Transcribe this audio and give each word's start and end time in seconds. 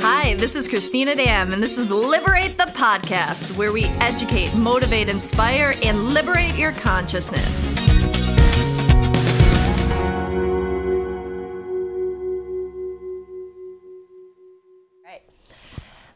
Hi, 0.00 0.34
this 0.34 0.54
is 0.54 0.68
Christina 0.68 1.16
Dam, 1.16 1.52
and 1.52 1.60
this 1.60 1.76
is 1.76 1.90
Liberate 1.90 2.56
the 2.56 2.64
Podcast, 2.64 3.56
where 3.56 3.72
we 3.72 3.86
educate, 4.00 4.54
motivate, 4.54 5.08
inspire, 5.08 5.74
and 5.82 6.14
liberate 6.14 6.54
your 6.56 6.70
consciousness. 6.72 7.64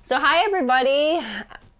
So, 0.04 0.18
hi 0.18 0.44
everybody. 0.44 1.20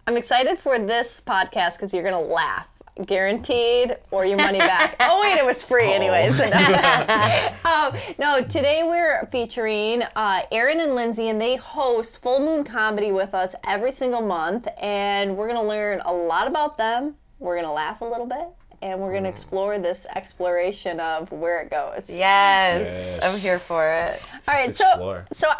I'm 0.07 0.17
excited 0.17 0.59
for 0.59 0.79
this 0.79 1.21
podcast 1.21 1.77
because 1.77 1.93
you're 1.93 2.03
gonna 2.03 2.19
laugh, 2.19 2.67
guaranteed, 3.05 3.97
or 4.11 4.25
your 4.25 4.37
money 4.37 4.59
back. 4.59 4.95
oh 4.99 5.21
wait, 5.21 5.37
it 5.37 5.45
was 5.45 5.63
free 5.63 5.91
anyways. 5.91 6.39
um, 7.65 7.93
no, 8.17 8.41
today 8.41 8.81
we're 8.83 9.25
featuring 9.31 10.03
uh, 10.15 10.41
Aaron 10.51 10.79
and 10.79 10.95
Lindsay, 10.95 11.29
and 11.29 11.39
they 11.41 11.55
host 11.55 12.21
Full 12.21 12.39
Moon 12.39 12.63
Comedy 12.63 13.11
with 13.11 13.33
us 13.33 13.55
every 13.67 13.91
single 13.91 14.21
month, 14.21 14.67
and 14.81 15.35
we're 15.37 15.47
gonna 15.47 15.63
learn 15.63 16.01
a 16.05 16.11
lot 16.13 16.47
about 16.47 16.77
them. 16.77 17.15
We're 17.39 17.55
gonna 17.55 17.73
laugh 17.73 18.01
a 18.01 18.05
little 18.05 18.27
bit. 18.27 18.47
And 18.81 18.99
we're 18.99 19.11
going 19.11 19.23
to 19.23 19.29
explore 19.29 19.79
this 19.79 20.05
exploration 20.13 20.99
of 20.99 21.31
where 21.31 21.61
it 21.61 21.69
goes. 21.71 22.09
Yes, 22.09 22.81
Yes. 22.81 23.23
I'm 23.23 23.39
here 23.39 23.57
for 23.57 23.89
it. 23.89 24.21
All 24.45 24.53
right, 24.53 24.67
Let's 24.67 24.77
so 24.77 24.89
explore. 24.89 25.25
so 25.31 25.47
I 25.47 25.53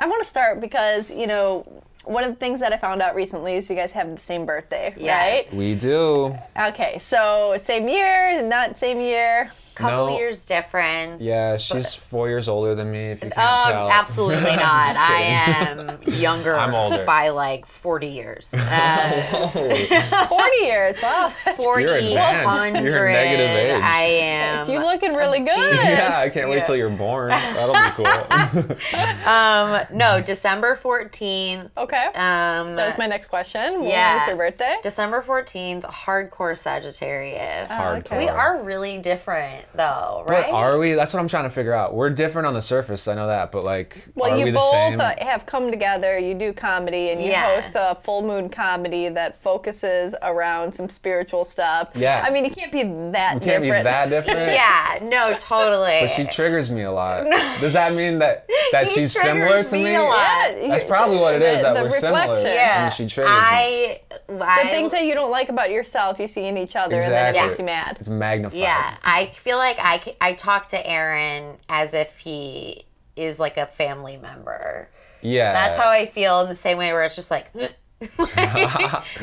wanna 0.00 0.06
I 0.06 0.08
wanna 0.10 0.24
start 0.24 0.60
because 0.62 1.10
you 1.10 1.26
know 1.26 1.66
one 2.04 2.24
of 2.24 2.30
the 2.30 2.36
things 2.36 2.60
that 2.60 2.72
I 2.72 2.76
found 2.76 3.02
out 3.02 3.14
recently 3.14 3.54
is 3.54 3.68
you 3.68 3.76
guys 3.76 3.92
have 3.92 4.14
the 4.14 4.22
same 4.22 4.46
birthday, 4.46 4.90
right? 4.90 5.44
Yes. 5.44 5.52
We 5.52 5.74
do. 5.74 6.36
Okay, 6.60 6.98
so 6.98 7.56
same 7.58 7.88
year, 7.88 8.42
not 8.42 8.76
same 8.78 9.00
year. 9.00 9.50
Couple 9.74 10.06
No. 10.10 10.18
years 10.18 10.44
difference. 10.44 11.22
Yeah, 11.22 11.56
she's 11.56 11.94
four 11.94 12.28
years 12.28 12.48
older 12.48 12.74
than 12.74 12.90
me. 12.92 13.10
If 13.10 13.22
you 13.24 13.30
can't 13.30 13.66
Um, 13.66 13.72
tell. 13.72 13.90
absolutely 13.90 14.56
not. 14.56 14.96
I 14.96 15.20
am 15.22 16.00
younger 16.04 16.56
I'm 16.56 16.74
older. 16.74 17.04
by 17.04 17.30
like 17.30 17.66
40 17.66 18.06
years. 18.08 18.54
Uh, 18.54 19.48
Forty 20.28 20.56
years, 20.64 21.00
wow. 21.02 21.28
40, 21.56 21.82
You're 21.82 21.94
advanced. 21.96 22.82
You're 22.82 23.06
a 23.06 23.12
negative 23.12 23.50
100, 23.50 23.76
age. 23.76 23.82
I 23.82 24.02
am. 24.02 24.70
You 24.70 24.78
looking 24.80 25.14
really 25.14 25.40
good. 25.40 25.74
yeah, 25.76 26.14
I 26.18 26.28
can't 26.30 26.48
wait 26.48 26.58
Yeah. 26.58 26.64
till 26.64 26.76
you're 26.76 26.90
born. 26.90 27.30
That'll 27.30 27.74
be 27.74 27.90
cool. 27.96 28.06
um, 29.28 29.82
no, 29.92 30.20
December 30.20 30.78
14th. 30.82 31.70
Okay. 31.76 32.04
Um, 32.06 32.76
that 32.76 32.86
was 32.88 32.98
my 32.98 33.06
next 33.06 33.26
question. 33.26 33.80
When 33.80 33.90
yeah. 33.90 34.18
was 34.18 34.28
your 34.28 34.36
birthday? 34.36 34.76
December 34.82 35.22
14th, 35.22 35.82
hardcore 35.84 36.56
Sagittarius. 36.56 37.70
Hardcore. 37.70 38.18
We 38.18 38.28
are 38.28 38.62
really 38.62 38.98
different 38.98 39.63
though, 39.74 40.24
right? 40.28 40.44
But 40.46 40.52
are 40.54 40.78
we? 40.78 40.92
That's 40.94 41.12
what 41.14 41.20
I'm 41.20 41.28
trying 41.28 41.44
to 41.44 41.50
figure 41.50 41.72
out. 41.72 41.94
We're 41.94 42.10
different 42.10 42.46
on 42.46 42.54
the 42.54 42.60
surface. 42.62 43.08
I 43.08 43.14
know 43.14 43.26
that, 43.26 43.50
but 43.52 43.64
like, 43.64 44.04
Well, 44.14 44.32
are 44.32 44.36
you 44.36 44.44
we 44.46 44.50
the 44.50 44.58
both 44.58 44.70
same? 44.72 45.00
uh, 45.00 45.12
have 45.20 45.46
come 45.46 45.70
together. 45.70 46.18
You 46.18 46.34
do 46.34 46.52
comedy, 46.52 47.10
and 47.10 47.22
you 47.22 47.30
Yeah. 47.30 47.54
host 47.54 47.74
a 47.76 47.96
full 48.02 48.22
moon 48.22 48.48
comedy 48.48 49.08
that 49.08 49.40
focuses 49.42 50.14
around 50.22 50.72
some 50.74 50.88
spiritual 50.88 51.44
stuff. 51.44 51.88
Yeah. 51.94 52.22
I 52.26 52.30
mean, 52.30 52.44
you 52.44 52.50
can't 52.50 52.72
be 52.72 52.82
that 53.12 53.40
different. 53.40 53.44
you 53.44 53.50
can't 53.50 53.62
be 53.62 53.70
that 53.70 54.10
different. 54.10 54.38
Yeah, 54.52 54.98
no, 55.02 55.34
totally. 55.38 55.98
But 56.02 56.10
she 56.10 56.24
triggers 56.24 56.70
me 56.70 56.82
a 56.82 56.92
lot. 56.92 57.24
Does 57.60 57.72
that 57.72 57.94
mean 57.94 58.18
that 58.18 58.48
that 58.72 58.88
she's 58.90 59.12
similar 59.12 59.62
to 59.64 59.74
me 59.76 59.84
me? 59.84 59.94
a 59.94 60.02
lot. 60.02 60.14
Yeah, 60.60 60.68
That's 60.68 60.84
probably 60.84 61.16
what 61.18 61.34
it 61.34 61.42
is. 61.42 61.58
the- 61.58 61.64
that 61.64 61.74
the 61.74 61.82
we're 61.84 61.90
similar. 61.90 62.40
yeah, 62.40 62.84
And 62.86 62.94
she 62.94 63.06
triggers 63.06 63.30
me. 63.32 63.38
I, 63.40 64.00
I 64.40 64.62
the 64.64 64.68
things 64.70 64.92
that 64.92 65.04
you 65.04 65.14
don't 65.14 65.30
like 65.30 65.48
about 65.48 65.70
yourself, 65.70 66.18
you 66.18 66.26
see 66.28 66.44
in 66.46 66.56
each 66.56 66.76
other, 66.76 66.94
and 66.96 67.12
then 67.12 67.26
it 67.26 67.28
Exactly. 67.30 67.46
makes 67.46 67.58
you 67.58 67.64
mad. 67.64 67.96
It's 68.00 68.08
magnified. 68.08 68.58
Yeah, 68.58 68.96
I 69.02 69.26
feel 69.36 69.53
like 69.56 69.78
I, 69.80 70.16
I 70.20 70.32
talk 70.34 70.68
to 70.68 70.86
Aaron 70.86 71.56
as 71.68 71.94
if 71.94 72.18
he 72.18 72.84
is 73.16 73.38
like 73.38 73.56
a 73.56 73.66
family 73.66 74.16
member. 74.16 74.88
Yeah. 75.22 75.52
That's 75.52 75.76
how 75.76 75.90
I 75.90 76.06
feel 76.06 76.40
in 76.42 76.48
the 76.48 76.56
same 76.56 76.78
way 76.78 76.92
where 76.92 77.02
it's 77.02 77.16
just 77.16 77.30
like, 77.30 77.50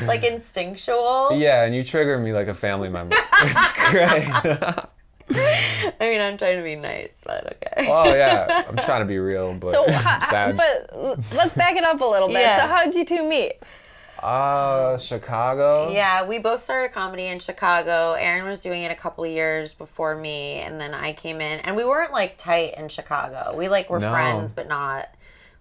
like 0.02 0.24
instinctual. 0.24 1.30
Yeah, 1.38 1.64
and 1.64 1.74
you 1.74 1.82
trigger 1.82 2.18
me 2.18 2.32
like 2.32 2.48
a 2.48 2.54
family 2.54 2.88
member. 2.88 3.16
It's 3.44 3.72
great. 3.90 4.28
I 5.34 5.92
mean, 6.00 6.20
I'm 6.20 6.38
trying 6.38 6.58
to 6.58 6.62
be 6.62 6.76
nice, 6.76 7.20
but 7.24 7.56
okay. 7.56 7.88
oh 7.90 8.14
yeah, 8.14 8.64
I'm 8.68 8.76
trying 8.76 9.00
to 9.00 9.06
be 9.06 9.18
real, 9.18 9.54
but 9.54 9.70
So, 9.70 9.84
I'm 9.88 10.20
sad. 10.22 10.56
but 10.56 11.18
let's 11.32 11.54
back 11.54 11.76
it 11.76 11.82
up 11.84 12.00
a 12.00 12.04
little 12.04 12.28
bit. 12.28 12.40
Yeah. 12.40 12.58
So, 12.58 12.66
how 12.66 12.84
did 12.84 12.94
you 12.94 13.04
two 13.04 13.28
meet? 13.28 13.54
Uh, 14.22 14.96
Chicago. 14.98 15.90
Yeah, 15.90 16.24
we 16.26 16.38
both 16.38 16.62
started 16.62 16.92
comedy 16.92 17.26
in 17.26 17.38
Chicago. 17.38 18.12
Aaron 18.12 18.44
was 18.48 18.62
doing 18.62 18.82
it 18.82 18.90
a 18.92 18.94
couple 18.94 19.26
years 19.26 19.72
before 19.74 20.14
me, 20.16 20.54
and 20.60 20.80
then 20.80 20.94
I 20.94 21.12
came 21.12 21.40
in, 21.40 21.60
and 21.60 21.76
we 21.76 21.84
weren't 21.84 22.12
like 22.12 22.38
tight 22.38 22.74
in 22.76 22.88
Chicago. 22.88 23.54
We 23.56 23.68
like 23.68 23.90
were 23.90 23.98
No. 24.00 24.10
friends, 24.10 24.52
but 24.52 24.68
not 24.68 25.08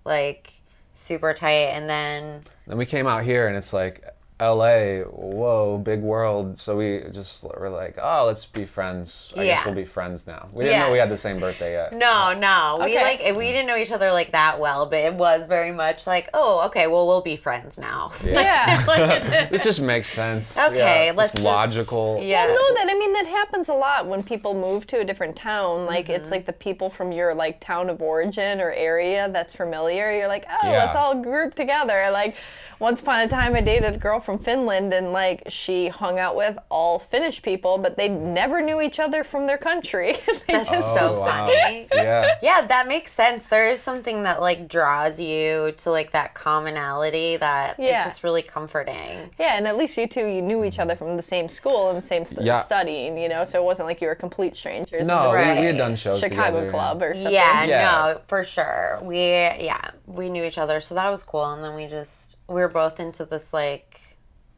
like 0.05 0.53
super 0.93 1.33
tight. 1.33 1.69
And 1.73 1.89
then 1.89 2.43
Then 2.67 2.77
we 2.77 2.85
came 2.85 3.07
out 3.07 3.23
here, 3.23 3.47
and 3.47 3.57
it's 3.57 3.73
like 3.73 4.03
L.A. 4.41 5.01
Whoa, 5.03 5.77
big 5.77 6.01
world. 6.01 6.57
So 6.57 6.75
we 6.75 7.03
just 7.11 7.43
were 7.43 7.69
like, 7.69 7.97
oh, 8.01 8.25
let's 8.25 8.43
be 8.45 8.65
friends. 8.65 9.31
I 9.37 9.43
Yeah. 9.43 9.55
guess 9.57 9.65
we'll 9.65 9.75
be 9.75 9.85
friends 9.85 10.25
now. 10.25 10.47
We 10.51 10.63
didn't 10.63 10.79
Yeah. 10.79 10.85
know 10.87 10.91
we 10.91 10.97
had 10.97 11.09
the 11.09 11.17
same 11.17 11.39
birthday 11.39 11.73
yet. 11.73 11.93
no, 11.93 12.33
no, 12.33 12.79
we 12.83 12.97
like 12.97 13.19
we 13.37 13.51
didn't 13.51 13.67
know 13.67 13.75
each 13.77 13.91
other 13.91 14.11
like 14.11 14.31
that 14.31 14.59
well, 14.59 14.87
but 14.87 14.99
it 14.99 15.13
was 15.13 15.45
very 15.45 15.71
much 15.71 16.07
like, 16.07 16.27
oh, 16.33 16.65
okay, 16.65 16.87
well 16.87 17.07
we'll 17.07 17.21
be 17.21 17.35
friends 17.35 17.77
now. 17.77 18.11
Yeah. 18.23 19.47
This 19.51 19.63
just 19.69 19.81
makes 19.81 20.09
sense. 20.09 20.57
Okay, 20.71 21.05
yeah, 21.07 21.11
let's 21.15 21.31
It's 21.33 21.41
just- 21.41 21.45
logical. 21.45 22.19
Yeah. 22.21 22.45
Well, 22.47 22.55
no, 22.55 22.75
that 22.75 22.87
I 22.89 22.93
mean 22.97 23.13
that 23.13 23.27
happens 23.27 23.69
a 23.69 23.73
lot 23.73 24.07
when 24.07 24.23
people 24.23 24.53
move 24.55 24.87
to 24.87 24.99
a 24.99 25.03
different 25.05 25.35
town. 25.35 25.85
Like 25.85 26.05
Mm-hmm. 26.05 26.13
it's 26.13 26.31
like 26.31 26.45
the 26.47 26.53
people 26.53 26.89
from 26.89 27.11
your 27.11 27.35
like 27.35 27.59
town 27.59 27.89
of 27.89 28.01
origin 28.01 28.59
or 28.59 28.71
area 28.71 29.29
that's 29.29 29.53
familiar. 29.53 30.11
You're 30.11 30.27
like, 30.27 30.45
oh, 30.49 30.67
Yeah. 30.71 30.79
let's 30.79 30.95
all 30.95 31.15
group 31.15 31.53
together. 31.53 32.09
Like 32.11 32.35
once 32.79 32.99
upon 33.01 33.19
a 33.19 33.27
time, 33.27 33.55
I 33.55 33.61
dated 33.61 33.93
a 33.93 33.97
girl 33.99 34.19
from 34.19 34.30
Finland, 34.39 34.93
and 34.93 35.13
like 35.13 35.43
she 35.47 35.87
hung 35.89 36.19
out 36.19 36.35
with 36.35 36.57
all 36.69 36.99
Finnish 36.99 37.41
people, 37.41 37.77
but 37.77 37.97
they 37.97 38.07
never 38.09 38.61
knew 38.61 38.81
each 38.81 38.99
other 38.99 39.23
from 39.23 39.47
their 39.47 39.57
country. 39.57 40.17
That's 40.47 40.69
just- 40.69 40.93
so 40.93 41.15
Oh, 41.15 41.19
wow. 41.21 41.47
funny. 41.47 41.87
Yeah. 41.93 42.35
Yeah, 42.41 42.61
that 42.67 42.87
makes 42.87 43.11
sense. 43.13 43.45
There 43.47 43.69
is 43.69 43.81
something 43.81 44.23
that 44.23 44.41
like 44.41 44.67
draws 44.67 45.19
you 45.19 45.73
to 45.77 45.91
like 45.91 46.11
that 46.11 46.33
commonality 46.33 47.37
that 47.37 47.75
Yeah. 47.79 47.95
it's 47.95 48.03
just 48.03 48.23
really 48.23 48.41
comforting. 48.41 49.29
yeah, 49.39 49.55
and 49.57 49.67
at 49.67 49.77
least 49.77 49.97
you 49.97 50.07
two, 50.07 50.25
you 50.27 50.41
knew 50.41 50.63
each 50.63 50.79
other 50.79 50.95
from 50.95 51.15
the 51.17 51.21
same 51.23 51.47
school 51.49 51.89
and 51.89 51.97
the 51.97 52.05
same 52.05 52.25
st- 52.25 52.41
Yeah. 52.41 52.59
studying, 52.61 53.17
you 53.17 53.29
know. 53.29 53.45
So 53.45 53.61
it 53.61 53.65
wasn't 53.65 53.87
like 53.87 54.01
you 54.01 54.07
were 54.07 54.15
complete 54.15 54.55
strangers. 54.55 55.07
No, 55.07 55.23
Just 55.23 55.35
we, 55.35 55.59
we 55.61 55.65
had 55.67 55.77
done 55.77 55.95
shows 55.95 56.19
Chicago 56.19 56.59
together. 56.61 56.69
club 56.69 57.01
or 57.01 57.13
something. 57.13 57.33
Yeah, 57.33 57.63
Yeah. 57.65 57.91
no, 58.13 58.21
for 58.27 58.43
sure. 58.43 58.99
We 59.01 59.17
yeah, 59.19 59.91
we 60.07 60.29
knew 60.29 60.43
each 60.43 60.57
other, 60.57 60.81
so 60.81 60.95
that 60.95 61.09
was 61.09 61.23
cool. 61.23 61.45
And 61.53 61.63
then 61.63 61.75
we 61.75 61.87
just 61.87 62.37
we 62.47 62.55
were 62.61 62.67
both 62.67 62.99
into 62.99 63.25
this 63.25 63.53
like 63.53 63.99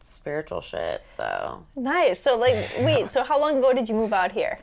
spiritual 0.04 0.62
shit. 0.62 1.04
So 1.18 1.66
Nice. 1.76 2.20
So 2.20 2.38
like, 2.38 2.56
wait. 2.82 3.10
So 3.12 3.24
how 3.24 3.40
long 3.40 3.58
ago 3.58 3.74
did 3.74 3.90
you 3.90 3.96
move 3.96 4.14
out 4.14 4.32
here? 4.32 4.60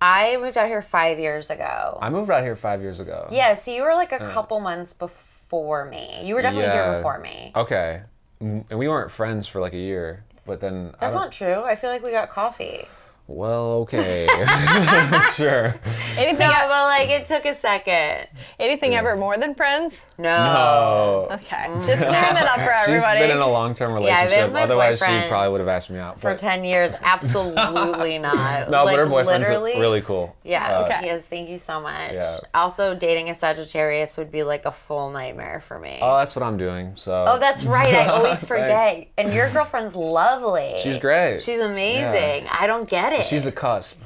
I 0.00 0.36
moved 0.36 0.56
out 0.56 0.66
here 0.66 0.82
five 0.82 1.18
years 1.18 1.48
ago. 1.48 1.98
I 2.02 2.10
moved 2.10 2.30
out 2.30 2.42
here 2.42 2.56
five 2.56 2.82
years 2.82 3.00
ago. 3.00 3.28
yeah, 3.32 3.54
so 3.54 3.70
you 3.70 3.82
were 3.82 3.94
like 3.94 4.12
a 4.12 4.22
uh. 4.22 4.32
couple 4.32 4.60
months 4.60 4.92
before 4.92 5.86
me. 5.86 6.22
You 6.24 6.34
were 6.34 6.42
definitely 6.42 6.70
here 6.70 6.96
before 6.96 7.18
me. 7.18 7.52
Okay. 7.56 8.02
And 8.40 8.66
we 8.70 8.88
weren't 8.88 9.10
friends 9.10 9.48
for 9.48 9.60
like 9.60 9.72
a 9.72 9.78
year, 9.78 10.24
but 10.44 10.60
then. 10.60 10.94
That's 11.00 11.14
not 11.14 11.32
true. 11.32 11.62
I 11.62 11.76
feel 11.76 11.88
like 11.88 12.02
we 12.02 12.10
got 12.10 12.28
coffee. 12.28 12.86
Well, 13.28 13.72
okay. 13.82 14.26
sure. 15.34 15.74
Anything? 16.16 16.46
No, 16.48 16.54
but 16.68 16.84
like 16.86 17.08
it 17.10 17.26
took 17.26 17.44
a 17.44 17.54
second. 17.56 18.28
anything 18.60 18.94
ever 18.94 19.16
more 19.16 19.36
than 19.36 19.54
friends? 19.56 20.04
No. 20.16 20.30
Oh. 20.36 21.34
Okay, 21.34 21.66
just 21.86 22.02
clearing 22.06 22.34
that 22.34 22.46
up 22.46 22.60
for 22.60 22.72
She's 22.92 23.02
everybody. 23.02 23.18
been 23.18 23.30
in 23.32 23.38
a 23.38 23.48
long-term 23.48 23.92
relationship. 23.94 24.30
Yeah, 24.30 24.44
I've 24.44 24.52
been 24.52 24.52
relationship. 24.52 24.52
with 24.52 24.62
Otherwise, 25.10 25.22
she 25.24 25.28
probably 25.28 25.50
would 25.50 25.60
have 25.60 25.68
asked 25.68 25.90
me 25.90 25.98
out. 25.98 26.20
For 26.20 26.30
but- 26.30 26.38
10 26.38 26.62
years, 26.64 26.92
absolutely 27.02 28.18
not. 28.18 28.70
no, 28.70 28.84
like, 28.84 28.94
but 28.96 29.00
her 29.00 29.06
boyfriend's 29.10 29.48
literally, 29.48 29.80
really 29.80 30.02
cool. 30.02 30.36
Yeah, 30.44 30.78
Uh, 30.78 30.84
Okay. 30.84 31.00
yes, 31.06 31.24
thank 31.24 31.48
you 31.48 31.58
so 31.58 31.80
much. 31.80 32.12
Yeah. 32.12 32.36
Also, 32.54 32.94
dating 32.94 33.28
a 33.30 33.34
Sagittarius 33.34 34.16
would 34.18 34.30
be 34.30 34.44
like 34.44 34.66
a 34.66 34.72
full 34.72 35.10
nightmare 35.10 35.64
for 35.66 35.80
me. 35.80 35.98
Oh, 36.00 36.16
that's 36.18 36.36
what 36.36 36.44
I'm 36.44 36.56
doing. 36.56 36.92
So. 36.94 37.24
Oh, 37.26 37.38
that's 37.40 37.64
right. 37.64 37.92
I 37.92 38.06
always 38.06 38.44
forget. 38.44 39.08
And 39.18 39.34
your 39.34 39.50
girlfriend's 39.50 39.96
lovely. 39.96 40.74
She's 40.78 40.98
great. 40.98 41.42
She's 41.42 41.58
amazing. 41.60 42.46
I 42.52 42.68
don't 42.68 42.88
get 42.88 43.12
it. 43.12 43.15
She's 43.22 43.46
a 43.46 43.52
cusp. 43.52 43.98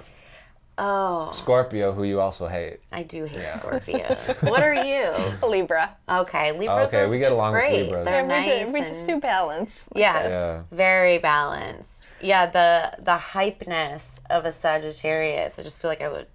oh, 0.79 1.31
Scorpio, 1.33 1.93
who 1.93 2.05
you 2.05 2.21
also 2.21 2.47
hate. 2.49 2.79
I 2.93 3.03
do 3.03 3.25
hate 3.25 3.45
Scorpio. 3.59 4.17
what 4.51 4.63
are 4.63 4.73
you? 4.75 5.11
A 5.43 5.47
Libra. 5.49 5.95
Okay, 6.09 6.53
Libras 6.53 6.89
Okay, 6.89 7.01
are 7.01 7.09
we 7.09 7.19
get 7.19 7.29
just 7.29 7.39
along 7.39 7.53
with 7.53 7.63
great. 7.63 7.83
Libras. 7.85 8.05
They're 8.07 8.23
we, 8.23 8.29
nice. 8.29 8.67
do, 8.67 8.73
we 8.73 8.81
just 8.81 9.07
do 9.07 9.21
balance. 9.21 9.85
Yes, 9.95 10.33
Yeah. 10.33 10.63
very 10.71 11.19
balanced. 11.19 12.09
Yeah, 12.21 12.47
the 12.47 12.93
the 13.03 13.17
hypeness 13.19 14.19
of 14.31 14.45
a 14.45 14.53
Sagittarius. 14.53 15.59
I 15.59 15.63
just 15.63 15.81
feel 15.81 15.91
like 15.91 16.01
I 16.03 16.09
would. 16.09 16.27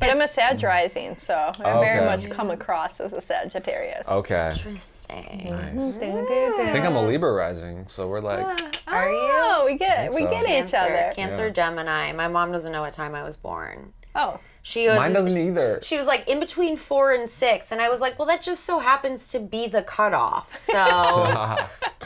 But 0.00 0.10
I'm 0.10 0.20
a 0.20 0.28
Sag 0.28 0.62
rising, 0.62 1.16
so 1.18 1.52
I 1.58 1.80
very 1.80 2.04
much 2.04 2.30
come 2.30 2.50
across 2.50 3.00
as 3.00 3.12
a 3.12 3.20
Sagittarius. 3.20 4.08
Okay. 4.08 4.50
Interesting. 4.50 5.48
Nice. 5.50 5.96
I 5.96 6.72
think 6.72 6.84
I'm 6.84 6.96
a 6.96 7.06
Libra 7.06 7.32
rising, 7.32 7.86
so 7.88 8.08
we're 8.08 8.20
like. 8.20 8.44
Are 8.86 9.10
you? 9.10 9.18
Oh, 9.20 9.62
we 9.66 9.76
get 9.76 10.12
we 10.12 10.22
so. 10.22 10.26
Uh, 10.26 10.30
get 10.30 10.66
each 10.68 10.74
other. 10.74 11.12
Cancer, 11.14 11.46
Yeah. 11.48 11.52
Gemini. 11.52 12.12
My 12.12 12.28
mom 12.28 12.52
doesn't 12.52 12.72
know 12.72 12.80
what 12.80 12.92
time 12.92 13.14
I 13.14 13.22
was 13.22 13.36
born. 13.36 13.92
Oh, 14.14 14.38
She 14.62 14.86
goes, 14.86 14.96
Mine 14.96 15.12
doesn't 15.12 15.36
either. 15.36 15.80
She 15.82 15.96
was 15.96 16.06
like 16.06 16.28
in 16.28 16.38
between 16.40 16.76
four 16.76 17.12
and 17.12 17.28
six, 17.28 17.72
and 17.72 17.80
I 17.80 17.88
was 17.88 18.00
like, 18.00 18.18
well, 18.18 18.28
that 18.28 18.42
just 18.42 18.64
so 18.64 18.78
happens 18.78 19.26
to 19.28 19.40
be 19.40 19.66
the 19.66 19.82
cutoff. 19.82 20.56
So 20.56 20.74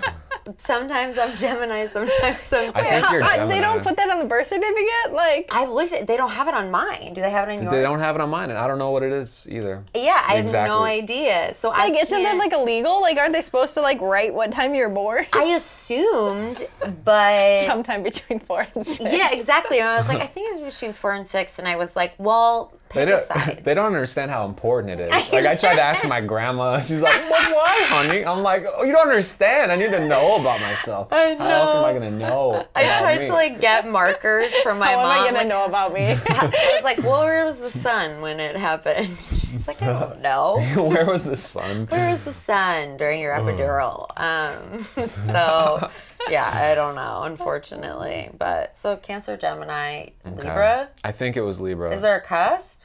sometimes 0.59 1.19
I'm 1.19 1.37
Gemini, 1.37 1.87
sometimes 1.87 2.53
I'm. 2.53 2.73
I 2.75 2.83
think 2.83 3.11
you're 3.11 3.23
Gemini. 3.23 3.47
they 3.47 3.61
don't 3.61 3.83
put 3.83 3.97
that 3.97 4.11
on 4.11 4.19
the 4.19 4.25
birth 4.25 4.47
certificate? 4.47 5.13
Like, 5.13 5.49
I've 5.51 5.69
looked 5.69 5.93
at. 5.93 6.07
They 6.07 6.17
don't 6.17 6.31
have 6.31 6.49
it 6.49 6.55
on 6.55 6.71
mine. 6.71 7.13
Do 7.15 7.21
they 7.21 7.31
have 7.31 7.49
it 7.49 7.53
on 7.53 7.63
yours? 7.63 7.71
They 7.73 7.83
don't 7.83 8.01
have 8.01 8.15
it 8.15 8.21
on 8.21 8.31
mine, 8.31 8.51
and 8.51 8.59
I 8.59 8.67
don't 8.67 8.79
know 8.79 8.91
what 8.91 9.03
it 9.03 9.13
is 9.13 9.47
either. 9.51 9.85
Yeah, 9.95 10.23
I 10.27 10.37
have 10.37 10.53
no 10.53 10.83
idea. 10.83 11.53
So 11.55 11.71
I 11.71 11.89
like 11.89 12.03
isn't 12.03 12.23
that 12.23 12.37
like 12.37 12.53
illegal? 12.53 13.01
Like, 13.01 13.19
aren't 13.19 13.33
they 13.33 13.43
supposed 13.43 13.75
to 13.75 13.81
like 13.81 14.01
write 14.01 14.33
what 14.35 14.53
time 14.53 14.75
you're 14.75 14.89
born? 14.89 15.27
I 15.33 15.45
assumed, 15.45 16.67
but 17.05 17.65
Sometime 17.67 18.03
between 18.03 18.41
four 18.41 18.67
and 18.75 18.85
six. 18.87 19.01
yeah, 19.13 19.33
exactly. 19.33 19.79
And 19.79 19.89
I 19.89 19.99
was 19.99 20.09
like, 20.09 20.21
I 20.23 20.27
think 20.27 20.57
it 20.57 20.63
was 20.63 20.75
between 20.75 20.93
four 20.93 21.13
and 21.13 21.27
six, 21.27 21.59
and 21.59 21.67
I 21.69 21.77
was 21.77 21.97
like, 21.97 22.15
well, 22.19 22.73
They 22.95 23.05
don't, 23.05 23.23
they 23.65 23.75
don't 23.75 23.87
understand 23.87 24.31
how 24.31 24.47
important 24.47 24.99
it 24.99 25.05
is. 25.05 25.11
Like 25.33 25.45
I 25.45 25.55
tried 25.57 25.77
to 25.77 25.83
ask 25.83 26.07
my 26.07 26.23
grandma, 26.23 26.81
she's 26.81 27.03
like, 27.03 27.21
"But 27.29 27.53
why, 27.53 27.81
honey?" 27.85 28.25
I'm 28.25 28.43
like, 28.43 28.65
"Oh, 28.75 28.83
you 28.83 28.93
don't 28.93 29.09
understand. 29.09 29.71
I 29.71 29.77
need 29.77 29.91
to 29.91 30.07
know 30.07 30.38
about 30.41 30.61
myself. 30.61 31.09
I 31.13 31.35
know. 31.35 31.45
How 31.45 31.51
else 31.51 31.71
am 31.75 31.85
I 31.85 31.93
gonna 31.93 32.11
know?" 32.11 32.67
I 32.75 32.83
about 32.83 33.01
tried 33.01 33.21
me? 33.21 33.27
to 33.27 33.33
like 33.33 33.61
get 33.61 33.89
markers 33.89 34.53
from 34.63 34.79
my 34.79 34.87
How 34.93 35.01
am. 35.01 35.07
I 35.07 35.25
gonna 35.27 35.39
like, 35.39 35.47
know 35.49 35.65
about 35.67 35.93
me? 35.93 36.05
I 36.29 36.73
was 36.75 36.85
like, 36.85 36.99
well, 36.99 37.21
where 37.23 37.45
was 37.45 37.61
the 37.61 37.71
sun 37.71 38.21
when 38.21 38.41
it 38.41 38.57
happened? 38.57 39.17
She's 39.31 39.67
like, 39.69 39.81
I 39.83 39.87
don't 39.99 40.21
know. 40.21 40.59
Where 40.77 41.07
was 41.07 41.25
the 41.25 41.37
sun? 41.37 41.87
Where 41.87 42.11
was 42.11 42.25
the 42.25 42.33
sun 42.33 42.97
during 42.97 43.21
your 43.21 43.35
epidural? 43.35 44.07
Um, 44.19 44.85
so, 45.09 45.91
yeah, 46.29 46.51
I 46.53 46.75
don't 46.75 46.95
know, 46.95 47.23
unfortunately. 47.25 48.31
But 48.39 48.77
so 48.77 48.97
Cancer, 48.97 49.37
Gemini, 49.37 50.09
Okay. 50.27 50.37
Libra. 50.37 50.89
I 51.05 51.13
think 51.13 51.37
it 51.37 51.43
was 51.43 51.61
Libra. 51.61 51.93
Is 51.95 52.03
there 52.03 52.17
a 52.17 52.21
cusp? 52.21 52.81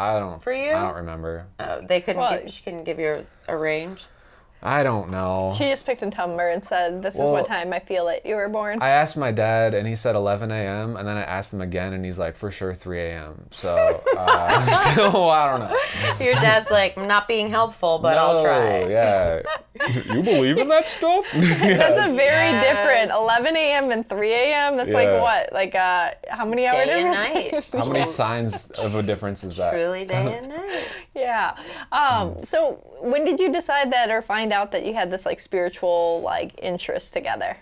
I 0.00 0.18
don't. 0.20 0.40
for 0.40 0.52
you? 0.52 0.70
I 0.70 0.82
don't 0.82 0.94
remember. 0.96 1.46
Oh, 1.58 1.80
they 1.80 2.00
couldn't. 2.00 2.20
Well- 2.20 2.38
give, 2.40 2.52
she 2.52 2.62
couldn't 2.62 2.84
give 2.84 2.98
you 3.00 3.24
a, 3.48 3.52
a 3.52 3.56
range. 3.56 4.06
I 4.62 4.82
don't 4.82 5.10
know. 5.10 5.54
she 5.56 5.64
just 5.64 5.86
picked 5.86 6.02
a 6.02 6.10
number 6.10 6.48
and 6.48 6.64
said, 6.64 7.00
"This 7.02 7.14
is 7.14 7.20
what 7.20 7.46
time 7.46 7.72
I 7.72 7.78
feel 7.78 8.08
it. 8.08 8.22
You 8.24 8.34
were 8.36 8.48
born." 8.48 8.82
I 8.82 8.88
asked 8.90 9.16
my 9.16 9.30
dad, 9.30 9.72
and 9.74 9.86
he 9.86 9.94
said 9.94 10.16
11 10.16 10.50
a.m. 10.50 10.96
And 10.96 11.06
then 11.06 11.16
I 11.16 11.22
asked 11.22 11.52
him 11.52 11.60
again, 11.60 11.92
and 11.92 12.04
he's 12.04 12.18
like, 12.18 12.34
"For 12.36 12.50
sure, 12.50 12.74
3 12.74 13.00
a.m." 13.00 13.44
So, 13.52 14.02
uh, 14.16 14.66
so 14.94 15.28
I 15.30 15.48
don't 15.50 15.60
know. 15.60 16.24
Your 16.24 16.34
dad's 16.34 16.70
like, 16.70 16.98
I'm 16.98 17.06
not 17.06 17.28
being 17.28 17.48
helpful, 17.50 17.98
but 17.98 18.18
I'll 18.18 18.42
try. 18.42 18.86
Yeah. 18.88 19.42
you 20.12 20.22
believe 20.24 20.58
in 20.58 20.68
that 20.68 20.88
stuff? 20.88 21.24
That's 21.34 21.98
a 21.98 22.12
very 22.12 22.48
Yes. 22.48 22.64
different 22.74 23.12
11 23.12 23.56
a.m. 23.56 23.90
and 23.92 24.08
3 24.08 24.32
a.m. 24.32 24.76
That's 24.76 24.92
like 24.92 25.08
what? 25.08 25.52
Like 25.52 25.74
uh, 25.76 26.10
how 26.28 26.44
many 26.44 26.66
hours? 26.66 26.86
Day 26.86 27.02
and 27.02 27.12
night. 27.12 27.64
How 27.72 27.84
many 27.88 28.04
signs 28.20 28.70
of 28.72 28.96
a 28.96 29.02
difference 29.04 29.44
is 29.44 29.56
that? 29.56 29.70
Truly 29.72 30.04
day 30.04 30.36
and 30.38 30.48
night. 30.48 30.88
yeah. 31.14 31.56
Um, 31.92 32.44
so 32.44 32.82
when 33.00 33.24
did 33.24 33.38
you 33.38 33.52
decide 33.52 33.92
that 33.92 34.10
or 34.10 34.20
find 34.22 34.47
out 34.52 34.72
that 34.72 34.84
you 34.84 34.94
had 34.94 35.10
this 35.10 35.24
like 35.26 35.40
spiritual 35.40 36.20
like 36.24 36.58
interest 36.62 37.12
together? 37.12 37.56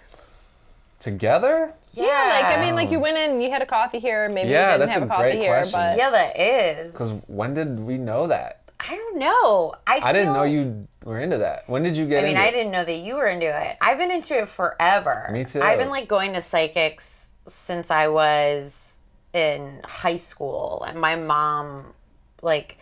Together? 1.00 1.74
Yeah, 1.92 2.28
like 2.30 2.58
I 2.58 2.60
mean, 2.60 2.74
like 2.74 2.90
you 2.90 3.00
went 3.00 3.16
in, 3.16 3.30
and 3.32 3.42
you 3.42 3.50
had 3.50 3.62
a 3.62 3.66
coffee 3.66 3.98
here, 3.98 4.28
maybe 4.28 4.50
Yeah, 4.50 4.72
you 4.72 4.78
didn't 4.78 4.80
that's 4.80 4.92
have 4.92 5.02
a 5.02 5.06
a 5.06 5.08
coffee 5.08 5.22
great 5.22 5.38
here, 5.38 5.54
question. 5.54 5.80
but 5.80 5.96
Yeah, 5.96 6.10
that 6.10 6.38
is. 6.38 6.92
Because 6.92 7.12
when 7.26 7.54
did 7.54 7.80
we 7.80 7.96
know 7.96 8.26
that? 8.26 8.62
I 8.78 8.94
don't 8.94 9.18
know. 9.18 9.74
I, 9.86 10.00
I 10.02 10.12
didn't 10.12 10.34
know 10.34 10.42
you 10.42 10.86
were 11.04 11.18
into 11.18 11.38
that. 11.38 11.66
When 11.68 11.82
did 11.82 11.96
you 11.96 12.06
get 12.06 12.18
I 12.18 12.22
mean, 12.28 12.30
into 12.32 12.42
I 12.42 12.46
it? 12.48 12.50
didn't 12.52 12.72
know 12.72 12.84
that 12.84 12.96
you 12.98 13.14
were 13.14 13.26
into 13.26 13.46
it. 13.46 13.76
I've 13.80 13.96
been 13.98 14.10
into 14.10 14.36
it 14.38 14.48
forever. 14.50 15.28
Me 15.32 15.44
too. 15.44 15.62
I've 15.62 15.78
been 15.78 15.88
like 15.88 16.08
going 16.08 16.34
to 16.34 16.42
psychics 16.42 17.30
since 17.48 17.90
I 17.90 18.08
was 18.08 18.98
in 19.32 19.80
high 19.84 20.16
school, 20.18 20.84
and 20.86 21.00
my 21.00 21.16
mom, 21.16 21.94
like, 22.42 22.76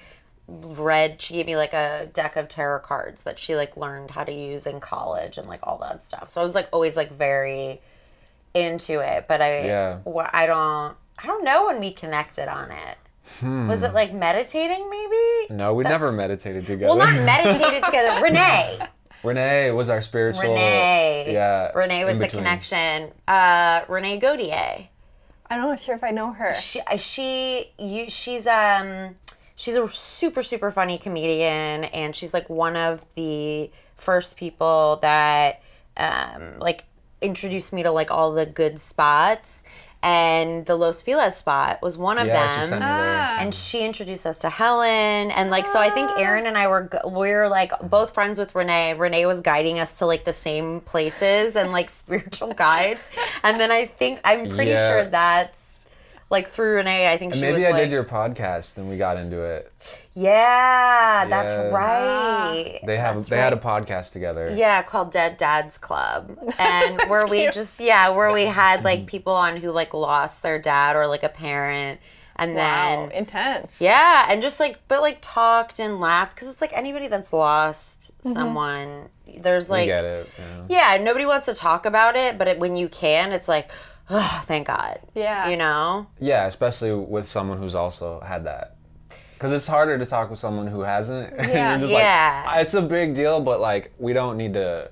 read. 0.46 1.20
She 1.23 1.35
gave 1.35 1.46
me 1.46 1.56
like 1.56 1.73
a 1.73 2.08
deck 2.12 2.37
of 2.37 2.49
tarot 2.49 2.81
cards 2.81 3.23
that 3.23 3.38
she 3.38 3.56
like 3.56 3.76
learned 3.76 4.11
how 4.11 4.25
to 4.25 4.32
use 4.32 4.67
in 4.67 4.81
college 4.81 5.38
and 5.38 5.49
like 5.49 5.61
all 5.62 5.79
that 5.79 6.02
stuff. 6.02 6.29
So 6.29 6.41
I 6.41 6.44
was 6.44 6.55
like 6.55 6.69
always 6.73 6.96
like 6.96 7.11
very 7.12 7.81
into 8.55 9.00
it, 9.00 9.26
but 9.29 9.41
I, 9.41 9.64
Yeah. 9.67 9.99
I 10.32 10.46
don't, 10.46 10.96
I 11.19 11.26
don't 11.26 11.44
know 11.44 11.67
when 11.67 11.81
we 11.81 11.93
connected 11.93 12.49
on 12.49 12.70
it. 12.70 12.99
Was 13.43 13.82
it 13.82 13.94
like 13.94 14.12
meditating 14.12 14.88
maybe? 14.91 15.46
Hmm. 15.49 15.56
No, 15.56 15.75
we 15.75 15.85
never 15.85 16.12
meditated 16.12 16.67
together. 16.67 16.94
Well, 16.94 16.99
not 16.99 17.14
meditated 17.25 17.82
together. 17.85 18.23
Renee. 18.23 18.79
Renee 19.23 19.70
was 19.70 19.88
our 19.88 20.02
spiritual. 20.02 20.43
Renee. 20.43 21.32
Yeah. 21.32 21.73
Renee 21.75 22.05
was 22.05 22.19
the 22.19 22.29
connection. 22.29 23.11
Uh, 23.26 23.81
Renee 23.88 24.20
Godier. 24.20 24.88
I'm 25.49 25.61
not 25.62 25.81
sure 25.81 25.94
if 25.94 26.05
I 26.05 26.11
know 26.11 26.32
her. 26.32 26.55
She, 26.55 26.81
uh, 26.81 26.97
she, 26.97 27.70
you, 27.79 28.11
she's 28.11 28.47
um, 28.47 29.17
she's 29.56 29.76
a 29.76 29.88
super 29.88 30.42
super 30.42 30.70
funny 30.70 30.98
comedian, 30.98 31.84
and 31.84 32.14
she's 32.14 32.32
like 32.34 32.48
one 32.50 32.76
of 32.76 33.04
the 33.16 33.70
first 33.96 34.36
people 34.36 34.98
that 35.02 35.62
um, 35.96 36.58
like 36.58 36.84
introduced 37.22 37.72
me 37.72 37.82
to 37.82 37.90
like 37.90 38.10
all 38.10 38.32
the 38.32 38.46
good 38.46 38.78
spots. 38.80 39.62
And 40.06 40.66
the 40.66 40.76
Los 40.76 41.00
Feliz 41.00 41.34
spot 41.36 41.80
was 41.80 41.96
one 41.96 42.18
of 42.18 42.26
Yeah, 42.26 42.46
them. 42.46 42.48
she 42.64 42.68
sent 42.68 42.80
me 42.82 42.86
there. 42.86 43.26
Ah. 43.26 43.36
and 43.40 43.54
she 43.54 43.82
introduced 43.86 44.26
us 44.26 44.38
to 44.40 44.50
Helen 44.50 45.30
and 45.30 45.48
like 45.48 45.66
so 45.66 45.78
I 45.80 45.88
think 45.88 46.10
Aaron 46.18 46.44
and 46.44 46.58
I 46.58 46.66
were 46.68 46.90
we 47.06 47.32
were 47.32 47.48
like 47.48 47.72
both 47.88 48.12
friends 48.12 48.38
with 48.38 48.54
Renee. 48.54 48.92
Renee 48.92 49.24
was 49.24 49.40
guiding 49.40 49.78
us 49.78 49.96
to 50.00 50.04
like 50.04 50.26
the 50.26 50.34
same 50.34 50.80
places 50.82 51.56
and 51.56 51.72
like 51.72 51.88
spiritual 52.02 52.52
guides. 52.52 53.00
And 53.42 53.58
then 53.58 53.70
I 53.70 53.86
think 53.86 54.20
I'm 54.24 54.50
pretty 54.50 54.72
Yeah. 54.72 54.88
sure 54.90 55.04
that's 55.06 55.74
like 56.31 56.50
through 56.50 56.76
Renee. 56.76 57.12
I 57.12 57.17
think 57.17 57.32
And 57.32 57.41
she 57.41 57.47
maybe 57.47 57.56
was 57.59 57.65
I 57.67 57.71
like, 57.71 57.82
did 57.82 57.91
your 57.93 58.05
podcast 58.05 58.76
and 58.79 58.88
we 58.88 58.97
got 58.97 59.17
into 59.17 59.41
it. 59.43 59.73
yeah, 60.15 61.26
that's 61.29 61.50
Yeah. 61.50 61.69
right. 61.69 62.81
They 62.85 62.97
have 62.97 63.15
That's 63.17 63.29
they 63.29 63.38
had 63.38 63.53
a 63.53 63.56
podcast 63.56 64.12
together. 64.12 64.53
Yeah, 64.55 64.82
called 64.82 65.12
Dead 65.12 65.37
Dads 65.37 65.79
Club. 65.79 66.37
And 66.59 67.00
where 67.11 67.26
we 67.26 67.50
just 67.50 67.79
yeah, 67.81 68.09
where 68.11 68.32
we 68.32 68.44
had 68.44 68.76
Mm-hmm. 68.79 68.85
like 68.85 69.06
people 69.06 69.32
on 69.32 69.56
who 69.56 69.71
like 69.71 69.94
lost 69.94 70.43
their 70.43 70.59
dad 70.59 70.97
or 70.97 71.06
like 71.06 71.23
a 71.23 71.29
parent 71.29 72.00
and 72.37 72.55
Wow, 72.55 73.06
then 73.06 73.12
intense. 73.12 73.81
Yeah, 73.81 74.26
and 74.29 74.43
just 74.43 74.59
like, 74.59 74.79
but 74.88 75.03
like 75.03 75.19
talked 75.21 75.79
and 75.79 76.00
laughed 76.00 76.35
because 76.35 76.49
it's 76.49 76.61
like 76.61 76.73
anybody 76.73 77.06
that's 77.06 77.32
lost 77.32 78.11
someone, 78.25 79.09
there's 79.38 79.71
like, 79.71 79.87
get 79.87 80.05
it. 80.05 80.29
Yeah. 80.69 80.97
yeah, 80.97 81.03
nobody 81.03 81.26
wants 81.26 81.47
to 81.47 81.55
talk 81.55 81.87
about 81.87 82.17
it, 82.17 82.37
but 82.37 82.49
it, 82.49 82.59
when 82.59 82.75
you 82.75 82.88
can, 82.88 83.31
it's 83.32 83.47
like, 83.47 83.71
oh, 84.10 84.44
thank 84.46 84.66
God. 84.66 85.00
Yeah. 85.14 85.48
You 85.48 85.56
know? 85.56 86.06
Yeah, 86.20 86.46
especially 86.46 86.92
with 86.94 87.26
someone 87.26 87.58
who's 87.58 87.74
also 87.74 88.20
had 88.20 88.44
that. 88.44 88.76
Because 89.34 89.52
it's 89.52 89.66
harder 89.66 89.98
to 89.98 90.06
talk 90.06 90.30
with 90.30 90.38
someone 90.38 90.66
who 90.66 90.80
hasn't. 90.80 91.32
and 91.38 91.50
Yeah. 91.50 91.70
you're 91.72 91.80
just 91.80 91.92
Yeah. 91.92 92.42
like, 92.46 92.56
"Ah, 92.56 92.60
it's 92.60 92.74
a 92.74 92.82
big 92.82 93.14
deal, 93.14 93.40
but 93.40 93.61
like, 93.61 93.92
we 93.99 94.12
don't 94.12 94.37
need 94.37 94.54
to 94.54 94.90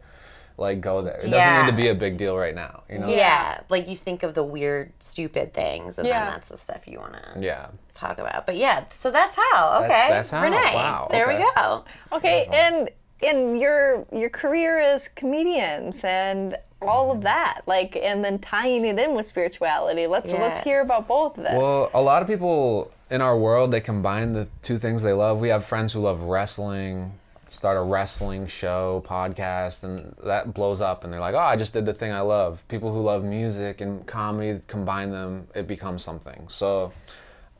like 0.58 0.80
go 0.82 1.00
there. 1.00 1.14
It 1.14 1.22
doesn't 1.30 1.32
Yeah. 1.32 1.62
need 1.64 1.70
to 1.70 1.76
be 1.76 1.88
a 1.88 1.94
big 1.94 2.18
deal 2.18 2.36
right 2.36 2.54
now, 2.54 2.82
you 2.90 2.98
know? 2.98 3.08
Yeah. 3.08 3.60
Like 3.70 3.88
you 3.88 3.96
think 3.96 4.22
of 4.22 4.34
the 4.34 4.42
weird, 4.44 4.92
stupid 5.00 5.54
things, 5.54 5.96
and 5.98 6.06
Yeah. 6.06 6.24
then 6.24 6.32
that's 6.34 6.48
the 6.50 6.58
stuff 6.58 6.86
you 6.86 6.98
want 7.00 7.14
to 7.14 7.40
Yeah. 7.40 7.66
talk 7.94 8.18
about. 8.18 8.44
But 8.44 8.56
yeah, 8.56 8.84
so 8.92 9.10
that's 9.10 9.34
how. 9.36 9.78
Okay. 9.78 9.88
That's- 9.88 10.10
that's 10.10 10.30
how. 10.30 10.42
Renee. 10.42 10.74
Wow, 10.74 11.08
There 11.10 11.26
we 11.26 11.42
go. 11.56 11.84
Okay, 12.12 12.46
and 12.52 12.90
in 13.22 13.56
your 13.56 14.06
your 14.12 14.30
career 14.30 14.78
as 14.78 15.08
comedians 15.08 16.04
and 16.04 16.56
all 16.80 17.12
of 17.12 17.22
that, 17.22 17.60
like, 17.66 17.96
and 17.96 18.24
then 18.24 18.38
tying 18.40 18.84
it 18.84 18.98
in 18.98 19.14
with 19.14 19.26
spirituality. 19.26 20.06
Let's 20.06 20.32
let's 20.32 20.60
hear 20.60 20.80
about 20.80 21.06
both 21.06 21.38
of 21.38 21.44
this. 21.44 21.54
Well, 21.54 21.90
a 21.94 22.02
lot 22.02 22.22
of 22.22 22.28
people 22.28 22.90
in 23.10 23.20
our 23.20 23.36
world, 23.36 23.70
they 23.70 23.80
combine 23.80 24.32
the 24.32 24.48
two 24.62 24.78
things 24.78 25.02
they 25.02 25.12
love. 25.12 25.40
We 25.40 25.48
have 25.48 25.64
friends 25.64 25.92
who 25.92 26.00
love 26.00 26.22
wrestling, 26.22 27.12
start 27.48 27.76
a 27.76 27.82
wrestling 27.82 28.46
show, 28.46 29.04
podcast, 29.06 29.84
and 29.84 30.14
that 30.24 30.54
blows 30.54 30.80
up, 30.80 31.04
and 31.04 31.12
they're 31.12 31.20
like, 31.20 31.34
oh, 31.34 31.38
I 31.38 31.56
just 31.56 31.72
did 31.72 31.86
the 31.86 31.94
thing 31.94 32.12
I 32.12 32.20
love. 32.20 32.66
People 32.68 32.92
who 32.92 33.02
love 33.02 33.22
music 33.22 33.80
and 33.80 34.06
comedy, 34.06 34.58
combine 34.66 35.10
them, 35.10 35.46
it 35.54 35.68
becomes 35.68 36.02
something. 36.02 36.46
So 36.48 36.92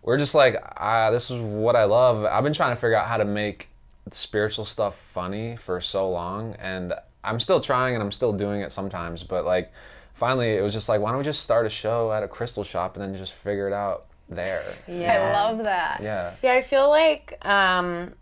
we're 0.03 0.19
just 0.19 0.35
like, 0.35 0.57
ah, 0.79 1.11
this 1.11 1.31
is 1.31 1.39
what 1.41 1.77
I 1.77 1.85
love. 1.85 2.25
I've 2.25 2.43
been 2.43 2.53
trying 2.53 2.75
to 2.75 2.81
figure 2.81 2.97
out 2.97 3.07
how 3.07 3.19
to 3.19 3.25
make 3.25 3.69
spiritual 4.11 4.65
stuff 4.65 4.99
funny 4.99 5.57
for 5.57 5.81
so 5.81 6.11
long, 6.11 6.55
and 6.57 6.93
I'm 7.25 7.41
still 7.41 7.61
trying 7.61 7.95
and 7.95 8.03
I'm 8.03 8.13
still 8.13 8.33
doing 8.33 8.61
it 8.61 8.73
sometimes, 8.73 9.23
but 9.23 9.45
like, 9.45 9.73
finally, 10.15 10.57
it 10.57 10.63
was 10.63 10.73
just 10.73 10.89
like, 10.89 11.01
why 11.01 11.11
don't 11.11 11.19
we 11.19 11.25
just 11.25 11.41
start 11.41 11.67
a 11.67 11.71
show 11.71 12.13
at 12.13 12.23
a 12.23 12.29
crystal 12.29 12.65
shop 12.65 12.97
and 12.97 13.03
then 13.03 13.19
just 13.19 13.33
figure 13.33 13.69
it 13.69 13.73
out 13.73 14.07
there? 14.29 14.65
Yeah. 14.89 15.13
I 15.13 15.33
love 15.33 15.59
that. 15.65 16.01
Yeah. 16.03 16.35
Yeah, 16.43 16.55
I 16.55 16.63
feel 16.63 16.89
like 16.89 17.39
um, 17.47 18.13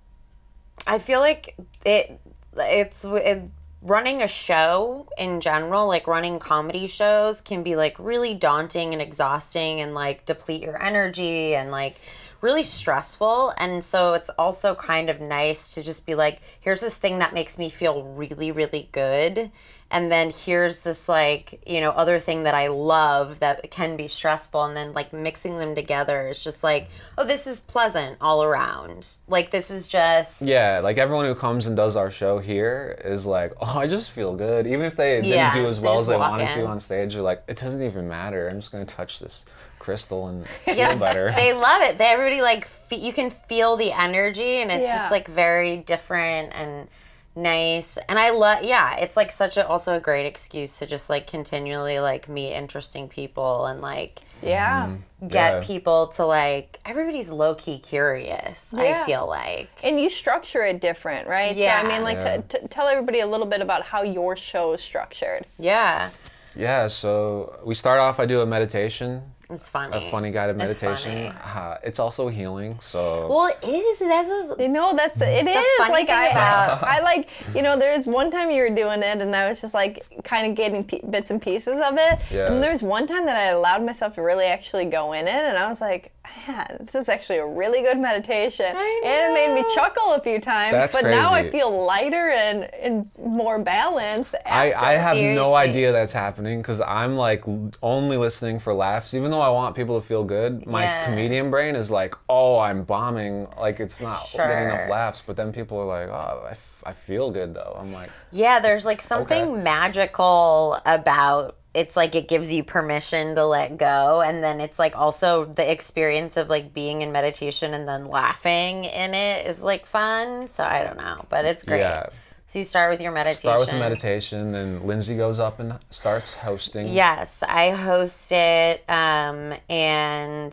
I 0.86 0.98
feel 0.98 1.20
like 1.20 1.56
it. 1.84 2.20
It's 2.56 3.04
it, 3.04 3.44
running 3.82 4.22
a 4.22 4.28
show 4.28 5.08
in 5.16 5.40
general, 5.40 5.86
like 5.86 6.06
running 6.06 6.38
comedy 6.38 6.86
shows, 6.86 7.40
can 7.40 7.62
be 7.62 7.76
like 7.76 7.96
really 7.98 8.34
daunting 8.34 8.92
and 8.92 9.00
exhausting, 9.00 9.80
and 9.80 9.94
like 9.94 10.26
deplete 10.26 10.62
your 10.62 10.82
energy, 10.82 11.54
and 11.54 11.70
like 11.70 11.96
really 12.42 12.62
stressful. 12.62 13.52
And 13.56 13.84
so 13.84 14.14
it's 14.14 14.30
also 14.30 14.74
kind 14.74 15.10
of 15.10 15.20
nice 15.20 15.74
to 15.74 15.82
just 15.82 16.06
be 16.06 16.14
like, 16.14 16.40
here's 16.60 16.80
this 16.80 16.94
thing 16.94 17.18
that 17.18 17.34
makes 17.34 17.58
me 17.58 17.68
feel 17.68 18.02
really, 18.02 18.52
really 18.52 18.88
good. 18.92 19.50
And 19.92 20.10
then 20.10 20.30
here's 20.30 20.80
this 20.80 21.08
like, 21.08 21.62
you 21.66 21.80
know, 21.80 21.90
other 21.90 22.20
thing 22.20 22.44
that 22.44 22.54
I 22.54 22.68
love 22.68 23.40
that 23.40 23.68
can 23.72 23.96
be 23.96 24.06
stressful. 24.06 24.64
And 24.64 24.76
then 24.76 24.92
like 24.92 25.12
mixing 25.12 25.58
them 25.58 25.74
together 25.74 26.28
is 26.28 26.42
just 26.42 26.62
like, 26.62 26.88
oh, 27.18 27.24
this 27.24 27.46
is 27.46 27.58
pleasant 27.58 28.16
all 28.20 28.44
around. 28.44 29.08
Like 29.26 29.50
this 29.50 29.70
is 29.70 29.88
just 29.88 30.42
Yeah, 30.42 30.80
like 30.80 30.96
everyone 30.98 31.24
who 31.24 31.34
comes 31.34 31.66
and 31.66 31.76
does 31.76 31.96
our 31.96 32.10
show 32.10 32.38
here 32.38 33.00
is 33.04 33.26
like, 33.26 33.52
oh, 33.60 33.78
I 33.78 33.88
just 33.88 34.12
feel 34.12 34.36
good. 34.36 34.66
Even 34.68 34.82
if 34.82 34.94
they 34.94 35.16
didn't 35.16 35.30
Yeah, 35.30 35.54
do 35.54 35.66
as 35.66 35.80
well 35.80 35.98
as 35.98 36.06
they 36.06 36.16
wanted 36.16 36.46
to 36.50 36.66
on 36.66 36.78
stage, 36.78 37.14
they're 37.14 37.22
like, 37.22 37.42
it 37.48 37.56
doesn't 37.56 37.82
even 37.82 38.06
matter. 38.08 38.48
I'm 38.48 38.60
just 38.60 38.70
gonna 38.70 38.84
touch 38.84 39.18
this 39.18 39.44
crystal 39.80 40.28
and 40.28 40.46
feel 40.64 40.76
Yeah, 40.76 40.94
better. 40.94 41.32
They 41.34 41.52
love 41.52 41.82
it. 41.82 41.98
They 41.98 42.04
everybody 42.04 42.40
like 42.42 42.64
fe- 42.66 43.00
you 43.00 43.12
can 43.12 43.30
feel 43.30 43.76
the 43.76 43.90
energy, 43.90 44.58
and 44.62 44.70
it's 44.70 44.86
Yeah. 44.86 44.98
just 44.98 45.10
like 45.10 45.26
very 45.26 45.78
different 45.78 46.52
and 46.54 46.86
nice. 47.34 47.98
And 48.08 48.16
I 48.18 48.30
love. 48.30 48.62
Yeah, 48.62 48.96
it's 48.96 49.16
like 49.16 49.32
such 49.32 49.56
a 49.56 49.66
also 49.66 49.96
a 49.96 50.00
great 50.00 50.26
excuse 50.26 50.78
to 50.78 50.86
just 50.86 51.10
like 51.10 51.26
continually 51.26 51.98
like 51.98 52.28
meet 52.28 52.52
interesting 52.54 53.08
people 53.08 53.66
and 53.66 53.80
like 53.80 54.20
Yeah. 54.42 54.86
Mm-hmm. 54.86 55.28
get 55.28 55.52
Yeah. 55.54 55.60
people 55.66 56.06
to 56.16 56.24
like 56.26 56.78
everybody's 56.84 57.28
low 57.30 57.54
key 57.54 57.78
curious. 57.78 58.72
Yeah. 58.76 59.02
I 59.02 59.06
feel 59.06 59.26
like. 59.26 59.68
And 59.82 60.00
you 60.00 60.10
structure 60.10 60.62
it 60.64 60.80
different, 60.80 61.28
right? 61.28 61.56
So, 61.56 61.64
Yeah. 61.64 61.80
I 61.84 61.88
mean, 61.88 62.02
like, 62.04 62.18
Yeah. 62.18 62.38
to, 62.38 62.58
to 62.60 62.68
tell 62.68 62.86
everybody 62.88 63.20
a 63.20 63.26
little 63.26 63.46
bit 63.46 63.60
about 63.60 63.82
how 63.84 64.02
your 64.02 64.34
show 64.36 64.72
is 64.72 64.80
structured. 64.82 65.46
Yeah, 65.58 66.10
yeah, 66.56 66.88
so 66.88 67.60
we 67.64 67.74
start 67.74 68.00
off. 68.00 68.18
I 68.18 68.26
do 68.26 68.40
a 68.40 68.46
meditation, 68.46 69.22
it's 69.52 69.68
funny. 69.68 69.96
a 69.96 70.10
funny 70.10 70.30
guided 70.30 70.56
It's 70.60 70.82
meditation. 70.82 71.32
funny. 71.32 71.38
Uh, 71.72 71.76
it's 71.82 71.98
also 71.98 72.28
healing. 72.28 72.78
So 72.80 73.26
Well, 73.28 73.46
it 73.62 73.66
is. 73.68 73.98
That's 73.98 74.28
what's- 74.28 74.60
You 74.60 74.68
know, 74.68 74.94
that's 74.94 75.20
it 75.20 75.46
is 75.46 75.64
funny 75.78 75.92
like 75.92 76.06
thing 76.06 76.16
I, 76.16 76.26
about- 76.28 76.82
I 76.82 77.00
like 77.00 77.28
you 77.54 77.62
know. 77.62 77.76
There's 77.78 78.06
one 78.06 78.30
time 78.30 78.50
you 78.50 78.62
were 78.62 78.70
doing 78.74 79.02
it, 79.02 79.20
and 79.20 79.34
I 79.34 79.48
was 79.48 79.60
just 79.60 79.74
like 79.74 80.04
kind 80.24 80.46
of 80.46 80.54
getting 80.56 80.84
p- 80.84 81.02
bits 81.10 81.30
and 81.30 81.40
pieces 81.40 81.80
of 81.80 81.96
it. 81.98 82.18
Yeah. 82.30 82.46
And 82.52 82.62
there's 82.62 82.82
one 82.82 83.06
time 83.06 83.26
that 83.26 83.36
I 83.36 83.46
allowed 83.46 83.84
myself 83.84 84.14
to 84.16 84.22
really 84.22 84.46
actually 84.46 84.84
go 84.86 85.12
in 85.12 85.26
it, 85.26 85.34
and 85.34 85.56
I 85.56 85.68
was 85.68 85.80
like, 85.80 86.12
man, 86.46 86.78
this 86.80 86.94
is 86.94 87.08
actually 87.08 87.38
a 87.38 87.46
really 87.46 87.82
good 87.82 87.98
meditation, 87.98 88.66
I 88.74 89.02
and 89.04 89.32
it 89.32 89.34
made 89.34 89.54
me 89.54 89.74
chuckle 89.74 90.14
a 90.14 90.20
few 90.20 90.40
times. 90.40 90.72
That's 90.72 90.94
but 90.96 91.04
now 91.04 91.32
I 91.32 91.50
feel 91.50 91.84
lighter 91.86 92.30
and 92.30 92.64
and 92.74 93.10
more 93.18 93.58
balanced. 93.58 94.34
I, 94.46 94.70
after. 94.72 94.86
I 94.86 94.92
have 94.92 95.16
no 95.16 95.22
Seriously. 95.22 95.54
idea 95.56 95.92
that's 95.92 96.12
happening 96.12 96.60
because 96.62 96.80
I'm 96.80 97.16
like 97.16 97.44
only 97.82 98.16
listening 98.16 98.58
for 98.58 98.72
laughs. 98.74 99.14
Even 99.14 99.30
though 99.30 99.40
I 99.40 99.48
want 99.50 99.74
people 99.76 100.00
to 100.00 100.06
feel 100.06 100.24
good, 100.24 100.66
my 100.66 100.82
Yeah. 100.84 101.04
comedian 101.04 101.50
brain 101.50 101.76
is 101.76 101.90
like, 101.90 102.14
oh, 102.28 102.58
I'm 102.58 102.84
bombing. 102.84 103.46
Like 103.58 103.80
it's 103.80 104.00
not 104.00 104.28
getting 104.32 104.58
enough 104.64 104.88
laughs. 104.88 105.22
But 105.26 105.36
then 105.36 105.52
people 105.52 105.78
are 105.78 105.84
like, 105.86 106.08
oh, 106.08 106.44
I, 106.46 106.50
f- 106.52 106.82
I 106.86 106.92
feel 106.92 107.30
good 107.30 107.54
though. 107.54 107.76
I'm 107.78 107.92
like, 107.92 108.10
Yeah, 108.32 108.60
there's 108.60 108.84
like 108.84 109.00
something 109.00 109.44
Okay. 109.52 109.62
magical 109.62 110.80
about 110.86 111.56
it's 111.72 111.96
like 111.96 112.14
it 112.14 112.26
gives 112.26 112.50
you 112.50 112.64
permission 112.64 113.36
to 113.36 113.46
let 113.46 113.78
go 113.78 114.20
and 114.22 114.42
then 114.42 114.60
it's 114.60 114.78
like 114.78 114.96
also 114.96 115.44
the 115.44 115.70
experience 115.70 116.36
of 116.36 116.48
like 116.48 116.74
being 116.74 117.02
in 117.02 117.12
meditation 117.12 117.74
and 117.74 117.86
then 117.86 118.06
laughing 118.06 118.84
in 118.84 119.14
it 119.14 119.46
is 119.46 119.62
like 119.62 119.86
fun. 119.86 120.48
So 120.48 120.64
I 120.64 120.82
don't 120.82 120.96
know, 120.96 121.24
but 121.28 121.44
it's 121.44 121.62
great. 121.62 121.78
Yeah. 121.78 122.06
So 122.50 122.58
you 122.58 122.64
start 122.64 122.90
with 122.90 123.00
your 123.00 123.12
meditation. 123.12 123.42
start 123.42 123.60
with 123.60 123.70
the 123.70 123.78
meditation, 123.78 124.56
and 124.56 124.84
Lindsay 124.84 125.16
goes 125.16 125.38
up 125.38 125.60
and 125.60 125.78
starts 125.90 126.34
hosting. 126.34 126.88
Yes, 126.88 127.44
I 127.46 127.70
host 127.70 128.32
it 128.32 128.82
um, 128.88 129.54
and 129.68 130.52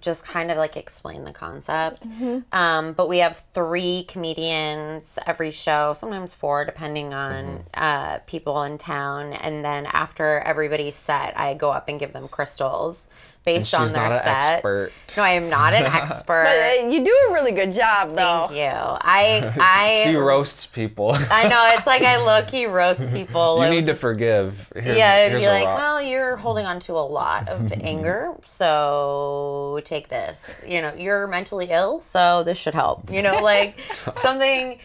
just 0.00 0.24
kind 0.24 0.50
of 0.50 0.56
like 0.58 0.76
explain 0.76 1.22
the 1.22 1.32
concept. 1.32 2.04
Um, 2.50 2.94
but 2.94 3.08
we 3.08 3.18
have 3.18 3.44
three 3.54 4.06
comedians 4.08 5.20
every 5.24 5.52
show, 5.52 5.94
sometimes 5.96 6.34
four, 6.34 6.64
depending 6.64 7.14
on 7.14 7.62
uh, 7.74 8.18
people 8.26 8.60
in 8.64 8.76
town. 8.76 9.32
And 9.32 9.64
then 9.64 9.86
after 9.86 10.40
everybody's 10.40 10.96
set, 10.96 11.38
I 11.38 11.54
go 11.54 11.70
up 11.70 11.88
and 11.88 12.00
give 12.00 12.12
them 12.12 12.26
crystals 12.26 13.06
based 13.46 13.70
she's 13.70 13.78
on 13.80 13.92
their 13.92 14.02
not 14.02 14.12
an 14.12 14.18
set. 14.22 14.52
expert. 14.54 14.92
No, 15.16 15.22
I 15.22 15.30
am 15.30 15.48
not 15.48 15.72
an 15.72 15.84
expert. 16.00 16.44
But 16.44 16.84
uh, 16.84 16.88
you 16.90 17.02
do 17.04 17.16
a 17.30 17.32
really 17.32 17.52
good 17.52 17.74
job, 17.74 18.10
though. 18.14 18.48
Thank 18.48 18.58
you. 18.58 18.64
I 18.68 19.54
I 19.60 20.02
she 20.04 20.14
roasts 20.16 20.66
people. 20.66 21.12
I 21.30 21.48
know 21.48 21.70
it's 21.78 21.86
like 21.86 22.02
I 22.02 22.22
look. 22.24 22.50
He 22.50 22.66
roasts 22.66 23.10
people. 23.10 23.54
you 23.54 23.60
like, 23.60 23.70
need 23.70 23.86
to 23.86 23.94
forgive. 23.94 24.70
Here's, 24.74 24.96
yeah, 24.96 25.16
it'd 25.20 25.30
here's 25.30 25.42
be 25.44 25.46
a 25.46 25.50
like, 25.52 25.64
rock. 25.66 25.78
well, 25.78 26.02
you're 26.02 26.36
holding 26.36 26.66
on 26.66 26.80
to 26.80 26.92
a 26.92 27.06
lot 27.06 27.48
of 27.48 27.72
anger, 27.72 28.34
so 28.46 29.80
take 29.84 30.08
this. 30.08 30.60
You 30.66 30.82
know, 30.82 30.92
you're 30.94 31.26
mentally 31.26 31.68
ill, 31.70 32.00
so 32.00 32.42
this 32.42 32.58
should 32.58 32.74
help. 32.74 33.10
You 33.10 33.22
know, 33.22 33.40
like 33.42 33.78
something. 34.22 34.78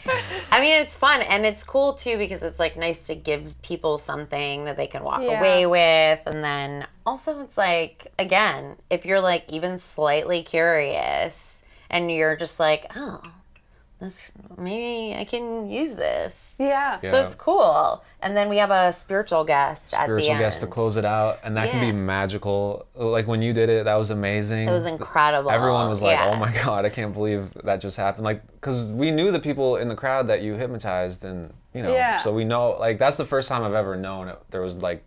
I 0.51 0.61
mean, 0.61 0.79
it's 0.79 0.95
fun 0.95 1.21
and 1.23 1.45
it's 1.45 1.63
cool 1.63 1.93
too 1.93 2.17
because 2.17 2.43
it's 2.43 2.59
like 2.59 2.77
nice 2.77 2.99
to 3.07 3.15
give 3.15 3.59
people 3.61 3.97
something 3.97 4.65
that 4.65 4.77
they 4.77 4.87
can 4.87 5.03
walk 5.03 5.21
Yeah. 5.21 5.39
away 5.39 5.65
with, 5.65 6.19
and 6.25 6.43
then 6.43 6.85
also 7.05 7.39
it's 7.41 7.57
like 7.57 8.11
again, 8.19 8.77
if 8.89 9.05
you're 9.05 9.21
like 9.21 9.45
even 9.51 9.77
slightly 9.77 10.43
curious 10.43 11.61
and 11.89 12.11
you're 12.11 12.35
just 12.35 12.59
like, 12.59 12.85
oh. 12.95 13.21
This, 13.99 14.31
maybe 14.57 15.15
I 15.15 15.25
can 15.25 15.69
use 15.69 15.93
this. 15.93 16.55
Yeah. 16.57 16.97
Yeah. 17.03 17.11
So 17.11 17.23
it's 17.23 17.35
cool. 17.35 18.03
And 18.23 18.35
then 18.35 18.49
we 18.49 18.57
have 18.57 18.71
a 18.71 18.91
spiritual 18.91 19.43
guest 19.43 19.93
at 19.93 19.99
the 19.99 20.03
spiritual 20.05 20.31
end. 20.31 20.39
guest 20.39 20.61
to 20.61 20.65
close 20.65 20.97
it 20.97 21.05
out, 21.05 21.37
and 21.43 21.55
that 21.55 21.69
can 21.69 21.81
be 21.81 21.91
magical. 21.91 22.87
Like 22.95 23.27
when 23.27 23.43
you 23.43 23.53
did 23.53 23.69
it, 23.69 23.85
that 23.85 23.93
was 23.93 24.09
amazing. 24.09 24.67
It 24.67 24.71
was 24.71 24.87
incredible. 24.87 25.51
Everyone 25.51 25.87
was 25.87 26.01
like, 26.01 26.17
oh 26.19 26.23
Yeah. 26.29 26.31
"Oh 26.33 26.39
my 26.39 26.51
god, 26.63 26.83
I 26.83 26.89
can't 26.89 27.13
believe 27.13 27.51
that 27.63 27.79
just 27.79 27.95
happened!" 27.95 28.23
Like, 28.23 28.41
because 28.53 28.87
we 28.89 29.11
knew 29.11 29.29
the 29.29 29.39
people 29.39 29.75
in 29.75 29.87
the 29.87 29.95
crowd 29.95 30.27
that 30.29 30.41
you 30.41 30.55
hypnotized, 30.55 31.23
and 31.23 31.53
you 31.75 31.83
know, 31.83 31.93
Yeah. 31.93 32.17
so 32.21 32.33
we 32.33 32.43
know. 32.43 32.71
Like, 32.79 32.97
that's 32.97 33.17
the 33.17 33.25
first 33.25 33.49
time 33.49 33.61
I've 33.61 33.75
ever 33.75 33.95
known 33.95 34.29
it. 34.29 34.39
There 34.49 34.61
was 34.61 34.81
like, 34.81 35.03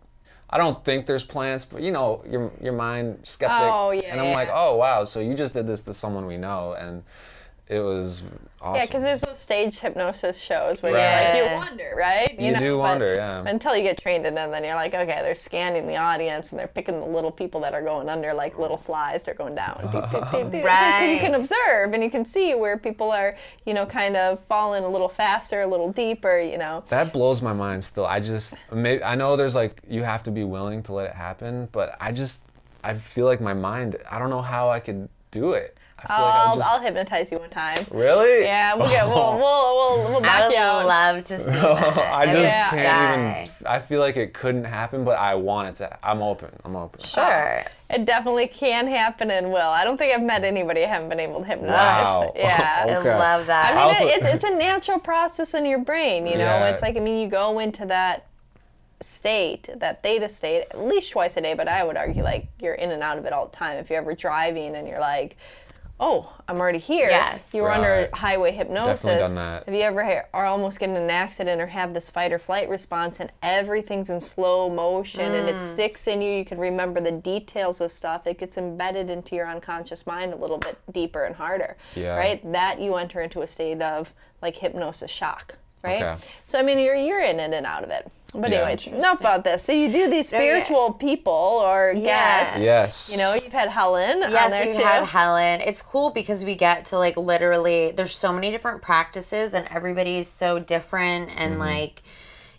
I 0.51 0.59
don't 0.59 0.85
think 0.85 1.07
there's 1.07 1.25
plants, 1.25 1.65
but 1.65 1.83
you 1.83 1.91
know, 1.91 2.23
your 2.29 2.53
your 2.63 2.73
mind 2.75 3.21
skeptic, 3.25 3.59
Oh, 3.61 3.91
yeah, 3.91 4.03
and 4.13 4.21
I'm 4.21 4.33
like, 4.33 4.51
"Oh 4.53 4.77
wow!" 4.77 5.05
So 5.05 5.21
you 5.21 5.35
just 5.35 5.55
did 5.55 5.67
this 5.67 5.83
to 5.83 5.95
someone 5.95 6.27
we 6.27 6.37
know, 6.37 6.75
and 6.75 7.03
it 7.67 7.81
was 7.81 8.23
awesome. 8.61 8.81
Yeah, 8.81 8.87
because 8.87 9.03
there's 9.03 9.23
those 9.23 9.39
stage 9.39 9.79
hypnosis 9.79 10.39
shows 10.39 10.83
where 10.83 10.93
Right. 10.93 11.35
you're 11.35 11.45
like, 11.45 11.53
you 11.53 11.57
wonder, 11.57 11.95
right? 11.97 12.39
You 12.39 12.55
do 12.59 12.73
but 12.77 12.79
wonder, 12.79 13.15
yeah. 13.15 13.43
Until 13.47 13.75
you 13.75 13.83
get 13.83 13.97
trained 13.97 14.27
in 14.27 14.37
it, 14.37 14.51
then 14.51 14.65
you're 14.65 14.75
like, 14.75 14.93
okay, 14.95 15.21
they're 15.23 15.35
scanning 15.35 15.87
the 15.87 15.97
audience 15.97 16.51
and 16.51 16.59
they're 16.59 16.67
picking 16.69 17.01
the 17.01 17.07
little 17.07 17.31
people 17.31 17.61
that 17.63 17.73
are 17.73 17.81
going 17.81 18.11
under 18.11 18.35
like 18.35 18.59
little 18.59 18.77
flies. 18.77 19.23
They're 19.23 19.35
going 19.35 19.55
down. 19.55 19.81
right. 19.93 20.51
Because 20.53 21.11
you 21.11 21.19
can 21.21 21.35
observe 21.35 21.95
and 21.95 22.03
you 22.03 22.11
can 22.11 22.25
see 22.27 22.55
where 22.55 22.77
people 22.77 23.11
are, 23.11 23.37
you 23.65 23.73
know, 23.75 23.87
kind 23.87 24.17
of 24.17 24.41
falling 24.45 24.85
a 24.85 24.89
little 24.89 25.09
faster, 25.09 25.63
a 25.63 25.67
little 25.67 25.91
deeper, 25.93 26.39
you 26.39 26.59
know. 26.59 26.85
That 26.89 27.13
blows 27.13 27.41
my 27.41 27.53
mind 27.55 27.83
still. 27.85 28.05
I 28.07 28.21
just 28.21 28.57
maybe 28.73 29.03
I 29.03 29.15
know 29.15 29.37
there's 29.37 29.55
like 29.55 29.81
you 29.89 30.03
have 30.03 30.23
to 30.25 30.31
be 30.31 30.45
willing 30.45 30.83
to 30.85 30.93
let 30.93 31.07
it 31.07 31.15
happen, 31.15 31.69
but 31.73 31.97
I 31.99 32.13
just 32.13 32.41
I 32.83 32.93
feel 32.95 33.25
like 33.25 33.41
my 33.41 33.55
mind. 33.55 33.97
I 34.11 34.19
don't 34.19 34.29
know 34.31 34.43
how 34.43 34.69
I 34.69 34.81
could 34.81 35.09
do 35.31 35.53
it. 35.53 35.79
I 36.07 36.17
feel 36.17 36.25
like 36.27 36.35
I'm 36.35 36.49
I'll, 36.49 36.57
just, 36.57 36.69
I'll 36.69 36.81
hypnotize 36.81 37.33
you 37.33 37.39
one 37.39 37.51
time. 37.51 37.87
really. 37.91 38.43
Yeah, 38.43 38.75
we'll 38.75 38.89
get, 38.89 39.07
we'll, 39.07 39.15
we'll, 39.37 39.41
we'll, 39.41 40.09
we'll 40.11 40.17
I 40.19 40.21
back 40.21 40.45
would 40.49 40.53
you 40.55 40.61
out. 40.61 40.87
love 40.87 41.25
to 41.25 41.39
see 41.39 41.45
that. 41.45 41.99
I 42.13 42.27
just 42.27 42.39
Yeah. 42.39 42.71
can't 42.71 42.83
Die. 42.83 43.43
even. 43.55 43.67
I 43.67 43.79
feel 43.79 44.01
like 44.01 44.17
it 44.17 44.35
couldn't 44.35 44.65
happen, 44.65 45.05
but 45.05 45.19
I 45.19 45.35
want 45.35 45.69
it 45.69 45.77
to. 45.77 45.99
I'm 46.03 46.23
open. 46.23 46.51
I'm 46.65 46.77
open. 46.77 47.01
Sure. 47.03 47.65
It 47.91 48.07
definitely 48.07 48.47
can 48.49 48.87
happen 48.87 49.31
and 49.31 49.53
will. 49.53 49.71
I 49.71 49.85
don't 49.85 49.97
think 49.99 50.13
I've 50.15 50.23
met 50.23 50.43
anybody 50.45 50.85
I 50.85 50.89
haven't 50.89 51.09
been 51.11 51.21
able 51.21 51.41
to 51.41 51.47
hypnotize. 51.47 52.05
Wow. 52.05 52.33
Yeah. 52.37 52.87
Okay. 53.01 53.11
I 53.11 53.19
love 53.37 53.47
that. 53.47 53.73
I 53.73 53.75
mean, 53.75 53.79
I 53.79 53.83
also- 53.89 54.07
it, 54.07 54.25
it's, 54.25 54.45
it's 54.45 54.45
a 54.45 54.57
natural 54.57 54.99
process 54.99 55.55
in 55.55 55.65
your 55.65 55.79
brain, 55.79 56.27
you 56.27 56.35
know? 56.35 56.45
Yeah. 56.45 56.69
It's 56.69 56.83
like, 56.83 56.97
I 56.97 57.01
mean, 57.01 57.21
you 57.23 57.29
go 57.29 57.59
into 57.61 57.87
that 57.87 58.27
state, 59.01 59.69
that 59.77 60.03
theta 60.03 60.29
state, 60.29 60.67
at 60.71 60.81
least 60.81 61.13
twice 61.13 61.37
a 61.37 61.41
day, 61.41 61.55
but 61.55 61.69
I 61.69 61.85
would 61.85 61.97
argue 61.97 62.23
like 62.23 62.47
you're 62.61 62.75
in 62.75 62.91
and 62.91 63.03
out 63.03 63.19
of 63.19 63.27
it 63.27 63.33
all 63.33 63.47
the 63.47 63.57
time. 63.57 63.77
If 63.77 63.91
you're 63.91 63.99
ever 64.01 64.15
driving 64.15 64.77
and 64.77 64.89
you're 64.89 65.01
like, 65.01 65.37
oh, 66.01 66.31
I'm 66.49 66.59
already 66.59 66.79
here. 66.79 67.09
Yes. 67.09 67.53
You 67.55 67.63
were 67.63 67.71
under 67.71 68.09
highway 68.13 68.51
hypnosis. 68.53 69.03
Definitely 69.05 69.23
done 69.29 69.35
that. 69.37 69.65
Have 69.65 69.75
you 69.75 69.81
ever 69.83 70.05
ha- 70.05 70.27
are 70.35 70.45
almost 70.45 70.79
getting 70.81 70.97
an 70.97 71.09
accident 71.11 71.61
or 71.61 71.67
have 71.67 71.95
this 71.95 72.11
fight 72.11 72.33
or 72.33 72.39
flight 72.39 72.69
response 72.69 73.21
and 73.21 73.31
everything's 73.43 74.11
in 74.11 74.21
slow 74.21 74.69
motion 74.69 75.33
and 75.35 75.49
Mm. 75.49 75.55
it 75.55 75.61
sticks 75.63 76.07
in 76.07 76.21
you? 76.21 76.31
You 76.33 76.45
can 76.45 76.59
remember 76.59 77.01
the 77.01 77.13
details 77.13 77.81
of 77.81 77.91
stuff. 77.93 78.27
It 78.27 78.39
gets 78.39 78.59
embedded 78.59 79.09
into 79.09 79.37
your 79.37 79.47
unconscious 79.49 80.07
mind 80.07 80.33
a 80.33 80.37
little 80.37 80.59
bit 80.59 80.77
deeper 80.93 81.25
and 81.25 81.35
harder. 81.35 81.77
Yeah. 81.95 82.17
Right? 82.17 82.53
That 82.53 82.81
you 82.81 82.97
enter 82.97 83.21
into 83.21 83.43
a 83.43 83.47
state 83.47 83.81
of 83.81 84.13
like 84.43 84.57
hypnosis 84.57 85.11
shock. 85.11 85.57
Right? 85.85 86.03
Okay. 86.03 86.17
So 86.47 86.59
I 86.59 86.63
mean 86.63 86.79
you're 86.79 86.95
you're 86.95 87.23
in 87.23 87.39
and 87.41 87.67
out 87.67 87.85
of 87.85 87.91
it. 87.91 88.11
But 88.37 88.51
Yeah. 88.51 88.63
anyways, 88.63 88.89
enough 88.89 89.21
about 89.21 89.45
this. 89.45 89.63
So 89.63 89.73
you 89.73 89.93
do 89.93 90.11
these 90.11 90.33
Oh, 90.33 90.37
yeah. 90.37 90.43
spiritual 90.43 90.93
people 90.93 91.33
or 91.33 91.93
Yeah. 91.95 92.03
guests. 92.05 92.59
Yes. 92.59 93.09
You 93.11 93.17
know, 93.19 93.35
you've 93.35 93.53
had 93.53 93.69
Helen 93.69 94.25
on 94.25 94.33
Yes, 94.33 94.51
there 94.51 94.67
you 94.67 94.75
too. 94.75 94.83
had 94.83 95.05
Helen. 95.05 95.61
It's 95.61 95.81
cool 95.81 96.11
because 96.11 96.45
we 96.45 96.57
get 96.57 96.87
to 96.87 96.99
like 96.99 97.17
literally. 97.17 97.93
There's 97.93 98.17
so 98.17 98.33
many 98.33 98.51
different 98.51 98.83
practices, 98.83 99.55
and 99.55 99.69
everybody's 99.71 100.27
so 100.29 100.59
different. 100.59 101.31
And 101.37 101.53
mm-hmm. 101.53 101.61
like, 101.61 102.03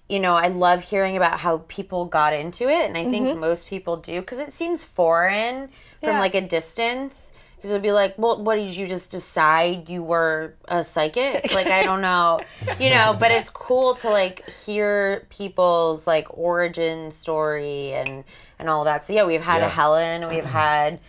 you 0.07 0.19
know, 0.19 0.35
I 0.35 0.47
love 0.47 0.83
hearing 0.83 1.17
about 1.17 1.41
how 1.41 1.63
people 1.67 2.05
got 2.05 2.31
into 2.31 2.69
it, 2.69 2.87
and 2.87 2.97
I 2.97 3.05
think 3.07 3.27
mm-hmm. 3.27 3.39
most 3.39 3.67
people 3.67 3.97
do 3.97 4.21
because 4.21 4.39
it 4.39 4.53
seems 4.53 4.85
foreign 4.85 5.67
from 5.99 6.13
Yeah. 6.13 6.19
like 6.19 6.35
a 6.35 6.41
distance. 6.41 7.33
Because 7.65 7.71
it'd 7.71 7.81
be 7.81 7.91
like, 7.93 8.13
well, 8.19 8.43
what 8.43 8.57
did 8.57 8.75
you 8.75 8.85
just 8.85 9.09
decide 9.09 9.89
you 9.89 10.03
were 10.03 10.53
a 10.67 10.83
psychic? 10.83 11.51
Like, 11.51 11.65
I 11.65 11.81
don't 11.81 12.01
know, 12.01 12.39
you 12.79 12.91
know. 12.91 13.17
But 13.19 13.31
it's 13.31 13.49
cool 13.49 13.95
to 13.95 14.09
like 14.11 14.47
hear 14.67 15.25
people's 15.31 16.05
like 16.05 16.27
origin 16.37 17.11
story 17.11 17.91
and 17.93 18.23
and 18.59 18.69
all 18.69 18.83
that. 18.83 19.03
So 19.03 19.13
yeah, 19.13 19.25
we've 19.25 19.41
had 19.41 19.61
Yeah. 19.61 19.65
a 19.65 19.69
Helen, 19.69 20.29
we've 20.29 20.45
had 20.45 20.99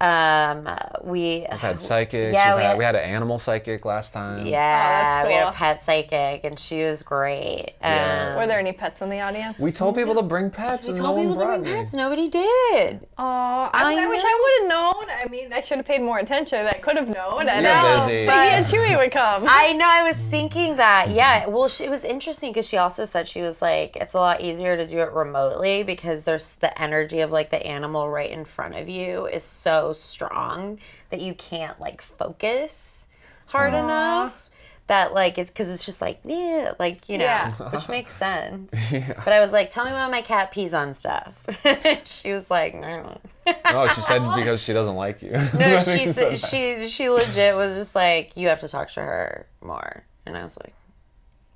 um 0.00 0.66
we 1.04 1.46
We've 1.50 1.60
had 1.60 1.80
psychics. 1.88 2.32
Yeah, 2.32 2.54
we've 2.54 2.58
we 2.58 2.62
had, 2.62 2.68
had- 2.70 2.78
we 2.78 2.84
had 2.84 2.94
an 2.96 3.02
animal 3.04 3.38
psychic 3.38 3.84
last 3.84 4.12
time. 4.12 4.46
yeah, 4.46 5.26
we 5.26 5.32
had 5.34 5.48
a 5.48 5.52
pet 5.52 5.82
psychic, 5.82 6.44
and 6.44 6.58
she 6.58 6.82
was 6.82 7.02
great. 7.02 7.72
Yeah. 7.80 8.30
Um, 8.32 8.38
Were 8.40 8.46
there 8.46 8.58
any 8.58 8.72
pets 8.72 9.02
in 9.02 9.10
the 9.10 9.20
audience? 9.20 9.58
We 9.58 9.72
told 9.72 9.94
people 9.96 10.14
to 10.14 10.22
bring 10.22 10.50
pets, 10.50 10.88
and 10.88 10.96
told 10.96 11.16
one 11.16 11.26
people 11.26 11.40
to 11.40 11.46
bring 11.46 11.62
me. 11.62 11.72
pets. 11.72 11.92
Nobody 11.92 12.28
did. 12.28 13.00
Oh, 13.18 13.24
I, 13.24 13.70
I 13.72 14.04
I 14.04 14.06
wish 14.06 14.22
I 14.24 14.40
would 14.42 14.62
have 14.62 14.68
known. 14.70 15.16
I 15.24 15.28
mean, 15.28 15.52
I 15.52 15.60
should 15.60 15.76
have 15.78 15.86
paid 15.86 16.00
more 16.00 16.18
attention. 16.18 16.66
I 16.66 16.74
could 16.74 16.96
have 16.96 17.08
known. 17.08 17.48
I 17.48 17.54
You're 17.54 17.62
know. 17.62 18.04
busy. 18.06 18.26
But 18.26 18.44
he 18.44 18.50
and 18.50 18.66
Chewy 18.66 18.96
would 18.96 19.12
come. 19.12 19.44
I 19.48 19.72
know. 19.74 19.86
I 19.88 20.02
was 20.02 20.16
thinking 20.16 20.76
that. 20.76 21.10
Yeah. 21.10 21.46
Well, 21.46 21.68
she, 21.68 21.84
it 21.84 21.90
was 21.90 22.04
interesting 22.04 22.52
because 22.52 22.66
she 22.68 22.76
also 22.76 23.04
said 23.04 23.28
she 23.28 23.42
was 23.42 23.60
like, 23.60 23.96
it's 23.96 24.14
a 24.14 24.18
lot 24.18 24.40
easier 24.42 24.76
to 24.76 24.86
do 24.86 24.98
it 24.98 25.12
remotely 25.12 25.82
because 25.82 26.24
there's 26.24 26.54
the 26.54 26.80
energy 26.80 27.20
of 27.20 27.30
like 27.30 27.50
the 27.50 27.64
animal 27.66 28.08
right 28.08 28.30
in 28.30 28.44
front 28.44 28.76
of 28.76 28.88
you 28.88 29.26
is 29.26 29.42
so 29.44 29.89
strong 29.94 30.78
that 31.10 31.20
you 31.20 31.34
can't 31.34 31.78
like 31.80 32.00
focus 32.02 33.06
hard 33.46 33.74
enough. 33.74 34.46
That 34.86 35.14
like 35.14 35.38
it's 35.38 35.50
because 35.52 35.68
it's 35.68 35.86
just 35.86 36.00
like 36.00 36.18
yeah, 36.24 36.72
like 36.80 37.08
you 37.08 37.16
know, 37.18 37.24
Yeah. 37.24 37.52
which 37.70 37.88
makes 37.88 38.12
sense. 38.16 38.70
But 38.90 39.28
I 39.32 39.38
was 39.38 39.52
like, 39.52 39.70
tell 39.70 39.84
me 39.84 39.92
when 39.92 40.10
my 40.10 40.20
cat 40.20 40.50
pees 40.50 40.74
on 40.74 40.94
stuff. 40.94 41.34
she 42.04 42.32
was 42.32 42.50
like, 42.50 42.74
no. 42.74 43.20
No, 43.46 43.54
oh, 43.66 43.86
she 43.86 44.00
said 44.00 44.20
because 44.34 44.60
she 44.62 44.72
doesn't 44.72 44.96
like 44.96 45.22
you. 45.22 45.30
No, 45.30 45.80
she 45.84 46.06
said 46.12 46.40
she 46.40 46.88
she 46.88 47.08
legit 47.08 47.54
was 47.54 47.76
just 47.76 47.94
like, 47.94 48.36
you 48.36 48.48
have 48.48 48.60
to 48.60 48.68
talk 48.68 48.90
to 48.92 49.00
her 49.00 49.46
more, 49.62 50.02
and 50.26 50.36
I 50.36 50.42
was 50.42 50.58
like, 50.58 50.74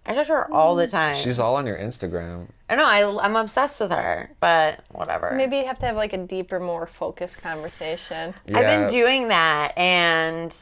I 0.06 0.14
talk 0.14 0.26
to 0.26 0.32
her 0.34 0.52
all 0.52 0.74
the 0.74 0.86
time. 0.86 1.14
She's 1.14 1.38
all 1.38 1.56
on 1.56 1.66
your 1.66 1.78
Instagram. 1.78 2.48
I 2.68 2.76
know 2.76 2.86
I 2.86 3.24
I'm 3.24 3.36
obsessed 3.36 3.80
with 3.80 3.90
her, 3.90 4.30
but 4.40 4.80
whatever. 4.90 5.32
Maybe 5.34 5.56
you 5.58 5.66
have 5.66 5.78
to 5.78 5.86
have 5.86 5.96
like 5.96 6.12
a 6.12 6.18
deeper, 6.18 6.60
more 6.60 6.86
focused 6.86 7.40
conversation. 7.40 8.34
Yeah. 8.46 8.58
I've 8.58 8.66
been 8.66 8.88
doing 8.90 9.28
that, 9.28 9.72
and 9.78 10.54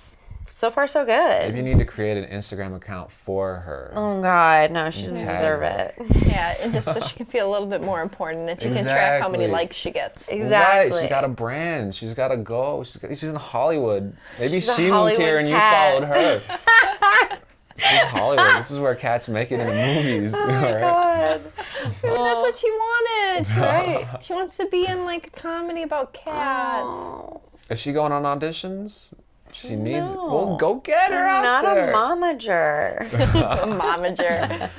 so 0.49 0.70
far 0.70 0.87
so 0.87 1.04
good. 1.04 1.42
Maybe 1.42 1.56
you 1.56 1.62
need 1.64 1.78
to 1.78 1.84
create 1.84 2.16
an 2.16 2.30
Instagram 2.30 2.76
account 2.76 3.11
for 3.11 3.56
her. 3.56 3.92
Oh 3.96 4.22
God, 4.22 4.70
no, 4.70 4.90
she 4.90 5.02
doesn't 5.02 5.26
Tag 5.26 5.34
deserve 5.34 5.62
it. 5.62 5.94
Yeah, 6.26 6.54
and 6.61 6.72
just 6.72 6.92
so 6.92 7.00
she 7.00 7.16
can 7.16 7.26
feel 7.26 7.49
a 7.49 7.50
little 7.50 7.66
bit 7.66 7.82
more 7.82 8.00
important 8.00 8.49
and 8.49 8.62
she 8.62 8.70
can 8.70 8.84
track 8.84 9.22
how 9.22 9.28
many 9.28 9.49
likes 9.49 9.75
she 9.75 9.90
gets. 9.90 10.28
Exactly. 10.28 10.90
Right, 10.90 11.00
she's 11.00 11.08
got 11.11 11.25
a 11.25 11.28
brand. 11.28 11.94
She's 11.94 12.14
got 12.14 12.28
to 12.28 12.37
go. 12.37 12.84
She's, 12.84 12.96
got- 12.99 13.08
she's 13.11 13.25
in 13.25 13.34
Hollywood. 13.34 14.16
Maybe 14.38 14.61
She's 14.61 14.75
she 14.76 14.90
moved 14.90 15.16
here 15.16 15.42
Hollywood 15.42 15.44
and 15.44 15.49
cat. 15.49 15.94
you 15.94 16.06
followed 16.06 16.16
her. 16.16 17.38
she's 17.82 18.00
Hollywood. 18.04 18.46
This 18.58 18.70
is 18.70 18.78
where 18.78 18.94
cats 18.94 19.28
make 19.28 19.50
it 19.52 19.60
in 19.60 19.66
the 19.66 19.72
movies. 19.74 20.34
Oh 20.36 20.40
all 20.40 20.72
right? 20.72 20.80
God. 20.80 21.40
That's 22.02 22.42
what 22.42 22.56
she 22.58 22.70
wanted. 22.70 23.46
She, 23.46 23.58
Right. 23.58 24.08
she 24.20 24.32
wants 24.34 24.56
to 24.58 24.66
be 24.66 24.86
in 24.86 25.04
like 25.04 25.26
a 25.28 25.30
comedy 25.30 25.82
about 25.82 26.12
cats. 26.12 26.96
Oh, 26.96 27.40
Is 27.70 27.80
she 27.80 27.92
going 27.92 28.12
on 28.12 28.22
auditions? 28.22 29.12
She 29.52 29.76
needs. 29.76 30.11
No. 30.11 30.26
Well, 30.26 30.56
go 30.56 30.76
get 30.76 31.11
her 31.11 31.26
out 31.26 31.42
not 31.42 31.64
there. 31.64 31.90
a 31.92 31.94
momager. 31.94 33.00
A 33.12 33.66
Momager. 33.66 34.71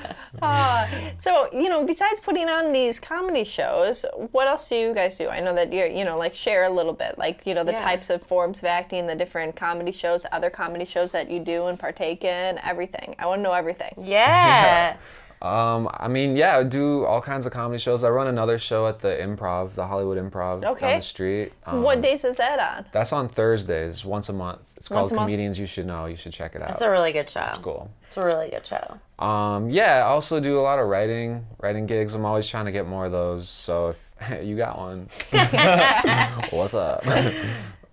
Uh, 0.42 0.86
so 1.18 1.48
you 1.52 1.68
know, 1.68 1.84
besides 1.86 2.20
putting 2.20 2.48
on 2.48 2.72
these 2.72 2.98
comedy 2.98 3.44
shows, 3.44 4.04
what 4.32 4.48
else 4.48 4.68
do 4.68 4.74
you 4.76 4.92
guys 4.94 5.16
do? 5.16 5.28
I 5.28 5.40
know 5.40 5.54
that 5.54 5.72
you're, 5.72 5.86
you 5.86 6.04
know, 6.04 6.18
like 6.18 6.34
share 6.34 6.64
a 6.64 6.70
little 6.70 6.92
bit, 6.92 7.16
like 7.18 7.46
you 7.46 7.54
know, 7.54 7.64
the 7.64 7.72
Yeah. 7.72 7.84
types 7.84 8.10
of 8.10 8.22
forms 8.22 8.58
of 8.58 8.64
acting, 8.64 9.06
the 9.06 9.14
different 9.14 9.54
comedy 9.56 9.92
shows, 9.92 10.26
other 10.32 10.50
comedy 10.50 10.84
shows 10.84 11.12
that 11.12 11.30
you 11.30 11.38
do 11.40 11.66
and 11.66 11.78
partake 11.78 12.24
in, 12.24 12.58
everything. 12.64 13.14
I 13.18 13.26
want 13.26 13.38
to 13.38 13.42
know 13.42 13.52
everything. 13.52 13.94
Yeah. 14.02 14.96
Um, 15.44 15.90
I 15.92 16.08
mean, 16.08 16.36
yeah, 16.36 16.56
I 16.56 16.62
do 16.62 17.04
all 17.04 17.20
kinds 17.20 17.44
of 17.44 17.52
comedy 17.52 17.78
shows. 17.78 18.02
I 18.02 18.08
run 18.08 18.28
another 18.28 18.56
show 18.56 18.86
at 18.86 19.00
the 19.00 19.08
Improv, 19.08 19.74
the 19.74 19.86
Hollywood 19.86 20.16
Improv 20.16 20.62
down 20.62 20.76
the 20.80 21.00
street. 21.00 21.52
Um, 21.66 21.82
what 21.82 22.00
days 22.00 22.24
is 22.24 22.38
that 22.38 22.58
on? 22.58 22.86
That's 22.92 23.12
on 23.12 23.28
Thursdays, 23.28 24.06
once 24.06 24.30
a 24.30 24.32
month. 24.32 24.60
It's 24.76 24.88
called 24.88 25.12
a 25.12 25.14
month? 25.14 25.26
Comedians 25.26 25.58
You 25.58 25.66
Should 25.66 25.86
Know. 25.86 26.06
You 26.06 26.16
should 26.16 26.32
check 26.32 26.54
it 26.54 26.62
out. 26.62 26.70
It's 26.70 26.80
a 26.80 26.88
really 26.88 27.12
good 27.12 27.28
show. 27.28 27.46
cool. 27.60 27.90
It's 28.08 28.16
a 28.16 28.24
really 28.24 28.48
good 28.48 28.66
show. 28.66 28.98
Um, 29.22 29.68
yeah, 29.68 29.96
I 29.98 30.02
also 30.02 30.40
do 30.40 30.58
a 30.58 30.62
lot 30.62 30.78
of 30.78 30.88
writing, 30.88 31.44
writing 31.60 31.84
gigs. 31.84 32.14
I'm 32.14 32.24
always 32.24 32.48
trying 32.48 32.64
to 32.64 32.72
get 32.72 32.86
more 32.86 33.04
of 33.04 33.12
those. 33.12 33.46
So 33.48 33.88
if 33.88 34.42
you 34.42 34.56
got 34.56 34.78
one, 34.78 35.08
what's 36.50 36.72
up? 36.72 37.04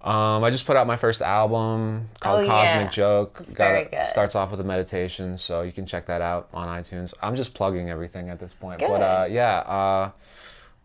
Um, 0.04 0.44
I 0.44 0.50
just 0.50 0.66
put 0.66 0.76
out 0.76 0.88
my 0.88 0.98
first 0.98 1.22
album 1.22 2.10
called 2.20 2.44
Oh, 2.44 2.48
Cosmic 2.48 2.86
yeah. 2.86 2.90
Joke. 2.90 3.38
It's 3.40 3.54
Got 3.54 3.68
very 3.68 3.86
good. 3.86 4.06
Starts 4.08 4.36
off 4.36 4.52
with 4.52 4.60
a 4.60 4.64
meditation, 4.64 5.38
so 5.38 5.62
you 5.62 5.72
can 5.72 5.86
check 5.86 6.08
that 6.08 6.22
out 6.22 6.50
on 6.54 6.68
iTunes. 6.68 7.14
I'm 7.22 7.36
just 7.36 7.54
plugging 7.54 7.90
everything 7.90 8.30
at 8.30 8.40
this 8.40 8.54
point. 8.54 8.80
But 8.80 9.02
uh, 9.02 9.28
yeah, 9.30 9.60
uh, 9.60 10.12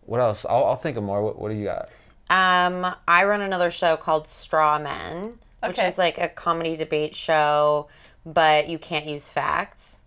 what 0.02 0.20
else? 0.20 0.44
I'll, 0.44 0.64
I'll 0.64 0.76
think 0.76 0.96
of 0.96 1.05
more. 1.05 1.22
What, 1.22 1.38
what 1.38 1.50
do 1.50 1.55
you 1.57 1.64
got? 1.64 1.88
Um, 2.29 2.94
I 3.07 3.24
run 3.24 3.40
another 3.40 3.70
show 3.70 3.96
called 3.96 4.29
Straw 4.29 4.79
Men, 4.79 5.38
which 5.64 5.79
is 5.79 5.96
like 5.96 6.18
a 6.18 6.29
comedy 6.29 6.76
debate 6.76 7.14
show, 7.14 7.88
but 8.24 8.68
you 8.68 8.79
can't 8.79 9.07
use 9.07 9.31
facts. 9.31 10.00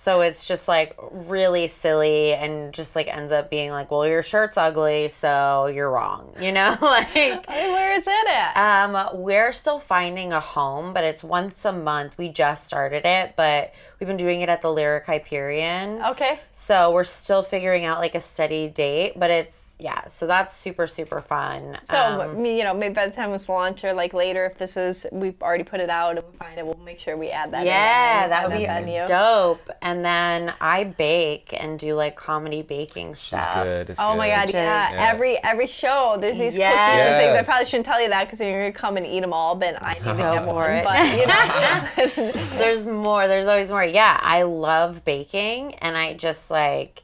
So 0.00 0.22
it's 0.22 0.46
just 0.46 0.66
like 0.66 0.96
really 1.10 1.68
silly 1.68 2.32
and 2.32 2.72
just 2.72 2.96
like 2.96 3.06
ends 3.06 3.32
up 3.32 3.50
being 3.50 3.70
like, 3.70 3.90
well, 3.90 4.06
your 4.06 4.22
shirt's 4.22 4.56
ugly, 4.56 5.10
so 5.10 5.66
you're 5.66 5.90
wrong. 5.90 6.32
You 6.40 6.52
know, 6.52 6.74
like 6.80 7.46
where 7.46 7.98
is 7.98 8.06
it 8.06 8.28
at? 8.30 8.56
um, 8.56 9.20
we're 9.20 9.52
still 9.52 9.78
finding 9.78 10.32
a 10.32 10.40
home, 10.40 10.94
but 10.94 11.04
it's 11.04 11.22
once 11.22 11.66
a 11.66 11.72
month. 11.72 12.16
We 12.16 12.30
just 12.30 12.66
started 12.66 13.04
it, 13.04 13.34
but 13.36 13.74
we've 14.00 14.06
been 14.08 14.16
doing 14.16 14.40
it 14.40 14.48
at 14.48 14.62
the 14.62 14.72
Lyric 14.72 15.04
Hyperion. 15.06 16.02
okay. 16.02 16.40
So 16.52 16.90
we're 16.92 17.04
still 17.04 17.42
figuring 17.42 17.84
out 17.84 17.98
like 17.98 18.14
a 18.14 18.20
steady 18.20 18.68
date, 18.68 19.12
but 19.16 19.30
it's 19.30 19.76
yeah. 19.78 20.08
So 20.08 20.26
that's 20.26 20.54
super 20.56 20.86
super 20.86 21.20
fun. 21.22 21.78
So 21.84 21.96
Um, 22.32 22.44
you 22.44 22.64
know, 22.64 22.74
maybe 22.74 22.94
by 22.94 23.06
the 23.06 23.14
time 23.14 23.32
it's 23.32 23.48
launched 23.48 23.84
or 23.84 23.92
like 23.94 24.12
later, 24.12 24.44
if 24.46 24.58
this 24.58 24.76
is 24.76 25.06
we've 25.12 25.40
already 25.42 25.64
put 25.64 25.80
it 25.80 25.88
out 25.90 26.16
and 26.18 26.26
we 26.26 26.36
find 26.36 26.58
it, 26.58 26.66
we'll 26.66 26.76
make 26.84 26.98
sure 26.98 27.16
we 27.16 27.30
add 27.30 27.52
that. 27.52 27.60
in 27.62 27.66
yeah, 27.68 28.20
there, 28.20 28.28
that 28.30 28.48
would 28.48 28.58
be 28.58 28.66
venue. 28.66 29.06
dope. 29.06 29.70
And 29.82 30.04
then 30.04 30.52
I 30.60 30.84
bake 30.84 31.54
and 31.58 31.78
do 31.78 31.94
like 31.94 32.16
comedy 32.16 32.62
baking 32.62 33.14
She's 33.14 33.22
stuff. 33.28 33.62
good. 33.64 33.90
It's 33.90 34.00
Oh 34.00 34.16
my 34.16 34.28
god, 34.28 34.50
yeah. 34.52 34.92
Yeah. 34.92 35.10
Every 35.12 35.36
every 35.42 35.66
show, 35.66 36.16
there's 36.20 36.38
these 36.38 36.56
Yes. 36.58 36.74
cookies 36.74 37.06
and 37.06 37.20
things. 37.20 37.34
I 37.34 37.42
probably 37.42 37.66
shouldn't 37.66 37.86
tell 37.86 38.00
you 38.02 38.08
that 38.10 38.24
because 38.26 38.40
you're 38.40 38.60
gonna 38.60 38.72
come 38.72 38.96
and 38.98 39.06
eat 39.06 39.20
them 39.20 39.32
all, 39.32 39.54
but 39.54 39.82
I 39.82 39.94
need 39.94 40.00
to 40.04 40.14
get 40.14 40.44
more. 40.44 40.80
But 40.84 41.18
you 41.18 41.26
know, 41.26 42.32
There's 42.58 42.86
more. 42.86 43.26
There's 43.28 43.46
always 43.48 43.70
more. 43.70 43.84
Yeah, 43.92 44.18
I 44.22 44.42
love 44.42 45.04
baking, 45.04 45.74
and 45.76 45.96
I 45.96 46.14
just 46.14 46.50
like. 46.50 47.02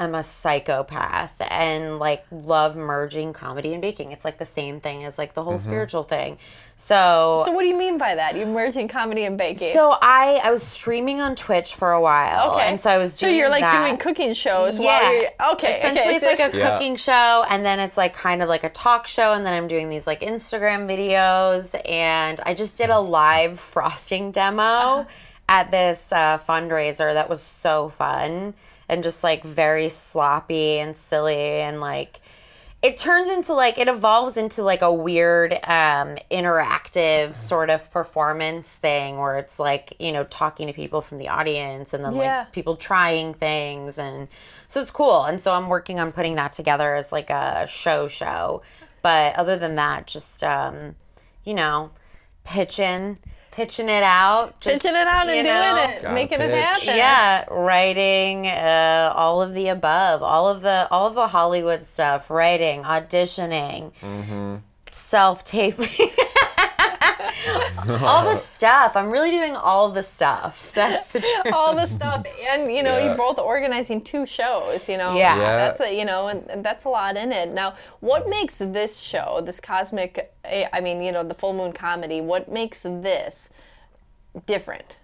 I'm 0.00 0.14
a 0.14 0.22
psychopath 0.22 1.34
and 1.40 1.98
like 1.98 2.24
love 2.30 2.76
merging 2.76 3.32
comedy 3.32 3.72
and 3.72 3.82
baking. 3.82 4.12
It's 4.12 4.24
like 4.24 4.38
the 4.38 4.46
same 4.46 4.78
thing 4.78 5.02
as 5.02 5.18
like 5.18 5.34
the 5.34 5.42
whole 5.42 5.54
mm-hmm. 5.54 5.68
spiritual 5.68 6.04
thing. 6.04 6.38
So, 6.76 7.42
so 7.44 7.50
what 7.50 7.62
do 7.62 7.68
you 7.68 7.76
mean 7.76 7.98
by 7.98 8.14
that? 8.14 8.36
You're 8.36 8.46
merging 8.46 8.86
comedy 8.86 9.24
and 9.24 9.36
baking. 9.36 9.72
so 9.72 9.96
I 10.00 10.40
I 10.44 10.52
was 10.52 10.62
streaming 10.62 11.20
on 11.20 11.34
Twitch 11.34 11.74
for 11.74 11.90
a 11.90 12.00
while, 12.00 12.52
okay. 12.52 12.68
and 12.68 12.80
so 12.80 12.88
I 12.90 12.98
was 12.98 13.14
So 13.14 13.26
doing 13.26 13.38
you're 13.38 13.50
like 13.50 13.62
that. 13.62 13.76
doing 13.76 13.96
cooking 13.96 14.34
shows 14.34 14.78
Yeah. 14.78 15.02
while 15.02 15.14
you're 15.14 15.30
okay. 15.54 15.78
Essentially, 15.78 16.14
okay. 16.14 16.26
it's 16.28 16.40
like 16.40 16.54
a 16.54 16.56
Yeah. 16.56 16.70
cooking 16.70 16.94
show, 16.94 17.44
and 17.50 17.66
then 17.66 17.80
it's 17.80 17.96
like 17.96 18.14
kind 18.14 18.40
of 18.40 18.48
like 18.48 18.62
a 18.62 18.70
talk 18.70 19.08
show, 19.08 19.32
and 19.32 19.44
then 19.44 19.52
I'm 19.52 19.66
doing 19.66 19.90
these 19.90 20.06
like 20.06 20.20
Instagram 20.20 20.86
videos, 20.86 21.74
and 21.90 22.40
I 22.46 22.54
just 22.54 22.76
did 22.76 22.90
a 22.90 23.00
live 23.00 23.58
frosting 23.74 24.30
demo 24.30 24.62
uh-huh. 24.62 25.04
At 25.48 25.70
this 25.70 26.12
uh, 26.12 26.38
fundraiser 26.48 27.12
that 27.14 27.28
was 27.28 27.42
so 27.42 27.88
fun 27.88 28.54
and 28.88 29.02
just 29.02 29.24
like 29.24 29.42
very 29.42 29.88
sloppy 29.88 30.78
and 30.78 30.96
silly 30.96 31.34
and 31.60 31.80
like 31.80 32.20
it 32.80 32.96
turns 32.96 33.28
into 33.28 33.52
like 33.54 33.76
it 33.76 33.88
evolves 33.88 34.36
into 34.36 34.62
like 34.62 34.82
a 34.82 34.92
weird 34.92 35.52
um 35.64 36.16
interactive 36.30 37.34
sort 37.34 37.70
of 37.70 37.90
performance 37.90 38.68
thing 38.68 39.18
where 39.18 39.36
it's 39.36 39.58
like 39.58 39.94
you 39.98 40.12
know 40.12 40.22
talking 40.24 40.66
to 40.68 40.72
people 40.72 41.00
from 41.00 41.18
the 41.18 41.28
audience 41.28 41.92
and 41.92 42.04
then 42.04 42.14
Yeah. 42.14 42.38
like 42.40 42.52
people 42.52 42.76
trying 42.76 43.34
things 43.34 43.98
and 43.98 44.28
so 44.68 44.80
it's 44.82 44.90
cool. 44.90 45.24
And 45.24 45.40
so 45.40 45.54
i'm 45.54 45.68
working 45.68 45.98
on 45.98 46.12
putting 46.12 46.36
that 46.36 46.52
together 46.52 46.94
as 46.94 47.10
like 47.10 47.30
a 47.30 47.66
show 47.68 48.06
show. 48.06 48.62
But 49.02 49.34
other 49.36 49.56
than 49.56 49.74
that 49.76 50.06
just 50.06 50.44
um 50.44 50.94
you 51.44 51.54
know 51.54 51.90
pitching 52.44 53.18
pitching 53.58 53.88
it 53.88 54.04
out 54.04 54.58
just, 54.60 54.82
pitching 54.82 54.94
it 54.94 55.06
out 55.08 55.26
and 55.28 55.36
you 55.36 55.42
doing 55.42 55.90
it, 55.90 56.02
Gotta 56.02 56.14
making 56.14 56.40
it 56.40 56.50
happen. 56.52 56.96
yeah 56.96 57.44
writing 57.50 58.46
uh, 58.46 59.12
all 59.16 59.42
of 59.42 59.52
the 59.52 59.66
above 59.66 60.22
all 60.22 60.48
of 60.48 60.62
the 60.62 60.86
all 60.92 61.08
of 61.08 61.14
the 61.16 61.26
hollywood 61.26 61.84
stuff 61.84 62.30
writing 62.30 62.84
auditioning 62.84 63.90
self-taping 64.92 65.88
all 67.88 68.24
the 68.24 68.36
stuff. 68.36 68.96
I'm 68.96 69.10
really 69.10 69.30
doing 69.30 69.56
all 69.56 69.88
the 69.90 70.02
stuff. 70.02 70.70
That's 70.74 71.06
the 71.08 71.20
truth. 71.20 71.52
all 71.52 71.74
the 71.74 71.86
stuff 71.86 72.24
and 72.50 72.72
you 72.72 72.82
know 72.82 72.96
Yeah. 72.98 73.06
you're 73.06 73.16
both 73.16 73.38
organizing 73.38 74.00
two 74.02 74.26
shows 74.26 74.88
you 74.88 74.96
know 74.98 75.16
Yeah. 75.16 75.36
Yeah. 75.36 75.56
that's 75.56 75.80
a 75.80 75.96
you 75.96 76.04
know 76.04 76.28
and, 76.28 76.48
and 76.50 76.64
that's 76.64 76.84
a 76.84 76.88
lot 76.88 77.16
in 77.16 77.32
it 77.32 77.50
now 77.52 77.74
what 78.00 78.28
makes 78.28 78.58
this 78.58 78.98
show 78.98 79.40
this 79.44 79.60
cosmic 79.60 80.32
eh, 80.44 80.68
i 80.72 80.80
mean 80.80 81.02
you 81.02 81.12
know 81.12 81.22
the 81.22 81.34
full 81.34 81.52
moon 81.54 81.72
comedy 81.72 82.20
what 82.20 82.50
makes 82.50 82.82
this 82.82 83.50
different 84.46 84.96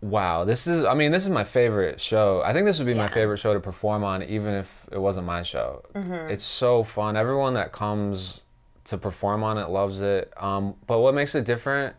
Wow, 0.00 0.44
this 0.44 0.66
is 0.66 0.84
I 0.84 0.94
mean, 0.94 1.12
this 1.12 1.22
is 1.22 1.30
my 1.30 1.44
favorite 1.44 2.00
show. 2.00 2.42
I 2.44 2.52
think 2.52 2.66
this 2.66 2.78
would 2.78 2.86
be 2.86 2.94
my 2.94 3.06
favorite 3.06 3.38
show 3.38 3.54
to 3.54 3.60
perform 3.60 4.02
on 4.02 4.22
even 4.24 4.52
if 4.54 4.86
it 4.90 4.98
wasn't 4.98 5.26
my 5.26 5.42
show. 5.42 5.84
Mm-hmm. 5.94 6.28
It's 6.30 6.42
so 6.42 6.82
fun. 6.82 7.16
Everyone 7.16 7.54
that 7.54 7.70
comes 7.70 8.42
to 8.84 8.98
perform 8.98 9.42
on 9.44 9.58
it 9.58 9.68
loves 9.68 10.00
it. 10.00 10.32
Um, 10.36 10.74
but 10.86 10.98
what 10.98 11.14
makes 11.14 11.34
it 11.34 11.44
different? 11.44 11.94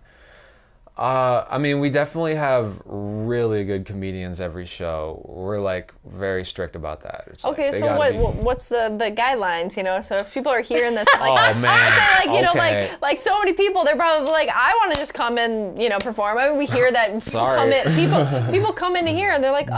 Uh, 0.95 1.43
I 1.49 1.57
mean, 1.57 1.79
we 1.79 1.89
definitely 1.89 2.35
have 2.35 2.79
really 2.85 3.63
good 3.65 3.83
comedians 3.85 4.39
every 4.39 4.65
show. 4.67 5.25
We're 5.27 5.59
like 5.59 5.91
very 6.05 6.45
strict 6.45 6.75
about 6.75 7.01
that. 7.01 7.23
It's 7.27 7.43
okay 7.45 7.71
they 7.71 7.79
so 7.79 7.97
what 7.97 8.11
be- 8.11 8.17
what's 8.19 8.69
the 8.69 8.95
the 8.97 9.09
guidelines 9.09 9.75
you 9.75 9.81
know 9.83 10.01
so 10.01 10.17
if 10.17 10.31
people 10.33 10.51
are 10.51 10.61
hearing 10.61 10.93
this 10.93 11.07
like 11.19 11.31
Oh, 11.55 11.59
man. 11.59 11.65
I 11.71 12.19
say 12.21 12.27
like 12.29 12.37
you 12.37 12.43
know 12.43 12.53
like 12.53 13.01
like 13.01 13.17
so 13.17 13.37
many 13.39 13.53
people 13.53 13.83
they're 13.83 13.95
probably 13.95 14.29
like 14.29 14.49
i 14.53 14.71
want 14.81 14.91
to 14.93 14.97
just 14.99 15.13
come 15.13 15.37
and 15.37 15.81
you 15.81 15.89
know 15.89 15.97
perform 15.99 16.37
i 16.37 16.49
mean 16.49 16.57
we 16.57 16.65
hear 16.65 16.91
that 16.91 17.07
people 17.07 17.19
Sorry. 17.21 17.57
come 17.57 17.71
in 17.71 17.95
people 17.95 18.51
people 18.51 18.73
come 18.73 18.95
in 18.95 19.07
here 19.07 19.31
and 19.31 19.43
they're 19.43 19.51
like 19.51 19.69
oh 19.71 19.73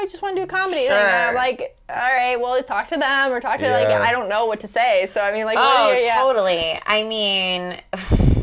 yeah 0.00 0.02
i 0.02 0.06
just 0.10 0.22
want 0.22 0.36
to 0.36 0.42
do 0.42 0.46
comedy 0.46 0.86
and 0.86 0.94
I'm 0.94 1.28
Sure. 1.30 1.34
like 1.34 1.76
all 1.90 1.96
right 1.96 2.36
well 2.40 2.62
talk 2.62 2.88
to 2.88 2.96
them 2.96 3.32
or 3.32 3.40
talk 3.40 3.58
to 3.58 3.70
like 3.70 3.88
i 3.88 4.12
don't 4.12 4.28
know 4.28 4.46
what 4.46 4.60
to 4.60 4.68
say 4.68 5.04
so 5.06 5.20
i 5.20 5.32
mean 5.32 5.44
like 5.44 5.56
what 5.56 5.80
Oh, 5.80 5.92
do 5.92 5.98
you, 5.98 6.04
yeah. 6.06 6.16
totally. 6.20 6.80
I 6.86 7.02
mean, 7.04 7.80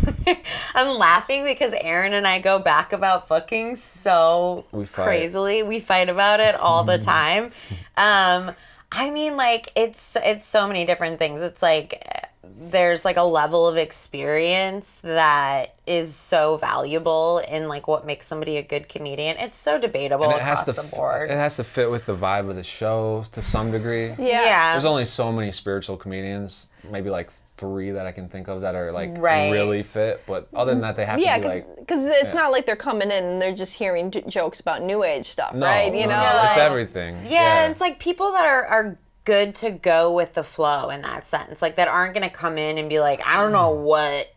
I'm 0.75 0.97
laughing 0.97 1.43
because 1.43 1.73
Aaron 1.79 2.13
and 2.13 2.27
I 2.27 2.39
go 2.39 2.59
back 2.59 2.93
about 2.93 3.27
booking 3.27 3.75
so 3.75 4.65
We 4.71 4.85
crazily. 4.85 5.63
We 5.63 5.79
fight 5.79 6.09
about 6.09 6.39
it 6.39 6.55
all 6.55 6.83
the 6.83 6.97
time. 6.97 7.51
Um, 7.97 8.53
I 8.91 9.09
mean, 9.09 9.35
like 9.37 9.71
it's 9.75 10.15
it's 10.23 10.45
so 10.45 10.67
many 10.67 10.85
different 10.85 11.19
things. 11.19 11.41
It's 11.41 11.61
like 11.61 12.03
there's 12.57 13.03
like 13.03 13.17
a 13.17 13.23
level 13.23 13.67
of 13.67 13.75
experience 13.75 14.99
that 15.01 15.75
is 15.85 16.15
so 16.15 16.57
valuable 16.57 17.39
in 17.39 17.67
like 17.67 17.87
what 17.87 18.05
makes 18.05 18.27
somebody 18.27 18.57
a 18.57 18.63
good 18.63 18.87
comedian. 18.87 19.35
It's 19.37 19.57
so 19.57 19.79
debatable 19.79 20.25
and 20.25 20.33
it 20.33 20.41
across 20.41 20.59
has 20.59 20.65
to 20.67 20.73
the 20.73 20.83
f- 20.83 20.91
board. 20.91 21.29
it 21.31 21.35
has 21.35 21.57
to 21.57 21.63
fit 21.63 21.89
with 21.91 22.05
the 22.05 22.15
vibe 22.15 22.49
of 22.49 22.55
the 22.55 22.63
show 22.63 23.25
to 23.33 23.41
some 23.41 23.71
degree. 23.71 24.07
yeah 24.09 24.15
yeah. 24.17 24.71
There's 24.73 24.85
only 24.85 25.05
so 25.05 25.31
many 25.31 25.51
spiritual 25.51 25.97
comedians, 25.97 26.69
maybe 26.89 27.09
like 27.09 27.29
three 27.29 27.91
that 27.91 28.05
I 28.05 28.11
can 28.11 28.27
think 28.29 28.47
of 28.47 28.61
that 28.61 28.75
are 28.75 28.91
like 28.91 29.17
Right. 29.17 29.51
really 29.51 29.83
fit. 29.83 30.23
But 30.25 30.47
other 30.53 30.71
than 30.71 30.81
that, 30.81 30.95
they 30.95 31.05
have 31.05 31.19
yeah 31.19 31.37
to 31.37 31.41
be 31.41 31.63
because 31.79 32.05
like 32.05 32.15
it's 32.23 32.33
not 32.33 32.51
like 32.51 32.65
they're 32.65 32.75
coming 32.75 33.11
in 33.11 33.23
and 33.23 33.41
they're 33.41 33.55
just 33.55 33.73
hearing 33.73 34.11
j- 34.11 34.23
jokes 34.27 34.59
about 34.59 34.81
new 34.81 35.03
age 35.03 35.27
stuff 35.27 35.53
no, 35.53 35.65
right 35.65 35.93
you 35.93 36.01
no, 36.07 36.13
know 36.13 36.33
no, 36.37 36.43
it's 36.45 36.57
everything. 36.57 37.19
Yeah, 37.25 37.67
it's 37.69 37.81
like 37.81 37.99
people 37.99 38.31
that 38.33 38.45
are, 38.45 38.65
are 38.65 38.97
good 39.25 39.55
to 39.55 39.71
go 39.71 40.13
with 40.13 40.33
the 40.33 40.43
flow 40.43 40.89
in 40.89 41.01
that 41.01 41.25
sense. 41.25 41.61
Like 41.61 41.75
that 41.77 41.87
aren't 41.87 42.13
gonna 42.13 42.29
come 42.29 42.57
in 42.57 42.77
and 42.77 42.89
be 42.89 42.99
like, 42.99 43.25
I 43.25 43.37
don't 43.37 43.51
know 43.51 43.71
what 43.71 44.31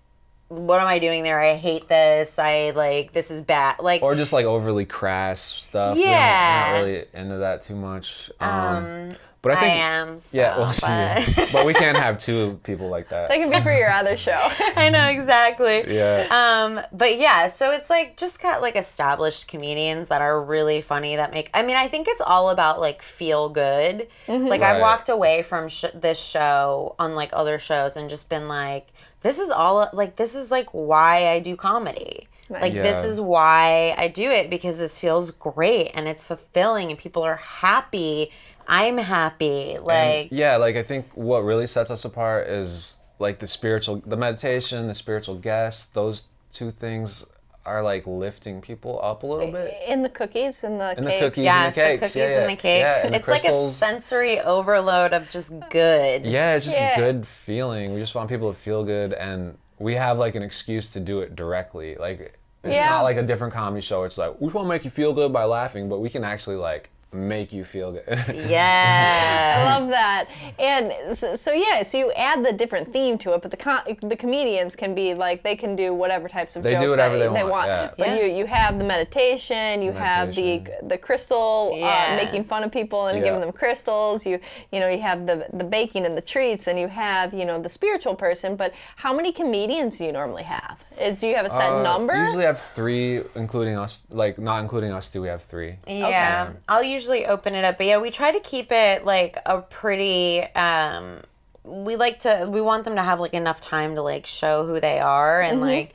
what 0.49 0.81
am 0.81 0.87
I 0.87 0.99
doing 0.99 1.25
there? 1.25 1.39
I 1.41 1.57
hate 1.57 1.89
this. 1.89 2.39
I 2.39 2.71
like 2.71 3.13
this 3.13 3.31
is 3.31 3.43
bad. 3.43 3.81
Like 3.81 4.03
or 4.03 4.15
just 4.15 4.33
like 4.33 4.47
overly 4.47 4.87
crass 4.87 5.41
stuff. 5.41 5.99
Yeah. 5.99 6.73
we're 6.73 6.79
not 6.79 6.87
really 6.87 7.05
into 7.13 7.37
that 7.39 7.63
too 7.63 7.77
much. 7.77 8.31
Um, 8.41 9.13
but 9.43 9.53
I 9.53 9.55
I 9.55 9.61
think 9.61 9.75
am. 9.81 10.19
So, 10.19 10.37
yeah, 10.39 10.59
well, 10.59 10.67
but- 10.81 10.89
yeah. 10.89 11.49
but 11.53 11.67
we 11.67 11.75
can't 11.75 11.97
have 11.97 12.19
two 12.19 12.59
people 12.65 12.89
like 12.89 13.09
that. 13.11 13.29
that 13.29 13.37
can 13.37 13.51
be 13.51 13.61
for 13.61 13.73
your 13.73 13.91
other 13.91 14.17
show 14.27 14.39
I 14.77 14.89
know 14.91 15.09
exactly. 15.09 15.85
yeah. 15.95 16.27
Um, 16.31 16.81
but 16.93 17.19
yeah, 17.19 17.49
so 17.49 17.71
it's 17.73 17.89
like 17.91 18.17
just 18.17 18.41
got 18.43 18.61
like 18.63 18.77
established 18.77 19.49
comedians 19.49 20.09
that 20.09 20.21
are 20.23 20.43
really 20.43 20.81
funny 20.81 21.17
that 21.17 21.33
make. 21.33 21.51
I 21.55 21.63
mean, 21.63 21.77
I 21.77 21.89
think 21.89 22.09
it's 22.09 22.21
all 22.21 22.51
about 22.51 22.81
like 22.81 23.03
feel 23.03 23.49
good. 23.49 24.09
Like 24.27 24.63
I 24.63 24.73
Right. 24.73 24.81
walked 24.81 25.09
away 25.09 25.43
from 25.43 25.69
sh- 25.69 25.85
this 25.95 26.19
show 26.19 26.95
on 26.99 27.15
like 27.15 27.31
other 27.33 27.59
shows 27.59 27.97
and 27.97 28.09
just 28.11 28.29
been 28.29 28.49
like, 28.49 28.89
this 29.23 29.39
is 29.39 29.51
all 29.51 29.89
like 29.93 30.17
this 30.17 30.35
is 30.35 30.51
like 30.51 30.69
why 30.71 31.29
I 31.29 31.39
do 31.39 31.57
comedy. 31.57 32.29
Like 32.51 32.73
this 32.73 33.05
is 33.05 33.21
why 33.21 33.95
I 33.99 34.09
do 34.09 34.31
it 34.31 34.49
because 34.49 34.79
this 34.79 34.99
feels 34.99 35.31
great 35.33 35.91
and 35.93 36.09
it's 36.09 36.25
fulfilling 36.25 36.89
and 36.91 36.99
people 36.99 37.23
are 37.23 37.37
happy. 37.37 38.31
I'm 38.69 38.99
happy. 38.99 39.75
And, 39.75 39.85
Like 39.85 40.29
yeah, 40.31 40.57
like 40.57 40.77
I 40.77 40.83
think 40.83 41.07
what 41.15 41.45
really 41.45 41.67
sets 41.67 41.91
us 41.91 42.05
apart 42.05 42.49
is 42.49 42.97
like 43.19 43.39
the 43.39 43.47
spiritual, 43.47 44.03
the 44.07 44.17
meditation, 44.17 44.87
the 44.89 44.95
spiritual 44.95 45.37
guest. 45.37 45.95
Those 45.95 46.25
two 46.53 46.71
things 46.71 47.25
are 47.67 47.83
like 47.83 48.07
lifting 48.07 48.61
people 48.63 48.99
up 49.03 49.23
a 49.23 49.27
little 49.27 49.51
bit. 49.53 49.75
in 49.87 50.01
the 50.03 50.09
cookies 50.09 50.65
and 50.65 50.81
the 50.81 50.95
And 50.97 51.05
the 51.07 51.11
cakes 51.11 51.21
cookies. 51.25 51.45
Yes, 51.45 51.77
and 51.77 51.87
the 51.87 51.93
the 51.93 51.99
cookies 51.99 52.17
Yeah, 52.17 52.25
and 52.27 52.47
the 52.49 52.53
yeah. 52.53 52.57
cakes. 52.57 52.63
Yeah, 52.83 53.05
and 53.05 53.15
the 53.15 53.19
it's 53.19 53.29
like 53.29 53.45
a 53.45 53.71
sensory 53.73 54.41
overload 54.41 55.13
of 55.13 55.29
just 55.31 55.53
good. 55.71 56.25
Yeah, 56.25 56.55
it's 56.57 56.65
just 56.65 56.79
Yeah. 56.79 56.97
good 56.97 57.27
feeling. 57.27 57.93
We 57.95 58.01
just 58.01 58.15
want 58.15 58.29
people 58.31 58.53
to 58.53 58.59
feel 58.59 58.85
good, 58.85 59.13
and 59.13 59.59
we 59.79 59.95
have 59.97 60.19
like 60.19 60.35
an 60.35 60.43
excuse 60.43 60.91
to 60.93 61.01
do 61.01 61.21
it 61.21 61.37
directly. 61.37 61.97
Like 61.97 62.39
it's 62.65 62.75
Yeah. 62.75 62.89
not 62.91 63.03
like 63.03 63.17
a 63.17 63.23
different 63.23 63.53
comedy 63.55 63.81
show. 63.83 64.05
It's 64.05 64.17
like 64.19 64.41
we 64.41 64.47
just 64.47 64.55
want 64.55 64.65
to 64.67 64.71
make 64.71 64.85
you 64.85 64.91
feel 64.91 65.13
good 65.13 65.33
by 65.33 65.45
laughing, 65.45 65.89
but 65.89 65.99
we 65.99 66.09
can 66.09 66.25
actually 66.25 66.57
like 66.57 66.91
make 67.13 67.53
you 67.53 67.65
feel 67.65 67.93
good. 67.93 68.05
Yeah, 68.49 69.65
I 69.67 69.79
love 69.79 69.89
that. 70.01 70.29
And 70.59 71.17
so, 71.17 71.35
so 71.35 71.53
yeah, 71.53 71.83
so 71.83 71.99
you 71.99 72.13
add 72.13 72.45
the 72.45 72.53
different 72.53 72.93
theme 72.93 73.17
to 73.19 73.33
it, 73.35 73.43
but 73.43 73.51
the 73.51 73.57
com- 73.57 73.83
the 74.03 74.17
comedians 74.17 74.77
can 74.77 74.95
be 74.95 75.15
like 75.15 75.43
they 75.43 75.57
can 75.57 75.75
do 75.77 75.95
whatever 75.95 76.29
types 76.29 76.57
of 76.57 76.63
They 76.63 76.75
do 76.75 76.83
jokes 76.83 76.91
whatever 76.91 77.19
that 77.19 77.35
they 77.35 77.45
want, 77.45 77.69
yeah. 77.69 77.91
But 77.97 78.09
Yeah. 78.09 78.17
you 78.21 78.25
you 78.39 78.47
have 78.47 78.79
the 78.79 78.85
meditation, 78.85 79.83
you 79.83 79.93
have 79.93 80.35
the 80.35 80.63
the 80.83 80.99
crystal 80.99 81.73
Yeah. 81.75 82.09
uh, 82.13 82.17
making 82.25 82.45
fun 82.45 82.63
of 82.65 82.71
people 82.71 83.07
and 83.07 83.19
Yeah. 83.19 83.25
giving 83.25 83.41
them 83.41 83.53
crystals. 83.53 84.27
You 84.27 84.39
you 84.73 84.81
know 84.81 84.89
you 84.89 85.01
have 85.01 85.27
the 85.27 85.47
the 85.55 85.65
baking 85.65 86.05
and 86.07 86.17
the 86.17 86.27
treats, 86.35 86.67
and 86.69 86.79
you 86.79 86.89
have 86.89 87.33
you 87.33 87.45
know 87.47 87.59
the 87.59 87.69
spiritual 87.69 88.15
person. 88.15 88.57
But 88.57 88.73
how 88.97 89.13
many 89.15 89.33
comedians 89.33 89.99
do 89.99 90.05
you 90.05 90.13
normally 90.13 90.45
have? 90.45 90.77
Uh, 91.01 91.11
Do 91.13 91.27
you 91.27 91.37
have 91.37 91.47
a 91.47 91.51
set 91.51 91.71
Uh, 91.73 91.83
number? 91.83 92.13
We 92.15 92.21
usually 92.21 92.45
have 92.45 92.61
three, 92.61 93.23
including 93.35 93.77
us. 93.79 94.03
Like 94.11 94.39
not 94.39 94.61
including 94.61 94.93
us 94.93 95.09
two, 95.13 95.23
we 95.23 95.29
have 95.29 95.43
three. 95.43 95.77
Yeah. 95.87 96.51
I'll 96.69 96.83
usually 96.83 96.98
open 97.07 97.55
it 97.55 97.65
up. 97.65 97.79
But 97.79 97.87
yeah, 97.87 97.99
we 97.99 98.11
try 98.11 98.33
to 98.33 98.41
keep 98.41 98.73
it 98.73 99.05
like 99.05 99.39
a 99.47 99.61
pretty 99.61 100.43
um 100.55 101.21
we 101.65 101.97
like 101.97 102.21
to 102.21 102.49
we 102.51 102.61
want 102.61 102.85
them 102.85 102.97
to 102.97 103.03
have 103.03 103.21
like 103.21 103.35
enough 103.35 103.61
time 103.61 103.95
to 103.95 104.03
like 104.03 104.27
show 104.27 104.67
who 104.67 104.81
they 104.81 104.99
are 104.99 105.43
and 105.43 105.61
like 105.61 105.95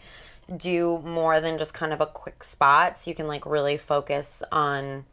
do 0.57 0.99
more 1.05 1.39
than 1.39 1.57
just 1.57 1.73
kind 1.73 1.93
of 1.93 2.01
a 2.01 2.05
quick 2.05 2.43
spot 2.43 2.97
so 2.97 3.09
you 3.09 3.15
can 3.15 3.27
like 3.27 3.45
really 3.45 3.77
focus 3.77 4.43
on 4.51 5.05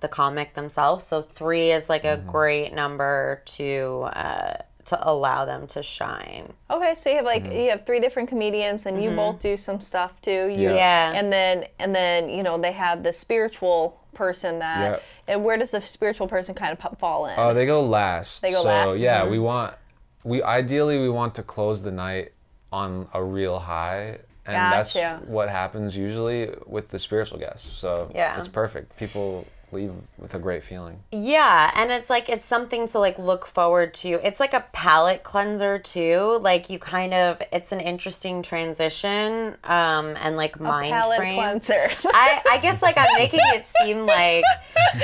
the 0.00 0.08
comic 0.08 0.54
themselves. 0.54 1.06
So 1.06 1.22
3 1.22 1.72
is 1.72 1.88
like 1.88 2.04
a 2.04 2.18
great 2.18 2.72
number 2.72 3.42
to 3.46 4.08
uh 4.12 4.54
to 4.86 5.08
allow 5.08 5.44
them 5.44 5.66
to 5.68 5.82
shine. 5.82 6.52
Okay, 6.70 6.94
so 6.94 7.10
you 7.10 7.16
have 7.16 7.24
like 7.24 7.44
mm-hmm. 7.44 7.52
you 7.52 7.70
have 7.70 7.84
three 7.84 8.00
different 8.00 8.28
comedians, 8.28 8.86
and 8.86 9.02
you 9.02 9.08
mm-hmm. 9.08 9.16
both 9.16 9.40
do 9.40 9.56
some 9.56 9.80
stuff 9.80 10.20
too. 10.22 10.48
You, 10.48 10.70
Yeah. 10.70 10.74
Yeah. 10.74 11.12
And 11.14 11.32
then 11.32 11.64
and 11.78 11.94
then 11.94 12.28
you 12.28 12.42
know 12.42 12.56
they 12.58 12.72
have 12.72 13.02
the 13.02 13.12
spiritual 13.12 14.00
person 14.14 14.60
that. 14.60 14.90
Yeah. 15.28 15.34
And 15.34 15.44
where 15.44 15.58
does 15.58 15.72
the 15.72 15.80
spiritual 15.80 16.28
person 16.28 16.54
kind 16.54 16.76
of 16.76 16.98
fall 16.98 17.26
in? 17.26 17.34
Oh, 17.36 17.52
they 17.52 17.66
go 17.66 17.84
last. 17.84 18.42
They 18.42 18.52
go 18.52 18.62
last. 18.62 18.84
so, 18.84 18.90
last? 18.90 19.00
yeah, 19.00 19.20
mm-hmm. 19.20 19.30
we 19.30 19.38
want 19.38 19.74
we 20.24 20.42
ideally 20.42 20.98
we 20.98 21.08
want 21.08 21.34
to 21.36 21.42
close 21.42 21.82
the 21.82 21.92
night 21.92 22.32
on 22.72 23.08
a 23.12 23.22
real 23.22 23.58
high. 23.58 24.18
And 24.48 24.54
Gotcha. 24.54 24.98
that's 24.98 25.26
what 25.26 25.48
happens 25.48 25.96
usually 25.96 26.52
with 26.66 26.88
the 26.90 27.00
spiritual 27.00 27.38
guests. 27.38 27.68
So 27.68 28.08
Yeah. 28.14 28.38
it's 28.38 28.46
perfect. 28.46 28.96
People 28.96 29.44
leave 29.72 29.92
with 30.18 30.34
a 30.34 30.38
great 30.38 30.62
feeling. 30.62 31.00
Yeah, 31.12 31.70
and 31.74 31.90
it's 31.90 32.08
like 32.08 32.28
it's 32.28 32.46
something 32.46 32.86
to 32.88 32.98
like 32.98 33.18
look 33.18 33.46
forward 33.46 33.94
to. 33.94 34.08
It's 34.26 34.38
like 34.40 34.54
a 34.54 34.64
palate 34.72 35.24
cleanser 35.24 35.78
too. 35.78 36.38
Like 36.40 36.70
you 36.70 36.78
kind 36.78 37.12
of 37.12 37.42
it's 37.52 37.72
an 37.72 37.80
interesting 37.80 38.42
transition 38.42 39.56
um 39.64 40.16
and 40.20 40.36
like 40.36 40.60
mind 40.60 40.92
palate 40.92 41.18
frame. 41.18 41.34
cleanser. 41.36 41.88
I 42.06 42.42
I 42.50 42.58
guess 42.58 42.80
like 42.82 42.96
I'm 42.96 43.14
making 43.16 43.40
it 43.42 43.66
seem 43.82 44.06
like 44.06 44.44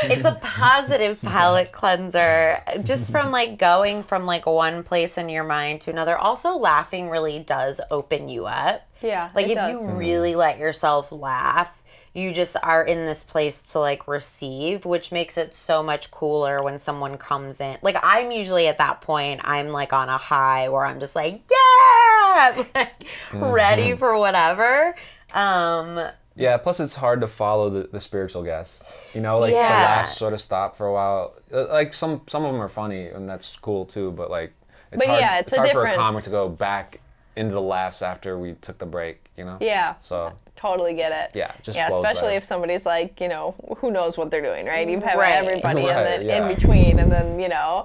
it's 0.05 0.27
a 0.27 0.39
positive 0.43 1.21
palate 1.23 1.73
cleanser 1.73 2.63
just 2.85 3.11
from 3.11 3.31
like 3.33 3.59
going 3.59 4.03
from 4.03 4.27
like 4.27 4.47
one 4.47 4.83
place 4.83 5.19
in 5.19 5.29
your 5.29 5.45
mind 5.45 5.81
to 5.83 5.91
another. 5.91 6.17
Also 6.17 6.57
laughing 6.57 7.09
really 7.11 7.39
does 7.41 7.81
open 7.91 8.29
you 8.29 8.47
up. 8.47 8.87
Yeah, 9.03 9.31
Like 9.35 9.47
it 9.47 9.51
if 9.53 9.57
does. 9.57 9.73
you 9.89 9.91
really 9.95 10.37
let 10.37 10.59
yourself 10.59 11.11
laugh, 11.11 11.69
you 12.15 12.33
just 12.33 12.57
are 12.63 12.85
in 12.85 13.07
this 13.07 13.25
place 13.25 13.63
to 13.73 13.79
like 13.79 14.07
receive, 14.07 14.85
which 14.85 15.13
makes 15.13 15.39
it 15.39 15.55
so 15.55 15.83
much 15.83 16.11
cooler 16.11 16.63
when 16.63 16.79
someone 16.79 17.17
comes 17.17 17.61
in. 17.61 17.79
Like 17.83 17.97
I'm 18.03 18.31
usually 18.31 18.69
at 18.69 18.79
that 18.79 19.01
point, 19.01 19.41
I'm 19.45 19.69
like 19.69 19.93
on 19.93 20.09
a 20.09 20.19
high 20.19 20.69
where 20.69 20.85
I'm 20.85 21.01
just 21.01 21.17
like, 21.17 21.43
yeah, 21.51 22.65
like, 22.75 23.05
ready 23.33 23.95
for 23.97 24.19
whatever. 24.19 24.95
Um, 25.33 26.09
Yeah, 26.35 26.57
plus 26.57 26.81
it's 26.81 26.95
hard 26.95 27.21
to 27.23 27.27
follow 27.27 27.71
the, 27.71 27.89
the 27.93 28.01
spiritual 28.01 28.43
guests. 28.43 28.83
You 29.15 29.21
know, 29.21 29.39
like 29.39 29.51
the 29.53 29.57
Yeah. 29.59 29.85
laughs 29.85 30.17
sort 30.19 30.33
of 30.33 30.41
stop 30.41 30.77
for 30.77 30.87
a 30.87 30.93
while. 30.93 31.35
Uh, 31.53 31.67
Like 31.69 31.93
some 31.95 32.23
some 32.27 32.45
of 32.45 32.53
them 32.53 32.61
are 32.61 32.69
funny 32.69 33.07
and 33.09 33.29
that's 33.29 33.57
cool 33.57 33.85
too, 33.87 34.13
but 34.13 34.31
like 34.31 34.53
it's 34.91 35.01
But 35.01 35.09
hard, 35.09 35.21
yeah, 35.21 35.39
it's 35.39 35.53
a 35.53 35.57
hard 35.57 35.71
for 35.71 35.85
a 35.85 35.95
comic 35.95 36.25
to 36.25 36.31
go 36.31 36.49
back 36.49 37.01
into 37.37 37.55
the 37.55 37.63
laughs 37.63 38.03
after 38.03 38.39
we 38.39 38.55
took 38.55 38.79
the 38.79 38.87
break. 38.87 39.31
You 39.37 39.45
know. 39.45 39.57
Yeah. 39.61 39.95
So 40.01 40.33
Totally 40.55 40.95
get 40.95 41.11
it. 41.13 41.37
Yeah, 41.37 41.51
just 41.63 41.77
yeah, 41.77 41.89
flows 41.89 41.99
especially 41.99 42.29
better. 42.29 42.37
if 42.39 42.45
somebody's 42.45 42.87
like, 42.87 43.21
you 43.21 43.29
know, 43.29 43.55
who 43.79 43.91
knows 43.91 44.17
what 44.17 44.31
they're 44.31 44.43
doing, 44.43 44.67
right? 44.67 44.89
You 44.89 45.01
have 45.01 45.19
Right. 45.19 45.35
everybody 45.35 45.83
Right, 45.87 45.97
and 45.97 46.07
then 46.07 46.23
yeah. 46.27 46.47
in 46.49 46.55
between, 46.55 46.99
and 47.01 47.11
then 47.11 47.41
you 47.41 47.49
know, 47.49 47.85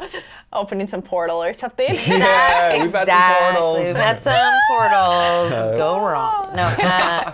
opening 0.54 0.88
some 0.88 1.02
portal 1.02 1.42
or 1.42 1.54
something. 1.54 1.88
Yeah, 2.06 2.84
we've 2.84 2.94
had 2.94 3.08
some 3.08 3.44
portals. 3.54 3.80
We've 3.86 3.96
had 3.96 4.22
some 4.22 4.54
portals 4.70 5.50
go 5.78 6.00
wrong. 6.06 6.56
No, 6.56 6.64
uh, 6.84 7.34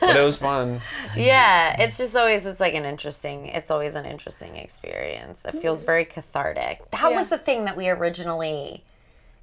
but 0.00 0.16
it 0.16 0.22
was 0.24 0.36
fun. 0.36 0.80
yeah, 1.16 1.80
it's 1.80 1.96
just 1.98 2.14
always 2.16 2.46
it's 2.46 2.60
like 2.60 2.74
an 2.74 2.84
interesting. 2.84 3.46
It's 3.46 3.70
always 3.70 3.94
an 3.94 4.04
interesting 4.06 4.56
experience. 4.56 5.44
It 5.44 5.56
feels 5.62 5.82
very 5.82 6.04
cathartic. 6.04 6.90
That 6.90 7.10
Yeah. 7.10 7.16
was 7.16 7.28
the 7.28 7.38
thing 7.38 7.64
that 7.64 7.76
we 7.76 7.88
originally 7.88 8.82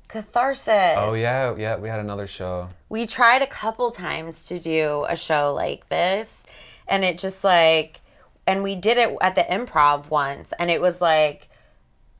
catharsis. 0.08 0.96
Oh 0.98 1.13
yeah, 1.13 1.56
yeah. 1.58 1.78
We 1.78 1.89
had 1.89 2.00
another 2.00 2.28
show. 2.28 2.70
we 2.89 3.06
tried 3.06 3.41
a 3.41 3.48
couple 3.48 3.91
times 3.91 4.48
to 4.48 4.60
do 4.60 5.06
a 5.10 5.15
show 5.15 5.54
like 5.54 5.88
this 5.89 6.43
and 6.88 7.04
it 7.04 7.17
just 7.17 7.43
like 7.43 8.00
and 8.46 8.63
we 8.63 8.76
did 8.76 8.98
it 8.98 9.15
at 9.22 9.36
the 9.36 9.41
improv 9.43 10.10
once 10.10 10.54
and 10.60 10.72
it 10.72 10.80
was 10.82 11.02
like 11.02 11.50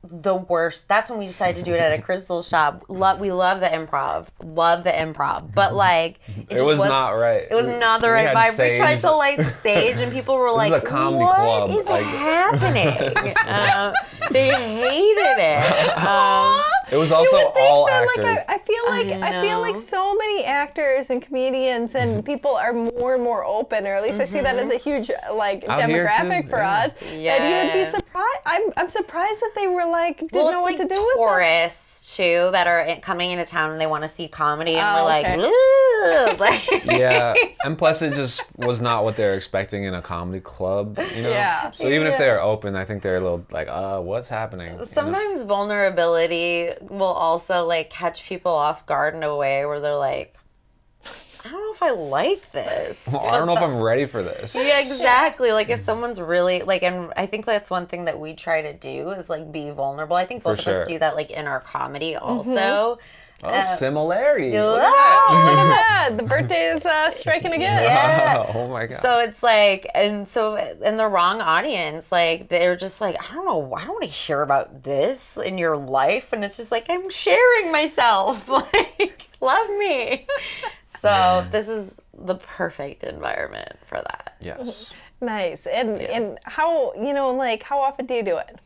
the 0.04 0.34
worst 0.34 0.86
that's 0.88 1.10
when 1.10 1.18
we 1.18 1.26
decided 1.26 1.56
to 1.56 1.62
do 1.62 1.72
it 1.74 1.80
at 1.80 1.98
a 1.98 2.02
crystal 2.08 2.42
shop 2.42 2.84
love 2.88 3.18
we 3.18 3.32
love 3.32 3.58
the 3.60 3.66
improv 3.66 4.26
love 4.44 4.84
the 4.84 4.90
improv 4.92 5.52
but 5.54 5.74
like 5.86 6.20
it, 6.28 6.46
It 6.50 6.58
just 6.58 6.64
was 6.64 6.78
not 6.80 7.10
right. 7.12 7.46
it 7.50 7.54
was 7.54 7.66
not 7.66 8.00
the 8.02 8.06
We 8.08 8.12
right 8.12 8.36
vibe 8.36 8.70
we 8.72 8.76
tried 8.76 8.96
to 8.96 9.10
light 9.12 9.40
sage 9.62 9.96
and 9.96 10.12
people 10.12 10.36
were 10.36 10.48
This 10.50 10.56
like 10.70 10.72
is 10.74 10.78
a 10.88 10.92
comedy 10.92 11.24
what 11.24 11.34
club, 11.36 11.70
is 11.70 11.86
like- 11.88 12.04
happening 12.04 13.16
Um, 13.48 13.92
they 14.30 14.48
hated 14.50 15.38
it 15.42 15.98
um, 15.98 16.62
It 16.90 16.96
was 16.96 17.10
You 17.10 17.16
also 17.16 17.36
would 17.36 17.54
think 17.54 17.70
all 17.70 17.86
that, 17.86 18.02
actors. 18.04 18.24
Like, 18.24 18.48
I, 18.48 18.54
I 18.54 18.58
feel 18.58 18.84
like 18.88 19.22
I, 19.22 19.42
feel 19.42 19.60
like 19.60 19.76
so 19.76 20.14
many 20.14 20.44
actors 20.44 21.10
and 21.10 21.20
comedians 21.22 21.94
and 21.94 22.24
people 22.24 22.54
are 22.56 22.72
more 22.72 23.14
and 23.14 23.22
more 23.22 23.44
open, 23.44 23.86
or 23.86 23.94
at 23.94 24.02
least 24.02 24.20
I 24.20 24.24
see 24.24 24.40
that 24.40 24.56
as 24.56 24.70
a 24.70 24.76
huge 24.78 25.10
like 25.32 25.64
Out 25.68 25.80
demographic 25.80 26.48
for 26.48 26.58
yeah. 26.58 26.84
us. 26.84 26.94
That 26.94 27.04
you 27.04 27.16
would 27.18 27.72
be 27.72 27.78
Yeah. 27.80 27.84
surprised. 27.84 28.40
I'm 28.46 28.62
I'm 28.76 28.88
surprised 28.88 29.40
that 29.40 29.52
they 29.54 29.66
were 29.68 29.84
like 29.86 30.18
didn't 30.20 30.32
well, 30.32 30.50
know 30.52 30.60
what 30.62 30.72
it's 30.74 30.82
to 30.82 30.86
like 30.88 30.92
do 30.94 31.00
with 31.02 31.14
it. 31.14 31.18
tourists 31.18 32.16
too 32.16 32.48
that 32.52 32.66
are 32.66 32.80
in, 32.80 33.00
coming 33.02 33.32
into 33.32 33.44
town 33.44 33.70
and 33.70 33.78
they 33.80 33.86
want 33.86 34.02
to 34.02 34.08
see 34.08 34.28
comedy, 34.28 34.76
and 34.76 34.86
Oh, 34.88 35.02
we're 35.02 35.08
like, 35.08 35.26
okay. 35.26 36.30
"Ugh," 36.30 36.40
like 36.80 36.84
yeah, 36.86 37.34
and 37.64 37.76
plus 37.76 38.00
it 38.00 38.14
just 38.14 38.42
was 38.56 38.80
not 38.80 39.04
what 39.04 39.14
they're 39.16 39.34
expecting 39.34 39.84
in 39.84 39.92
a 39.94 40.00
comedy 40.00 40.40
club. 40.40 40.98
You 41.14 41.22
know. 41.24 41.28
Yeah. 41.30 41.70
So 41.72 41.86
even 41.88 42.06
Yeah. 42.06 42.12
if 42.12 42.18
they're 42.18 42.40
open, 42.40 42.76
I 42.76 42.84
think 42.86 43.02
they're 43.02 43.18
a 43.18 43.20
little 43.20 43.44
like, 43.50 43.68
uh, 43.68 44.00
what's 44.00 44.28
happening? 44.30 44.72
You 44.72 44.78
know? 44.78 44.84
Sometimes 44.84 45.42
vulnerability 45.42 46.70
will 46.82 47.04
also 47.04 47.66
like 47.66 47.90
catch 47.90 48.24
people 48.24 48.52
off 48.52 48.86
guard 48.86 49.14
in 49.14 49.22
a 49.22 49.36
way 49.36 49.64
where 49.66 49.80
they're 49.80 49.96
like, 49.96 50.36
I 51.44 51.50
don't 51.50 51.60
know 51.60 51.72
if 51.72 51.82
I 51.82 51.90
like 51.90 52.50
this. 52.52 53.08
Well, 53.10 53.20
I 53.20 53.38
don't 53.38 53.46
know 53.46 53.54
if 53.54 53.62
I'm 53.62 53.80
ready 53.80 54.06
for 54.06 54.22
this. 54.22 54.54
Yeah, 54.54 54.80
exactly. 54.80 55.52
Like 55.52 55.68
if 55.68 55.80
someone's 55.80 56.20
really 56.20 56.62
like, 56.62 56.82
and 56.82 57.12
I 57.16 57.26
think 57.26 57.46
that's 57.46 57.70
one 57.70 57.86
thing 57.86 58.06
that 58.06 58.18
we 58.18 58.34
try 58.34 58.62
to 58.62 58.72
do 58.74 59.10
is 59.10 59.30
like 59.30 59.52
be 59.52 59.70
vulnerable. 59.70 60.16
I 60.16 60.26
think 60.26 60.42
For 60.42 60.50
both 60.50 60.58
of 60.58 60.64
sure. 60.64 60.82
us 60.82 60.88
do 60.88 60.98
that 60.98 61.14
like 61.14 61.30
in 61.30 61.46
our 61.46 61.60
comedy 61.60 62.12
mm-hmm. 62.12 62.24
also. 62.24 62.98
Oh, 63.44 63.74
similarity. 63.76 64.50
Look 64.50 64.80
at 64.80 64.92
Ah! 64.92 65.26
Oh, 65.30 65.44
look 65.46 65.58
at 65.58 65.68
that! 66.08 66.18
The 66.18 66.24
birthday 66.24 66.72
is 66.74 66.84
uh, 66.84 67.10
striking 67.12 67.52
again. 67.52 67.82
Yeah. 67.84 68.34
that. 68.34 68.56
Oh 68.56 68.68
my 68.68 68.86
god. 68.86 69.00
So 69.00 69.20
it's 69.20 69.42
like, 69.42 69.88
and 69.94 70.28
so 70.28 70.56
in 70.56 70.96
the 70.96 71.06
wrong 71.06 71.40
audience, 71.40 72.10
like 72.10 72.48
they're 72.48 72.76
just 72.76 73.00
like, 73.00 73.16
I 73.22 73.34
don't 73.34 73.44
know, 73.44 73.72
I 73.74 73.84
don't 73.84 73.90
want 73.94 74.04
to 74.04 74.10
hear 74.10 74.42
about 74.42 74.82
this 74.82 75.36
in 75.36 75.56
your 75.56 75.76
life, 75.76 76.32
and 76.32 76.44
it's 76.44 76.56
just 76.56 76.72
like 76.72 76.86
I'm 76.88 77.08
sharing 77.10 77.70
myself, 77.70 78.48
like 78.48 79.28
love 79.40 79.68
me. 79.70 80.26
So 81.00 81.46
this 81.52 81.68
is 81.68 82.00
the 82.12 82.34
perfect 82.34 83.04
environment 83.04 83.76
for 83.86 83.98
that. 83.98 84.34
yes. 84.40 84.92
Nice. 85.20 85.64
And 85.66 86.00
and 86.02 86.40
how 86.42 86.92
you 86.94 87.12
know 87.12 87.30
like 87.30 87.62
how 87.62 87.78
often 87.78 88.06
do 88.06 88.14
you 88.14 88.24
do 88.24 88.38
it? 88.38 88.58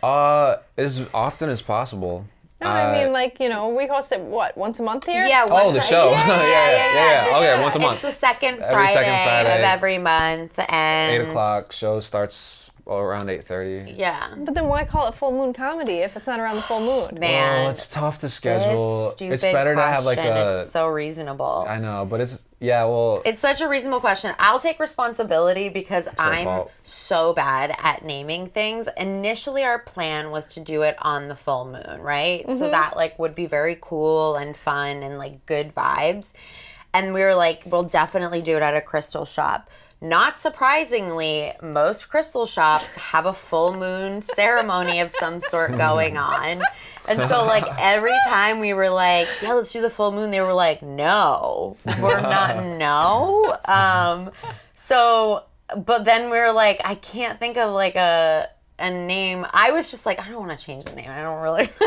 Uh, 0.00 0.58
as 0.76 1.04
often 1.12 1.48
as 1.48 1.60
possible. 1.60 2.26
No, 2.60 2.66
I 2.66 2.90
Uh, 2.90 2.92
mean 3.04 3.12
like 3.12 3.40
you 3.40 3.48
know 3.48 3.68
we 3.68 3.86
host 3.86 4.10
it 4.10 4.20
what 4.20 4.56
once 4.56 4.80
a 4.80 4.82
month 4.82 5.06
here. 5.06 5.24
Yeah. 5.24 5.46
Oh, 5.48 5.54
once 5.54 5.72
the 5.74 5.78
a- 5.78 5.82
show. 5.82 6.10
Yeah, 6.16 6.26
yeah, 6.26 6.94
yeah, 6.94 7.26
yeah. 7.30 7.36
Okay, 7.54 7.62
once 7.62 7.76
a 7.76 7.78
month. 7.78 8.02
It's 8.04 8.14
the 8.20 8.26
second 8.26 8.60
Every 8.60 8.74
Friday, 8.74 8.92
second 8.94 9.44
Friday. 9.44 9.58
of 9.58 9.64
every 9.64 9.98
month, 9.98 10.58
and 10.68 11.12
Eight 11.22 11.28
o'clock. 11.28 11.70
Show 11.72 12.00
starts 12.00 12.70
around 12.96 13.28
eight 13.28 13.44
thirty. 13.44 13.92
Yeah. 13.92 14.34
But 14.36 14.54
then 14.54 14.66
why 14.66 14.84
call 14.84 15.08
it 15.08 15.14
full 15.14 15.32
moon 15.32 15.52
comedy 15.52 15.98
if 15.98 16.16
it's 16.16 16.26
not 16.26 16.40
around 16.40 16.56
the 16.56 16.62
full 16.62 16.80
moon? 16.80 17.18
Man, 17.20 17.66
Oh, 17.66 17.70
it's 17.70 17.86
tough 17.86 18.18
to 18.20 18.28
schedule. 18.28 19.10
stupid 19.10 19.34
It's 19.34 19.42
better 19.42 19.74
to 19.74 19.82
have 19.82 20.04
like 20.04 20.18
a. 20.18 20.62
It's 20.62 20.72
so 20.72 20.86
reasonable. 20.86 21.66
I 21.68 21.78
know, 21.78 22.06
but 22.08 22.20
it's 22.20 22.44
yeah. 22.60 22.84
Well, 22.84 23.22
It's 23.24 23.40
such 23.40 23.60
a 23.60 23.68
reasonable 23.68 24.00
question. 24.00 24.34
I'll 24.38 24.58
take 24.58 24.80
responsibility 24.80 25.68
because 25.68 26.08
I'm 26.18 26.44
fault. 26.44 26.72
so 26.84 27.32
bad 27.34 27.74
at 27.78 28.04
naming 28.04 28.46
things. 28.48 28.88
Initially, 28.96 29.64
our 29.64 29.78
plan 29.78 30.30
was 30.30 30.46
to 30.54 30.60
do 30.60 30.82
it 30.82 30.96
on 31.00 31.28
the 31.28 31.36
full 31.36 31.66
moon, 31.66 32.00
right? 32.00 32.44
Mm-hmm. 32.46 32.58
So 32.58 32.70
that 32.70 32.96
like 32.96 33.18
would 33.18 33.34
be 33.34 33.46
very 33.46 33.76
cool 33.80 34.36
and 34.36 34.56
fun 34.56 35.02
and 35.02 35.18
like 35.18 35.44
good 35.46 35.74
vibes. 35.74 36.32
And 36.94 37.12
we 37.12 37.20
were 37.20 37.34
like, 37.34 37.64
we'll 37.66 37.82
definitely 37.82 38.40
do 38.40 38.56
it 38.56 38.62
at 38.62 38.74
a 38.74 38.80
crystal 38.80 39.26
shop. 39.26 39.68
Not 40.00 40.38
surprisingly, 40.38 41.52
most 41.60 42.08
crystal 42.08 42.46
shops 42.46 42.94
have 42.94 43.26
a 43.26 43.34
full 43.34 43.76
moon 43.76 44.22
ceremony 44.22 45.00
of 45.00 45.10
some 45.10 45.40
sort 45.40 45.76
going 45.76 46.16
on. 46.16 46.62
And 47.08 47.28
so, 47.28 47.44
like, 47.44 47.64
every 47.78 48.14
time 48.28 48.60
we 48.60 48.74
were 48.74 48.90
like, 48.90 49.26
yeah, 49.42 49.54
let's 49.54 49.72
do 49.72 49.80
the 49.80 49.90
full 49.90 50.12
moon, 50.12 50.30
they 50.30 50.40
were 50.40 50.52
like, 50.52 50.82
no, 50.82 51.76
we're 52.00 52.20
not, 52.20 52.62
no. 52.78 53.56
Um, 53.64 54.30
so, 54.74 55.44
but 55.74 56.04
then 56.04 56.30
we 56.30 56.38
were 56.38 56.52
like, 56.52 56.80
I 56.84 56.94
can't 56.94 57.40
think 57.40 57.56
of 57.56 57.72
like 57.72 57.96
a, 57.96 58.48
a 58.78 58.90
name. 58.90 59.46
I 59.52 59.72
was 59.72 59.90
just 59.90 60.06
like, 60.06 60.20
I 60.20 60.28
don't 60.28 60.46
want 60.46 60.56
to 60.56 60.64
change 60.64 60.84
the 60.84 60.92
name. 60.94 61.10
I 61.10 61.22
don't 61.22 61.42
really. 61.42 61.68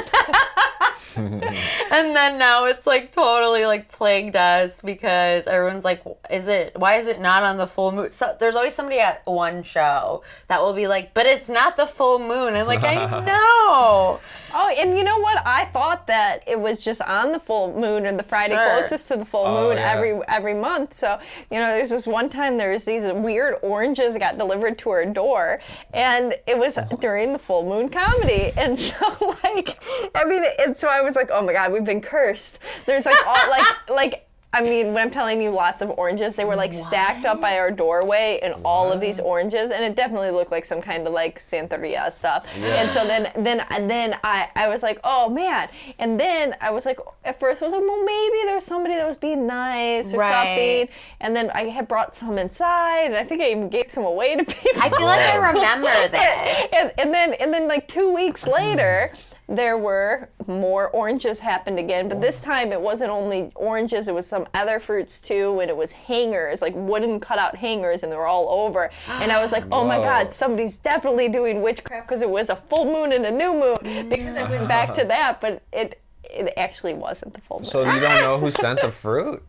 and 1.17 2.15
then 2.15 2.37
now 2.37 2.65
it's 2.65 2.85
like 2.87 3.11
totally 3.11 3.65
like 3.65 3.91
plagued 3.91 4.35
us 4.35 4.79
because 4.81 5.47
everyone's 5.47 5.83
like, 5.85 6.03
is 6.29 6.47
it, 6.47 6.73
why 6.77 6.95
is 6.95 7.07
it 7.07 7.19
not 7.19 7.43
on 7.43 7.57
the 7.57 7.67
full 7.67 7.91
moon? 7.91 8.09
So 8.11 8.35
there's 8.39 8.55
always 8.55 8.73
somebody 8.73 8.99
at 8.99 9.21
one 9.25 9.63
show 9.63 10.23
that 10.47 10.61
will 10.61 10.73
be 10.73 10.87
like, 10.87 11.13
but 11.13 11.25
it's 11.25 11.49
not 11.49 11.77
the 11.77 11.85
full 11.87 12.19
moon. 12.19 12.55
I'm 12.55 12.67
like, 12.67 12.83
I 12.83 12.95
know. 13.25 14.19
Oh, 14.53 14.75
and 14.77 14.97
you 14.97 15.03
know 15.03 15.19
what? 15.19 15.41
I 15.45 15.65
thought 15.65 16.07
that 16.07 16.43
it 16.47 16.59
was 16.59 16.79
just 16.79 17.01
on 17.01 17.31
the 17.31 17.39
full 17.39 17.73
moon 17.79 18.05
or 18.05 18.11
the 18.11 18.23
Friday 18.23 18.55
Sure. 18.55 18.69
closest 18.73 19.07
to 19.09 19.17
the 19.17 19.25
full 19.25 19.45
Oh, 19.45 19.69
moon 19.69 19.77
yeah. 19.77 19.91
every 19.91 20.19
every 20.27 20.53
month. 20.53 20.93
So 20.93 21.19
you 21.49 21.59
know, 21.59 21.65
there's 21.67 21.89
this 21.89 22.05
one 22.07 22.29
time 22.29 22.57
there 22.57 22.71
was 22.71 22.83
these 22.85 23.03
weird 23.13 23.55
oranges 23.61 24.13
that 24.13 24.19
got 24.19 24.37
delivered 24.37 24.77
to 24.79 24.89
our 24.89 25.05
door, 25.05 25.59
and 25.93 26.35
it 26.47 26.57
was 26.57 26.77
during 26.99 27.31
the 27.33 27.39
full 27.39 27.63
moon 27.63 27.87
comedy. 27.89 28.51
And 28.57 28.77
so 28.77 28.95
like, 29.43 29.77
I 30.15 30.25
mean, 30.25 30.43
and 30.59 30.75
so 30.75 30.87
I 30.91 31.00
was 31.03 31.15
like, 31.15 31.29
oh 31.31 31.45
my 31.45 31.53
god, 31.53 31.71
we've 31.71 31.85
been 31.85 32.01
cursed. 32.01 32.59
There's 32.85 33.05
like 33.05 33.27
all 33.27 33.49
like 33.49 33.89
like. 33.89 34.27
I 34.53 34.59
mean, 34.61 34.87
when 34.87 34.97
I'm 35.01 35.09
telling 35.11 35.41
you 35.41 35.49
lots 35.49 35.81
of 35.81 35.91
oranges, 35.91 36.35
they 36.35 36.43
were 36.43 36.57
like 36.57 36.73
stacked 36.73 37.23
up 37.25 37.39
by 37.39 37.57
our 37.57 37.71
doorway 37.71 38.37
and 38.43 38.53
all 38.65 38.91
of 38.91 38.99
these 38.99 39.17
oranges, 39.17 39.71
and 39.71 39.81
it 39.81 39.95
definitely 39.95 40.29
looked 40.31 40.51
like 40.51 40.65
some 40.65 40.81
kind 40.81 41.07
of 41.07 41.13
like 41.13 41.39
Santeria 41.39 42.13
stuff. 42.13 42.53
And 42.57 42.91
so 42.91 43.05
then, 43.07 43.31
then, 43.37 43.65
and 43.69 43.89
then 43.89 44.13
I, 44.25 44.49
I 44.57 44.67
was 44.67 44.83
like, 44.83 44.99
oh 45.05 45.29
man. 45.29 45.69
And 45.99 46.19
then 46.19 46.53
I 46.59 46.69
was 46.69 46.85
like, 46.85 46.99
at 47.23 47.39
first 47.39 47.61
I 47.61 47.65
was 47.65 47.73
like, 47.73 47.81
well, 47.81 48.03
maybe 48.03 48.37
there's 48.43 48.65
somebody 48.65 48.95
that 48.95 49.07
was 49.07 49.15
being 49.15 49.47
nice 49.47 50.13
or 50.13 50.17
Right. 50.17 50.33
something. 50.33 50.89
And 51.21 51.33
then 51.33 51.49
I 51.51 51.69
had 51.69 51.87
brought 51.87 52.13
some 52.13 52.37
inside, 52.37 53.05
and 53.05 53.15
I 53.15 53.23
think 53.23 53.41
I 53.41 53.51
even 53.51 53.69
gave 53.69 53.89
some 53.89 54.03
away 54.03 54.35
to 54.35 54.43
people. 54.43 54.81
I 54.81 54.89
feel 54.89 55.05
like 55.07 55.21
I 55.21 55.37
remember 55.53 56.07
this. 56.11 56.69
and, 56.73 56.91
and 56.97 57.13
then 57.13 57.35
and 57.35 57.53
then 57.53 57.69
like 57.69 57.87
two 57.87 58.13
weeks 58.13 58.45
later 58.45 59.13
there 59.47 59.77
were 59.77 60.29
more 60.47 60.89
oranges 60.89 61.39
happened 61.39 61.77
again 61.77 62.07
but 62.07 62.21
this 62.21 62.39
time 62.39 62.71
it 62.71 62.79
wasn't 62.79 63.09
only 63.09 63.51
oranges 63.55 64.07
it 64.07 64.13
was 64.13 64.25
some 64.25 64.47
other 64.53 64.79
fruits 64.79 65.19
too 65.19 65.59
and 65.59 65.69
it 65.69 65.75
was 65.75 65.91
hangers 65.91 66.61
like 66.61 66.73
wooden 66.75 67.19
cutout 67.19 67.55
hangers 67.55 68.03
and 68.03 68.11
they 68.11 68.15
were 68.15 68.27
all 68.27 68.47
over 68.49 68.89
and 69.07 69.31
i 69.31 69.41
was 69.41 69.51
like 69.51 69.63
oh 69.71 69.85
my 69.85 69.97
Whoa. 69.97 70.03
god 70.03 70.33
somebody's 70.33 70.77
definitely 70.77 71.27
doing 71.27 71.61
witchcraft 71.61 72.07
because 72.07 72.21
it 72.21 72.29
was 72.29 72.49
a 72.49 72.55
full 72.55 72.85
moon 72.85 73.11
and 73.11 73.25
a 73.25 73.31
new 73.31 73.53
moon 73.53 74.09
because 74.09 74.35
i 74.35 74.49
went 74.49 74.67
back 74.67 74.93
to 74.93 75.05
that 75.07 75.41
but 75.41 75.61
it 75.73 76.01
it 76.23 76.53
actually 76.55 76.93
wasn't 76.93 77.33
the 77.33 77.41
full 77.41 77.59
moon 77.59 77.65
so 77.65 77.81
you 77.81 77.99
don't 77.99 78.21
know 78.21 78.37
who 78.37 78.51
sent 78.51 78.79
the 78.81 78.91
fruit? 78.91 79.43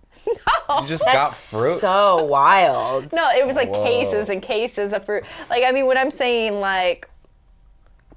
No. 0.68 0.80
You 0.80 0.86
just 0.86 1.04
got 1.04 1.34
fruit. 1.34 1.80
so 1.80 2.22
wild. 2.24 3.12
No, 3.12 3.28
it 3.30 3.46
was 3.46 3.56
like 3.56 3.70
Whoa. 3.70 3.84
cases 3.84 4.28
and 4.28 4.40
cases 4.40 4.92
of 4.92 5.04
fruit. 5.04 5.24
Like 5.50 5.64
I 5.64 5.72
mean, 5.72 5.86
when 5.86 5.98
I'm 5.98 6.10
saying 6.10 6.60
like 6.60 7.08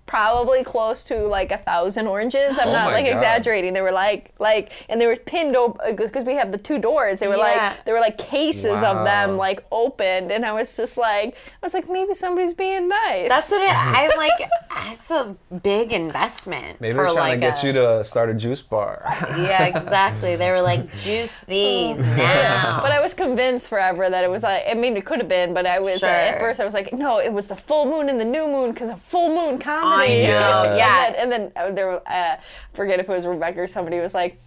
probably 0.06 0.64
close 0.64 1.04
to 1.06 1.18
like 1.28 1.52
a 1.52 1.58
thousand 1.58 2.08
oranges. 2.08 2.60
I'm 2.60 2.68
Oh 2.70 2.72
not 2.74 2.92
like 2.92 3.06
God. 3.06 3.12
exaggerating. 3.14 3.74
They 3.74 3.82
were 3.82 3.92
like 3.92 4.32
like, 4.40 4.72
and 4.90 5.00
they 5.02 5.08
were 5.08 5.16
pinned 5.16 5.56
open 5.56 5.96
because 5.96 6.24
we 6.26 6.36
have 6.36 6.52
the 6.52 6.58
two 6.58 6.78
doors. 6.80 7.20
They 7.20 7.28
were 7.28 7.36
Yeah. 7.38 7.74
like 7.74 7.86
they 7.86 7.92
were 7.92 8.00
like 8.00 8.18
cases 8.18 8.82
of 8.84 9.06
them 9.06 9.38
like 9.38 9.64
opened, 9.72 10.32
and 10.32 10.46
I 10.46 10.52
was 10.54 10.76
just 10.76 10.98
like 10.98 11.36
I 11.36 11.66
was 11.66 11.74
like 11.74 11.90
maybe 11.90 12.14
somebody's 12.14 12.54
being 12.54 12.88
nice. 12.88 13.30
That's 13.30 13.50
what 13.52 13.62
it, 13.62 13.74
I'm 13.76 14.18
like. 14.18 14.50
That's 14.70 15.10
a 15.12 15.36
big 15.64 15.92
investment. 15.94 16.80
Maybe 16.82 16.94
for 16.94 17.06
they're 17.06 17.14
trying 17.14 17.40
like 17.42 17.56
to 17.56 17.62
get 17.62 17.64
a- 17.64 17.68
you 17.68 17.74
to 17.74 18.04
start 18.04 18.30
a 18.30 18.34
juice 18.34 18.62
bar. 18.62 19.02
Yeah, 19.38 19.64
exactly. 19.76 20.36
They 20.36 20.52
were 20.52 20.62
like, 20.62 20.92
juice 20.98 21.40
these 21.48 21.98
now. 22.00 22.80
But 22.82 22.92
I 22.92 23.00
was 23.02 23.14
convinced 23.14 23.70
forever 23.70 24.10
that 24.10 24.24
it 24.24 24.30
was 24.30 24.44
like, 24.44 24.64
I 24.70 24.74
mean, 24.74 24.98
it 24.98 25.06
could 25.06 25.20
have 25.20 25.28
been, 25.30 25.54
but 25.54 25.66
I 25.66 25.80
was, 25.80 26.04
uh, 26.04 26.08
at 26.08 26.40
first 26.40 26.60
I 26.60 26.66
was 26.66 26.74
like, 26.74 26.94
no, 26.94 27.20
it 27.20 27.32
was 27.32 27.48
the 27.48 27.56
full 27.56 27.86
moon 27.90 28.10
and 28.10 28.20
the 28.20 28.26
new 28.26 28.48
moon 28.48 28.72
because 28.72 28.90
a 28.90 28.98
full 28.98 29.30
moon 29.30 29.60
comedy. 29.60 29.95
I 29.96 30.28
know, 30.28 30.64
And 30.70 30.78
yeah. 30.78 31.12
then, 31.12 31.16
and 31.22 31.32
then 31.32 31.52
uh, 31.56 31.72
there 31.72 32.02
uh, 32.10 32.38
forget 32.74 33.00
if 33.00 33.10
it 33.10 33.12
was 33.12 33.26
Rebecca 33.26 33.62
or 33.62 33.68
somebody 33.68 34.00
was 34.00 34.14
like, 34.14 34.40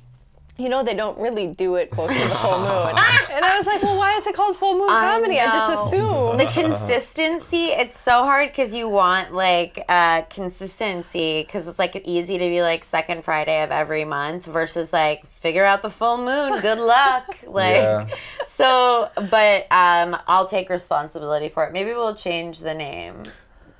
you 0.60 0.68
know, 0.68 0.82
they 0.82 0.94
don't 0.94 1.16
really 1.20 1.46
do 1.46 1.76
it 1.76 1.88
close 1.88 2.12
to 2.12 2.18
the 2.20 2.34
full 2.34 2.58
moon. 2.68 2.88
and 2.88 3.44
I 3.44 3.54
was 3.56 3.64
like, 3.68 3.80
well, 3.80 3.96
why 3.96 4.16
is 4.16 4.26
it 4.26 4.34
called 4.34 4.56
full 4.56 4.74
moon 4.76 4.88
comedy? 4.88 5.38
I, 5.38 5.46
just 5.52 5.68
know. 5.68 5.74
assumed. 5.74 6.40
the 6.40 6.46
consistency 6.46 7.66
it's 7.66 7.96
so 7.98 8.24
hard 8.24 8.48
because 8.48 8.74
you 8.74 8.88
want 8.88 9.32
like 9.32 9.84
uh 9.88 10.22
consistency 10.22 11.42
because 11.44 11.68
it's 11.68 11.78
like 11.78 11.94
easy 12.04 12.38
to 12.38 12.48
be 12.48 12.60
like 12.62 12.82
second 12.84 13.22
friday 13.24 13.62
of 13.62 13.70
every 13.70 14.04
month 14.04 14.46
versus 14.46 14.92
like 14.92 15.24
figure 15.40 15.64
out 15.64 15.82
the 15.82 15.90
full 15.90 16.18
moon 16.18 16.60
good 16.60 16.78
luck 16.78 17.38
like 17.46 17.74
Yeah. 17.76 18.08
so 18.46 19.10
but 19.30 19.66
um 19.70 20.16
i'll 20.26 20.46
take 20.48 20.68
responsibility 20.70 21.48
for 21.48 21.64
it 21.64 21.72
maybe 21.72 21.90
we'll 21.90 22.14
change 22.16 22.58
the 22.58 22.74
name 22.74 23.24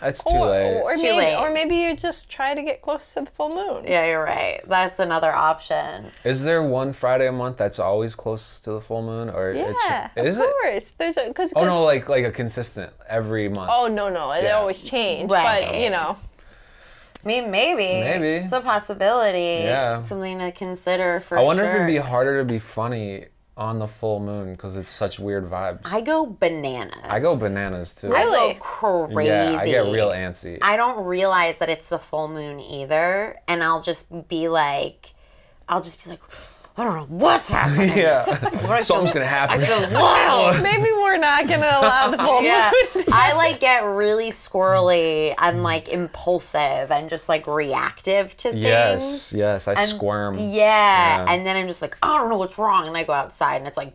It's 0.00 0.22
too 0.22 0.30
or, 0.36 0.50
late. 0.50 0.80
or 0.82 0.94
Too 0.94 1.02
maybe, 1.02 1.16
late. 1.18 1.36
or 1.36 1.50
maybe 1.50 1.76
you 1.76 1.96
just 1.96 2.28
try 2.30 2.54
to 2.54 2.62
get 2.62 2.82
close 2.82 3.14
to 3.14 3.20
the 3.22 3.30
full 3.30 3.48
moon. 3.48 3.84
yeah 3.84 4.06
you're 4.06 4.22
right 4.22 4.60
that's 4.68 4.98
another 4.98 5.32
option 5.34 6.10
Is 6.24 6.44
there 6.44 6.62
one 6.62 6.92
Friday 6.92 7.26
a 7.26 7.32
month 7.32 7.56
that's 7.56 7.78
always 7.78 8.14
close 8.14 8.60
to 8.60 8.72
the 8.72 8.80
full 8.80 9.02
moon, 9.02 9.28
or 9.30 9.52
Yeah, 9.52 10.10
should- 10.14 10.24
is 10.26 10.36
of 10.38 10.44
it? 10.44 10.50
course. 10.62 10.90
There's 10.98 11.16
a 11.16 11.26
because 11.28 11.52
Oh 11.56 11.64
no, 11.64 11.82
like 11.82 12.08
like 12.08 12.24
a 12.24 12.30
consistent 12.30 12.92
every 13.08 13.48
month. 13.48 13.70
oh 13.72 13.86
no 13.88 14.08
no, 14.08 14.32
they 14.32 14.44
Yeah. 14.44 14.58
always 14.58 14.78
change. 14.78 15.30
But 15.30 15.76
you 15.76 15.90
know, 15.90 16.16
I 17.24 17.26
mean, 17.26 17.50
maybe. 17.50 18.00
Maybe. 18.00 18.44
It's 18.44 18.52
a 18.52 18.60
possibility. 18.60 19.64
Yeah. 19.64 20.00
Something 20.00 20.38
to 20.38 20.52
consider 20.52 21.20
for 21.20 21.30
sure. 21.30 21.38
I 21.38 21.42
wonder 21.42 21.64
sure. 21.64 21.70
if 21.70 21.76
it'd 21.76 21.86
be 21.88 21.96
harder 21.96 22.38
to 22.38 22.44
be 22.44 22.60
funny 22.60 23.26
on 23.58 23.80
the 23.80 23.86
full 23.88 24.20
moon 24.20 24.52
because 24.52 24.76
it's 24.76 24.88
such 24.88 25.18
weird 25.18 25.50
vibes. 25.50 25.80
I 25.84 26.00
go 26.00 26.24
bananas. 26.24 26.94
I 27.02 27.18
go 27.18 27.36
bananas 27.36 27.92
too. 27.92 28.14
I 28.14 28.22
Really? 28.22 28.54
go 28.54 28.60
crazy. 28.60 29.28
Yeah, 29.28 29.58
I 29.58 29.66
get 29.66 29.84
real 29.92 30.10
antsy. 30.10 30.58
I 30.62 30.76
don't 30.76 31.04
realize 31.04 31.58
that 31.58 31.68
it's 31.68 31.88
the 31.88 31.98
full 31.98 32.28
moon 32.28 32.60
either, 32.60 33.36
and 33.48 33.62
I'll 33.64 33.82
just 33.82 34.06
be 34.28 34.48
like, 34.48 35.12
I'll 35.68 35.82
just 35.82 36.02
be 36.04 36.10
like, 36.10 36.20
I 36.78 36.84
don't 36.84 36.94
know 36.96 37.06
what's 37.18 37.48
happening. 37.48 37.88
yeah, 37.98 38.24
I 38.68 38.80
something's 38.82 39.10
feel- 39.10 39.14
gonna 39.14 39.26
happen. 39.26 39.60
I 39.60 39.64
feel 39.66 39.90
wild. 39.92 40.62
maybe 40.62 40.90
we're 40.92 41.16
not 41.18 41.48
gonna 41.48 41.66
allow 41.66 42.08
the 42.08 42.18
full 42.18 42.42
Yeah, 42.42 42.70
moon. 42.94 43.04
I 43.12 43.32
like 43.34 43.58
get 43.58 43.80
really 43.84 44.30
squirrely 44.30 45.34
and 45.38 45.62
like 45.64 45.88
impulsive 45.88 46.92
and 46.92 47.10
just 47.10 47.28
like 47.28 47.46
reactive 47.48 48.36
to 48.38 48.50
things. 48.52 48.62
yes, 48.62 49.32
yes, 49.32 49.66
I 49.68 49.72
And- 49.72 49.90
squirm. 49.90 50.38
Yeah. 50.38 50.44
Yeah. 50.68 51.26
and 51.28 51.44
then 51.46 51.56
I'm 51.56 51.66
just 51.66 51.82
like, 51.82 51.96
I 52.02 52.16
don't 52.16 52.30
know 52.30 52.38
what's 52.38 52.56
wrong, 52.58 52.86
and 52.86 52.96
I 52.96 53.02
go 53.04 53.12
outside, 53.12 53.56
and 53.56 53.66
it's 53.66 53.76
like, 53.76 53.92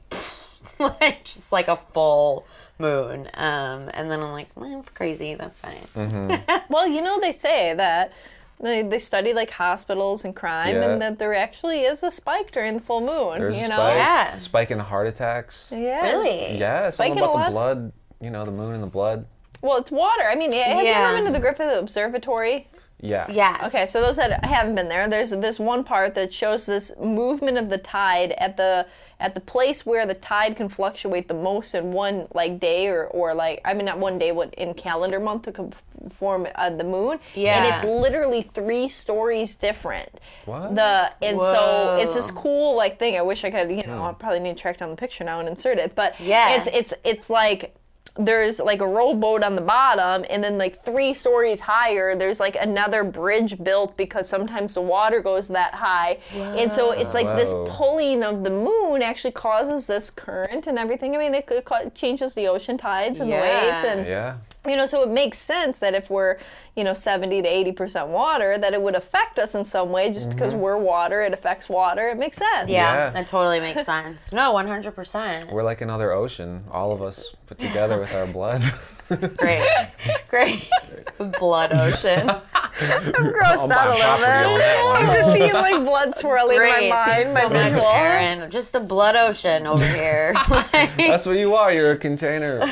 like 0.79 1.23
just 1.23 1.51
like 1.51 1.67
a 1.69 1.77
full 1.93 2.45
moon. 2.79 3.29
Um, 3.35 3.89
and 3.93 4.09
then 4.11 4.21
I'm 4.21 4.31
like, 4.31 4.49
well, 4.55 4.69
I'm 4.71 4.83
crazy. 4.83 5.35
That's 5.35 5.59
fine. 5.59 5.87
Mm-hmm. 5.95 6.73
Well, 6.73 6.87
you 6.87 7.01
know, 7.01 7.19
they 7.21 7.31
say 7.31 7.73
that 7.75 8.11
they, 8.59 8.81
they 8.83 8.99
study 8.99 9.33
like 9.33 9.49
hospitals 9.51 10.23
and 10.25 10.35
crime, 10.35 10.75
Yeah. 10.75 10.89
and 10.91 11.01
that 11.01 11.19
there 11.19 11.33
actually 11.33 11.81
is 11.81 12.03
a 12.03 12.11
spike 12.11 12.51
during 12.51 12.75
the 12.75 12.79
full 12.83 13.01
moon. 13.01 13.39
There's 13.39 13.57
you 13.57 13.65
a 13.65 13.69
know, 13.69 13.75
spike, 13.75 13.97
Yeah. 13.97 14.37
spike 14.37 14.71
in 14.71 14.79
heart 14.79 15.07
attacks. 15.07 15.71
yeah, 15.75 16.01
Really? 16.01 16.57
Yeah, 16.57 16.89
Spike 16.89 17.09
something 17.09 17.23
in 17.23 17.29
a 17.29 17.31
about 17.31 17.45
the 17.47 17.51
blood. 17.51 17.91
You 18.21 18.29
know, 18.29 18.45
the 18.45 18.51
moon 18.51 18.73
and 18.75 18.83
the 18.83 18.87
blood. 18.87 19.25
Well, 19.61 19.77
it's 19.77 19.91
water. 19.91 20.23
I 20.29 20.35
mean, 20.35 20.51
have 20.53 20.77
you 20.85 20.91
Yeah. 20.91 20.99
ever 21.07 21.15
been 21.15 21.25
to 21.25 21.31
the 21.31 21.39
Griffith 21.39 21.77
Observatory? 21.77 22.67
Yeah. 23.01 23.25
Yes. 23.29 23.65
Okay, 23.67 23.85
so 23.85 23.99
those 23.99 24.15
that 24.15 24.45
haven't 24.45 24.75
been 24.75 24.87
there, 24.87 25.09
there's 25.09 25.31
this 25.31 25.59
one 25.59 25.83
part 25.83 26.13
that 26.13 26.33
shows 26.33 26.65
this 26.65 26.93
movement 27.01 27.57
of 27.57 27.69
the 27.69 27.77
tide 27.77 28.31
at 28.37 28.55
the 28.55 28.85
at 29.19 29.35
the 29.35 29.41
place 29.41 29.85
where 29.85 30.05
the 30.05 30.13
tide 30.15 30.55
can 30.57 30.67
fluctuate 30.69 31.27
the 31.29 31.33
most 31.33 31.75
in 31.75 31.91
one 31.91 32.27
like 32.33 32.59
day 32.59 32.87
or, 32.87 33.05
or 33.07 33.33
like 33.33 33.59
I 33.65 33.73
mean 33.73 33.85
not 33.85 33.97
one 33.99 34.17
day, 34.17 34.31
but 34.31 34.53
in 34.55 34.73
calendar 34.73 35.19
month 35.19 35.43
to 35.43 35.69
conform 36.03 36.47
uh, 36.55 36.69
the 36.69 36.83
moon. 36.83 37.17
Yeah. 37.33 37.57
And 37.63 37.65
it's 37.73 37.83
literally 37.83 38.41
three 38.41 38.89
stories 38.89 39.55
different. 39.55 40.19
What? 40.45 40.75
The 40.75 41.11
and 41.21 41.41
so 41.41 41.97
it's 41.99 42.13
this 42.13 42.29
cool 42.29 42.75
like 42.75 42.99
thing. 42.99 43.17
I 43.17 43.21
wish 43.21 43.43
I 43.45 43.49
could 43.49 43.71
you 43.71 43.83
know 43.87 44.03
I 44.03 44.13
probably 44.13 44.41
need 44.41 44.57
to 44.57 44.61
track 44.61 44.77
down 44.77 44.89
the 44.89 44.95
picture 44.97 45.23
now 45.23 45.39
and 45.39 45.47
insert 45.47 45.77
it. 45.77 45.95
But 45.95 46.19
Yeah. 46.19 46.55
it's 46.57 46.67
it's 46.67 46.93
it's 47.03 47.29
like 47.29 47.73
there's 48.15 48.59
like 48.59 48.79
a 48.79 48.87
rowboat 48.87 49.43
on 49.43 49.55
the 49.55 49.61
bottom 49.61 50.23
and 50.29 50.43
then 50.43 50.55
like 50.59 50.77
three 50.77 51.15
stories 51.15 51.59
higher 51.59 52.15
there's 52.15 52.39
like 52.39 52.55
another 52.57 53.03
bridge 53.03 53.57
built 53.63 53.97
because 53.97 54.29
sometimes 54.29 54.75
the 54.75 54.81
water 54.81 55.19
goes 55.19 55.47
that 55.47 55.73
high 55.73 56.19
and 56.35 56.71
so 56.71 56.91
it's 56.91 57.15
like 57.15 57.25
this 57.35 57.55
pulling 57.65 58.21
of 58.21 58.43
the 58.43 58.51
moon 58.51 59.01
actually 59.01 59.31
causes 59.31 59.87
this 59.87 60.11
current 60.11 60.67
and 60.67 60.77
everything 60.77 61.15
i 61.15 61.17
mean 61.17 61.33
it 61.33 61.47
could 61.47 61.63
changes 61.95 62.35
the 62.35 62.47
ocean 62.47 62.77
tides 62.77 63.19
and 63.19 63.31
Yeah. 63.31 63.37
the 63.37 63.47
waves 63.47 63.83
and 63.83 64.05
Yeah. 64.07 64.35
You 64.67 64.75
know 64.75 64.85
so 64.85 65.03
it 65.03 65.09
makes 65.09 65.37
sense 65.37 65.79
that 65.79 65.93
if 65.93 66.09
we're 66.09 66.37
you 66.75 66.83
know 66.83 66.93
70 66.93 67.41
to 67.41 67.47
80 67.47 67.71
percent 67.73 68.07
water 68.07 68.57
that 68.57 68.73
it 68.73 68.81
would 68.81 68.95
affect 68.95 69.39
us 69.39 69.55
in 69.55 69.63
some 69.65 69.89
way 69.91 70.09
just 70.11 70.29
because 70.29 70.53
mm-hmm. 70.53 70.61
we're 70.61 70.77
water 70.77 71.21
it 71.21 71.33
affects 71.33 71.67
water 71.67 72.07
it 72.07 72.17
makes 72.17 72.37
sense 72.37 72.69
Yeah, 72.69 72.93
Yeah. 72.93 73.09
that 73.11 73.27
totally 73.27 73.59
makes 73.59 73.85
sense. 73.85 74.31
No, 74.31 74.53
100%. 74.53 75.51
We're 75.51 75.63
like 75.63 75.81
another 75.81 76.11
ocean, 76.11 76.63
all 76.71 76.91
of 76.91 77.01
us 77.01 77.35
put 77.45 77.59
together 77.59 77.99
with 77.99 78.13
our 78.15 78.27
blood. 78.27 78.63
Great. 79.37 79.89
Great. 80.29 80.69
Blood 81.39 81.73
ocean. 81.73 82.31
grossed 82.79 83.43
I'll 83.43 83.71
out 83.71 83.87
a 83.87 83.91
little 83.91 83.99
property 83.99 84.01
on 84.01 84.21
that 84.21 84.47
bit 84.57 85.07
i'm 85.09 85.15
just 85.15 85.31
seeing 85.31 85.53
like 85.53 85.83
blood 85.83 86.13
swirling 86.15 86.57
in 86.57 86.63
my 86.63 86.89
mind 86.89 86.91
Thanks 86.91 87.33
my 87.33 87.41
so 87.41 87.49
much, 87.49 87.71
visual 87.71 87.87
Aaron. 87.87 88.51
Just 88.51 88.75
a 88.75 88.79
blood 88.79 89.15
ocean 89.15 89.67
over 89.67 89.85
here. 89.85 90.33
Like, 90.49 90.95
That's 90.97 91.25
what 91.25 91.37
you 91.37 91.55
are. 91.55 91.71
You're 91.71 91.91
a 91.91 91.97
container 91.97 92.65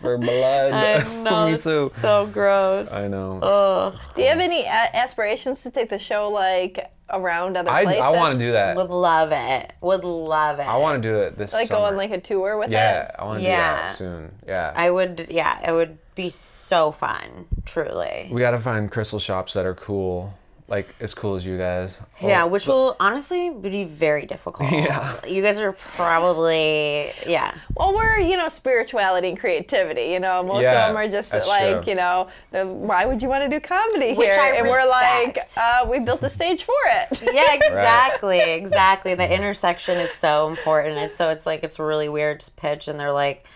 for 0.00 0.18
blood. 0.18 0.72
I 0.72 1.22
know. 1.22 1.46
Me 1.50 1.56
too. 1.58 1.92
So 2.00 2.26
gross. 2.32 2.90
I 2.90 3.08
know. 3.08 3.38
Ugh. 3.40 4.00
Do 4.14 4.22
you 4.22 4.28
have 4.28 4.40
any 4.40 4.62
a- 4.64 4.90
aspirations 4.96 5.62
to 5.62 5.70
take 5.70 5.88
the 5.88 5.98
show 5.98 6.28
like 6.30 6.90
around 7.10 7.56
other 7.56 7.70
I, 7.70 7.84
places? 7.84 8.02
I 8.04 8.10
want 8.16 8.34
to 8.34 8.38
do 8.38 8.52
that. 8.52 8.76
Would 8.76 8.90
love 8.90 9.30
it. 9.32 9.72
Would 9.80 10.04
love 10.04 10.58
it. 10.58 10.66
I 10.66 10.76
want 10.76 11.02
to 11.02 11.08
do 11.08 11.16
it 11.20 11.36
this 11.36 11.52
like 11.52 11.68
summer. 11.68 11.80
go 11.80 11.86
on 11.86 11.96
like 11.96 12.10
a 12.10 12.20
tour 12.20 12.58
with 12.58 12.70
yeah, 12.70 13.02
it. 13.02 13.10
Yeah, 13.10 13.16
I 13.18 13.24
want 13.24 13.40
to 13.40 13.44
Yeah. 13.46 13.74
do 13.76 13.82
that 13.82 13.90
soon. 13.90 14.34
Yeah. 14.46 14.72
I 14.74 14.90
would, 14.90 15.26
yeah, 15.30 15.68
it 15.68 15.72
would 15.72 15.98
be 16.14 16.30
so 16.30 16.92
fun, 16.92 17.46
truly. 17.66 18.28
we 18.32 18.40
got 18.40 18.52
to 18.52 18.58
find 18.58 18.90
crystal 18.90 19.18
shops 19.18 19.52
that 19.54 19.66
are 19.66 19.74
cool, 19.74 20.34
like 20.66 20.88
as 20.98 21.12
cool 21.12 21.34
as 21.34 21.44
you 21.44 21.58
guys. 21.58 21.98
Yeah, 22.22 22.44
Oh, 22.44 22.46
which 22.46 22.66
will 22.66 22.96
honestly 22.98 23.50
be 23.50 23.84
very 23.84 24.24
difficult. 24.24 24.70
Yeah. 24.72 25.14
You 25.26 25.42
guys 25.42 25.58
are 25.58 25.72
probably, 25.72 27.12
yeah. 27.26 27.54
Well, 27.76 27.94
we're 27.94 28.18
you 28.18 28.36
know 28.36 28.48
spirituality 28.48 29.28
and 29.28 29.38
creativity. 29.38 30.04
You 30.12 30.20
know, 30.20 30.42
most 30.42 30.62
Yeah, 30.62 30.86
of 30.86 30.88
them 30.88 30.96
are 30.96 31.08
just 31.08 31.34
like 31.34 31.82
true. 31.82 31.90
you 31.90 31.94
know, 31.96 32.28
the, 32.50 32.66
why 32.66 33.04
would 33.04 33.22
you 33.22 33.28
want 33.28 33.44
to 33.44 33.50
do 33.50 33.60
comedy 33.60 34.14
Which 34.14 34.26
here? 34.28 34.40
I 34.40 34.56
and 34.56 34.66
we're 34.68 34.88
like, 34.88 35.38
uh, 35.56 35.86
we 35.88 35.98
built 36.00 36.20
the 36.22 36.30
stage 36.30 36.62
for 36.64 36.72
it. 36.86 37.22
Yeah, 37.34 37.52
exactly, 37.60 38.40
exactly. 38.40 39.14
The 39.14 39.30
intersection 39.30 39.98
is 39.98 40.12
so 40.12 40.48
important. 40.48 40.96
It's 40.98 41.16
so 41.16 41.28
it's 41.30 41.46
like 41.46 41.62
it's 41.64 41.78
really 41.78 42.08
weird 42.08 42.40
to 42.40 42.50
pitch, 42.52 42.88
and 42.88 42.98
they're 42.98 43.12
like, 43.12 43.46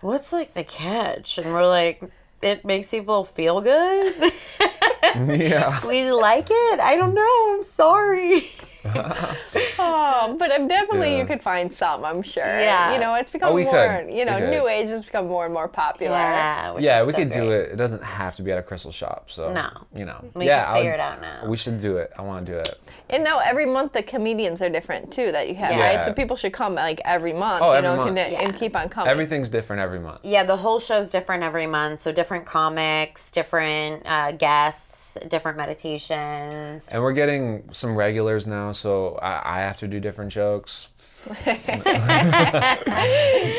"What's 0.00 0.32
like 0.32 0.54
the 0.54 0.64
catch?" 0.64 1.38
And 1.38 1.52
we're 1.52 1.66
like, 1.66 2.02
"It 2.42 2.64
makes 2.64 2.90
people 2.90 3.24
feel 3.24 3.60
good. 3.60 4.14
yeah. 5.14 5.86
we 5.86 6.10
like 6.10 6.48
it. 6.50 6.80
I 6.80 6.96
don't 6.96 7.14
know. 7.14 7.54
I'm 7.54 7.64
sorry." 7.64 8.50
Oh, 9.78 10.34
but 10.38 10.52
I'm 10.52 10.66
definitely 10.66 11.12
Yeah. 11.12 11.18
you 11.18 11.26
could 11.26 11.42
find 11.42 11.70
some. 11.72 12.04
I'm 12.04 12.22
sure. 12.22 12.42
Yeah. 12.44 12.92
You 12.92 12.98
know, 12.98 13.14
it's 13.14 13.30
become 13.30 13.52
Oh, 13.52 13.54
we 13.54 13.64
more. 13.64 13.74
could. 14.04 14.12
You 14.12 14.24
know, 14.24 14.38
new 14.50 14.66
age 14.68 14.88
has 14.90 15.04
become 15.04 15.26
more 15.28 15.44
and 15.44 15.52
more 15.54 15.68
popular. 15.68 16.14
Yeah, 16.16 16.72
which 16.72 16.82
Yeah, 16.84 17.00
is 17.02 17.06
we 17.06 17.12
so 17.12 17.18
could 17.18 17.30
do 17.30 17.50
it. 17.52 17.72
It 17.72 17.76
doesn't 17.76 18.02
have 18.02 18.34
to 18.36 18.42
be 18.42 18.50
at 18.52 18.58
a 18.58 18.62
crystal 18.62 18.90
shop. 18.92 19.30
So 19.30 19.52
No. 19.52 19.68
you 19.94 20.04
know, 20.04 20.24
We 20.34 20.46
yeah, 20.46 20.64
can 20.64 20.72
I 20.72 20.76
figure 20.78 20.90
would- 20.92 20.94
it 20.94 21.00
out 21.00 21.20
now. 21.20 21.40
We 21.46 21.56
should 21.56 21.78
do 21.78 21.96
it. 21.98 22.12
I 22.18 22.22
want 22.22 22.46
to 22.46 22.52
do 22.52 22.58
it. 22.58 22.78
And 23.10 23.22
now 23.22 23.38
every 23.38 23.66
month 23.66 23.92
the 23.92 24.02
comedians 24.02 24.62
are 24.62 24.70
different 24.70 25.12
too 25.12 25.30
that 25.32 25.48
you 25.48 25.54
have, 25.56 25.72
Yeah. 25.76 25.80
right? 25.94 26.02
So 26.02 26.12
people 26.12 26.36
should 26.36 26.52
come 26.52 26.74
like 26.74 27.00
every 27.04 27.32
month, 27.34 27.62
Oh, 27.62 27.70
you 27.72 27.78
every 27.78 27.88
know, 27.90 27.96
month. 27.96 28.16
can- 28.16 28.34
and 28.34 28.56
keep 28.56 28.74
on 28.74 28.88
coming. 28.88 29.10
Everything's 29.10 29.48
different 29.48 29.82
every 29.82 30.00
month. 30.00 30.20
Yeah, 30.22 30.42
the 30.44 30.56
whole 30.56 30.80
show's 30.80 31.10
different 31.10 31.42
every 31.44 31.66
month. 31.66 32.00
So 32.02 32.10
different 32.12 32.46
comics, 32.46 33.30
different 33.30 34.02
uh, 34.06 34.32
guests, 34.32 34.95
different 35.28 35.56
meditations. 35.58 36.88
And 36.88 37.02
we're 37.02 37.12
getting 37.12 37.68
some 37.72 37.96
regulars 37.96 38.46
now, 38.46 38.72
so 38.72 39.18
I, 39.22 39.58
I 39.58 39.60
have 39.60 39.76
to 39.78 39.88
do 39.88 40.00
different 40.00 40.32
jokes. 40.32 40.88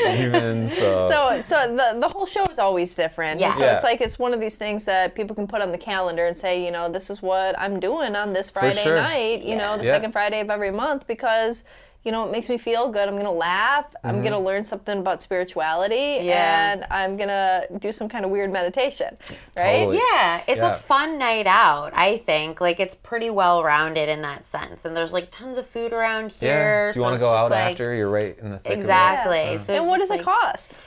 Even 0.07 0.67
so. 0.67 1.09
So, 1.09 1.41
so 1.41 1.75
the, 1.75 1.99
the 1.99 2.07
whole 2.07 2.25
show 2.25 2.45
is 2.45 2.59
always 2.59 2.95
different. 2.95 3.39
Yeah. 3.39 3.51
So 3.51 3.65
Yeah. 3.65 3.73
it's 3.75 3.83
like 3.83 3.99
it's 4.01 4.17
one 4.17 4.33
of 4.33 4.39
these 4.39 4.57
things 4.57 4.85
that 4.85 5.15
people 5.15 5.35
can 5.35 5.47
put 5.47 5.61
on 5.61 5.71
the 5.71 5.77
calendar 5.77 6.25
and 6.25 6.37
say, 6.37 6.63
you 6.63 6.71
know, 6.71 6.87
this 6.89 7.09
is 7.09 7.21
what 7.21 7.59
I'm 7.59 7.79
doing 7.79 8.15
on 8.15 8.33
this 8.33 8.49
Friday 8.49 8.83
sure. 8.83 8.95
night, 8.95 9.43
you 9.43 9.55
know, 9.55 9.77
the 9.77 9.83
Yeah. 9.83 9.91
second 9.91 10.11
Friday 10.13 10.39
of 10.39 10.49
every 10.49 10.71
month 10.71 11.07
because, 11.07 11.63
you 12.07 12.13
know, 12.13 12.25
it 12.25 12.31
makes 12.31 12.47
me 12.47 12.57
feel 12.57 12.87
good. 12.87 13.05
I'm 13.05 13.15
going 13.15 13.25
to 13.25 13.31
laugh. 13.31 13.93
I'm 14.01 14.21
going 14.21 14.31
to 14.31 14.37
mm-hmm. 14.37 14.45
learn 14.45 14.63
something 14.63 14.99
about 14.99 15.21
spirituality 15.21 16.19
Yeah. 16.21 16.71
and 16.71 16.85
I'm 16.89 17.17
going 17.17 17.27
to 17.27 17.67
do 17.79 17.91
some 17.91 18.07
kind 18.07 18.23
of 18.23 18.31
weird 18.31 18.49
meditation, 18.49 19.17
right? 19.57 19.79
Totally. 19.79 19.97
Yeah, 19.97 20.41
it's 20.47 20.59
Yeah. 20.59 20.75
a 20.75 20.77
fun 20.77 21.17
night 21.17 21.47
out, 21.47 21.91
I 21.93 22.19
think. 22.19 22.61
Like 22.61 22.79
it's 22.79 22.95
pretty 22.95 23.29
well 23.29 23.61
rounded 23.61 24.07
in 24.07 24.21
that 24.21 24.45
sense. 24.45 24.85
And 24.85 24.95
there's 24.95 25.11
like 25.11 25.31
tons 25.31 25.57
of 25.57 25.67
food 25.67 25.91
around 25.91 26.31
yeah. 26.39 26.47
here. 26.49 26.87
If 26.91 26.95
you 26.95 27.01
so 27.01 27.03
want 27.03 27.15
to 27.15 27.19
go 27.19 27.33
out 27.33 27.51
like- 27.51 27.71
after, 27.71 27.93
you're 27.93 28.09
right 28.09 28.39
in 28.39 28.51
the 28.51 28.59
thick 28.59 28.71
Exactly. 28.71 29.41
of 29.41 29.61
it. 29.61 29.65
So 29.65 29.73
And 29.73 29.87
what 29.87 29.99
just 29.99 30.09
does 30.09 30.21
it 30.21 30.23
cost? 30.23 30.77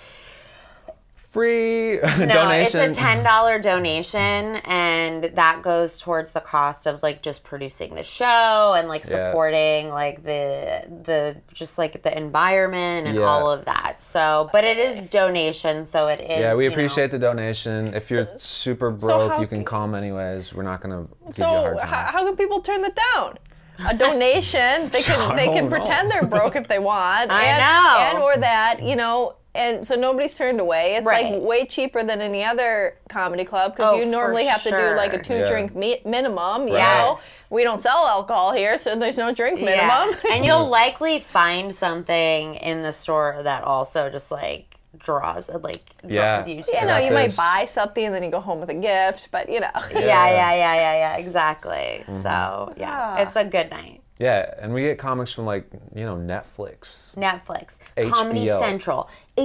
Free 1.31 1.99
No, 2.03 2.27
donation. 2.27 2.81
it's 2.91 2.99
a 2.99 3.01
ten 3.01 3.23
dollar 3.23 3.61
donation, 3.61 4.57
and 4.65 5.23
that 5.23 5.63
goes 5.63 5.97
towards 6.01 6.31
the 6.33 6.41
cost 6.41 6.87
of 6.87 7.05
like 7.05 7.23
just 7.23 7.45
producing 7.45 7.95
the 7.95 8.03
show 8.03 8.75
and 8.77 8.89
like 8.89 9.05
Yeah. 9.05 9.29
supporting 9.31 9.91
like 9.91 10.25
the 10.25 10.83
the 11.05 11.37
just 11.55 11.79
like 11.79 12.03
the 12.03 12.17
environment 12.19 13.07
and 13.07 13.17
Yeah. 13.17 13.23
all 13.27 13.49
of 13.49 13.65
that. 13.67 14.03
So, 14.03 14.51
but 14.53 14.65
it 14.65 14.77
is 14.77 15.07
donation, 15.07 15.85
so 15.85 16.09
it 16.09 16.21
is. 16.21 16.41
yeah, 16.41 16.55
we 16.57 16.65
you 16.65 16.69
know- 16.71 16.75
appreciate 16.75 17.13
the 17.13 17.19
donation. 17.21 17.95
If 17.95 18.11
you're 18.11 18.27
super 18.37 18.91
broke, 18.91 19.31
how 19.31 19.41
you 19.41 19.47
can 19.47 19.59
can- 19.59 19.65
come 19.65 19.95
anyways. 19.95 20.53
We're 20.53 20.65
not 20.65 20.81
gonna 20.81 21.03
give 21.03 21.11
you 21.23 21.29
a 21.31 21.35
So 21.35 21.45
hard 21.47 21.81
how, 21.81 21.91
time. 22.03 22.13
how 22.13 22.25
can 22.25 22.35
people 22.35 22.61
turn 22.61 22.83
that 22.83 22.99
down? 23.15 23.39
A 23.87 23.95
donation. 23.95 24.89
They 24.91 25.03
can 25.11 25.37
they 25.37 25.47
can 25.47 25.69
know. 25.69 25.77
pretend 25.77 26.11
they're 26.11 26.27
broke 26.27 26.57
if 26.57 26.67
they 26.67 26.81
want. 26.81 27.31
I 27.31 27.45
and, 27.45 27.61
know. 27.61 27.99
And 28.01 28.19
or 28.19 28.37
that, 28.41 28.83
you 28.83 28.97
know, 28.97 29.37
and 29.55 29.85
so 29.87 29.95
nobody's 29.97 30.35
turned 30.37 30.61
away. 30.61 30.95
It's 30.97 31.07
Right. 31.07 31.33
like 31.33 31.43
way 31.43 31.65
cheaper 31.67 32.03
than 32.05 32.21
any 32.21 32.45
other 32.45 32.97
comedy 33.09 33.45
club 33.45 33.73
because 33.73 33.95
Oh, 33.95 33.97
you 33.97 34.07
normally 34.07 34.45
have 34.47 34.63
to 34.63 34.71
do 34.71 34.95
like 34.97 35.11
a 35.13 35.25
sure. 35.25 35.41
two 35.43 35.47
drink 35.47 35.75
mi- 35.75 36.01
minimum. 36.05 36.69
You 36.69 36.75
Yes. 36.75 36.99
know, 36.99 37.19
we 37.57 37.65
don't 37.65 37.83
sell 37.83 38.07
alcohol 38.07 38.53
here, 38.53 38.79
so 38.79 38.95
there's 38.95 39.19
no 39.19 39.33
drink 39.33 39.61
minimum. 39.61 40.11
Yeah. 40.11 40.17
and 40.33 40.45
you'll 40.45 40.69
likely 40.69 41.19
find 41.19 41.75
something 41.75 42.55
in 42.57 42.83
the 42.83 42.93
store 42.93 43.41
that 43.43 43.65
also 43.65 44.09
just 44.09 44.31
like 44.31 44.67
draws 44.99 45.49
like 45.49 45.83
draws 46.03 46.13
Yeah. 46.13 46.45
you 46.47 46.63
to 46.63 46.73
you 46.81 46.85
know, 46.87 46.99
you 46.99 47.11
might 47.13 47.35
buy 47.37 47.65
something 47.67 48.05
and 48.05 48.15
then 48.15 48.23
you 48.23 48.31
go 48.31 48.41
home 48.41 48.61
with 48.61 48.71
a 48.71 48.75
gift, 48.75 49.31
but 49.33 49.49
you 49.49 49.59
know. 49.61 49.71
Yeah, 49.93 50.01
yeah, 50.01 50.53
yeah, 50.55 50.75
yeah, 50.75 50.95
yeah, 50.95 51.17
exactly. 51.17 52.05
So 52.07 52.73
yeah, 52.77 52.91
Ah. 52.93 53.17
it's 53.19 53.35
a 53.37 53.45
good 53.45 53.71
night. 53.71 54.03
Yeah, 54.19 54.53
and 54.59 54.75
we 54.75 54.83
get 54.83 54.99
comics 54.99 55.33
from 55.33 55.47
like 55.47 55.65
you 55.95 56.05
know 56.05 56.15
Netflix. 56.17 57.17
Netflix, 57.17 57.79
Comedy 58.13 58.47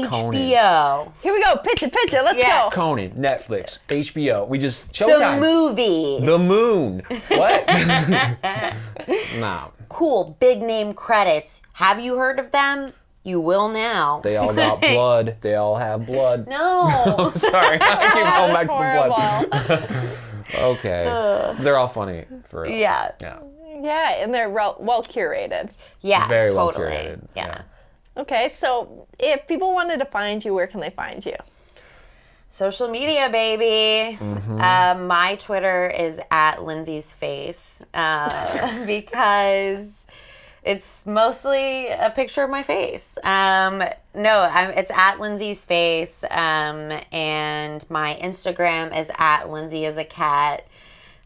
HBO. 0.04 0.10
Conan. 0.10 1.14
Here 1.22 1.34
we 1.34 1.44
go. 1.44 1.56
Pitch 1.58 1.84
it, 1.84 1.92
pitch 1.94 2.14
it. 2.14 2.24
Let's 2.24 2.38
Yeah. 2.40 2.64
go. 2.64 2.70
Conan, 2.72 3.10
Netflix, 3.12 3.80
HBO. 3.90 4.46
We 4.48 4.58
just 4.58 4.90
the 4.98 5.06
Showtime. 5.06 5.40
movie. 5.40 6.20
The 6.26 6.38
moon. 6.38 7.02
What? 7.30 7.66
nah. 9.40 9.70
cool, 9.90 10.36
big 10.40 10.62
name 10.62 10.94
credits. 10.94 11.62
Have 11.74 12.00
you 12.00 12.18
heard 12.18 12.40
of 12.40 12.52
them? 12.52 12.94
You 13.24 13.40
will 13.40 13.70
now. 13.70 14.22
They 14.24 14.38
all 14.38 14.54
got 14.54 14.82
blood. 14.82 15.38
They 15.42 15.56
all 15.56 15.78
have 15.78 16.06
blood. 16.06 16.48
no. 16.48 17.16
I'm 17.18 17.36
Sorry, 17.36 17.80
I 17.82 18.10
keep 18.14 18.24
going 18.36 18.54
back 18.54 18.68
to 18.68 19.70
the 19.72 19.88
blood. 19.88 19.90
Horrible. 20.52 20.74
Okay. 20.76 21.56
They're 21.64 21.78
all 21.78 21.88
funny 21.88 22.26
for 22.50 22.62
real. 22.64 22.72
yeah. 22.74 23.12
Yeah. 23.20 23.40
yeah, 23.82 24.24
and 24.24 24.32
they're 24.34 24.50
well, 24.52 24.78
well 24.80 25.02
curated. 25.04 25.72
Yeah. 26.02 26.28
Very 26.28 26.54
well 26.54 26.72
totally. 26.72 26.92
curated, 26.96 27.28
Yeah. 27.36 27.62
Yeah. 28.16 28.22
Okay, 28.22 28.50
so 28.50 29.08
if 29.20 29.48
people 29.48 29.74
wanted 29.74 30.00
to 30.00 30.06
find 30.06 30.44
you, 30.44 30.54
where 30.54 30.68
can 30.68 30.80
they 30.80 30.90
find 30.90 31.26
you? 31.26 31.36
Social 32.48 32.88
media, 32.88 33.30
baby. 33.30 34.18
Mm-hmm. 34.18 34.62
Uh, 34.62 34.96
my 35.06 35.36
Twitter 35.36 35.90
is 35.90 36.22
at 36.32 36.64
Lindsay's 36.64 37.12
face 37.12 37.82
uh, 37.94 38.86
because 38.86 39.92
it's 40.64 41.06
mostly 41.06 41.90
a 41.90 42.10
picture 42.10 42.44
of 42.44 42.50
my 42.50 42.64
face. 42.64 43.18
Um, 43.24 43.84
no, 44.16 44.50
I'm, 44.52 44.72
it's 44.72 44.92
at 44.92 45.20
Lindsay's 45.20 45.64
face, 45.64 46.24
um, 46.32 46.92
and 47.12 47.86
my 47.90 48.18
Instagram 48.22 49.00
is 49.00 49.12
at 49.18 49.50
Lindsay 49.50 49.86
is 49.86 49.98
a 49.98 50.06
cat. 50.06 50.66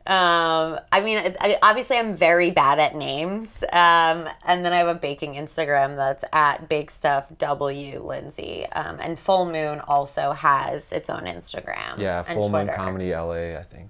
Um, 0.09 0.79
I 0.91 1.01
mean, 1.01 1.35
I, 1.39 1.59
obviously, 1.61 1.97
I'm 1.97 2.15
very 2.15 2.49
bad 2.49 2.79
at 2.79 2.95
names. 2.95 3.63
Um, 3.71 4.27
and 4.43 4.65
then 4.65 4.73
I 4.73 4.77
have 4.77 4.87
a 4.87 4.95
baking 4.95 5.35
Instagram 5.35 5.95
that's 5.95 6.23
at 6.33 6.67
Big 6.67 6.89
Stuff 6.89 7.25
W 7.37 8.01
Lindsay. 8.03 8.65
Um, 8.67 8.97
and 8.99 9.19
Full 9.19 9.45
Moon 9.45 9.79
also 9.81 10.31
has 10.31 10.91
its 10.91 11.09
own 11.11 11.23
Instagram. 11.25 11.99
Yeah, 11.99 12.23
Full 12.23 12.49
Moon 12.49 12.67
Mm-hmm. 12.67 12.75
Comedy 12.75 13.11
LA, 13.15 13.57
I 13.59 13.63
think. 13.63 13.89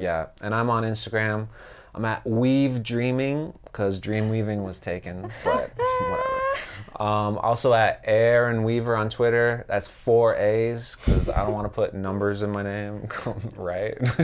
Yeah, 0.00 0.26
and 0.40 0.54
I'm 0.54 0.70
on 0.70 0.84
Instagram. 0.84 1.48
I'm 1.94 2.04
at 2.04 2.24
Weave 2.24 2.82
Dreaming 2.84 3.58
because 3.64 3.98
Dream 3.98 4.28
Weaving 4.30 4.62
was 4.62 4.78
taken, 4.78 5.22
but 5.42 5.70
whatever. 5.76 6.40
Um, 6.98 7.36
also 7.38 7.74
at 7.74 8.00
Aaron 8.04 8.62
Weaver 8.64 8.96
on 8.96 9.10
Twitter. 9.10 9.64
That's 9.68 9.86
four 9.86 10.34
A's 10.36 10.96
because 11.04 11.28
I 11.28 11.42
don't 11.44 11.52
want 11.52 11.66
to 11.66 11.68
put 11.74 11.92
numbers 11.94 12.42
in 12.42 12.50
my 12.50 12.62
name, 12.62 13.08
right? 13.56 13.94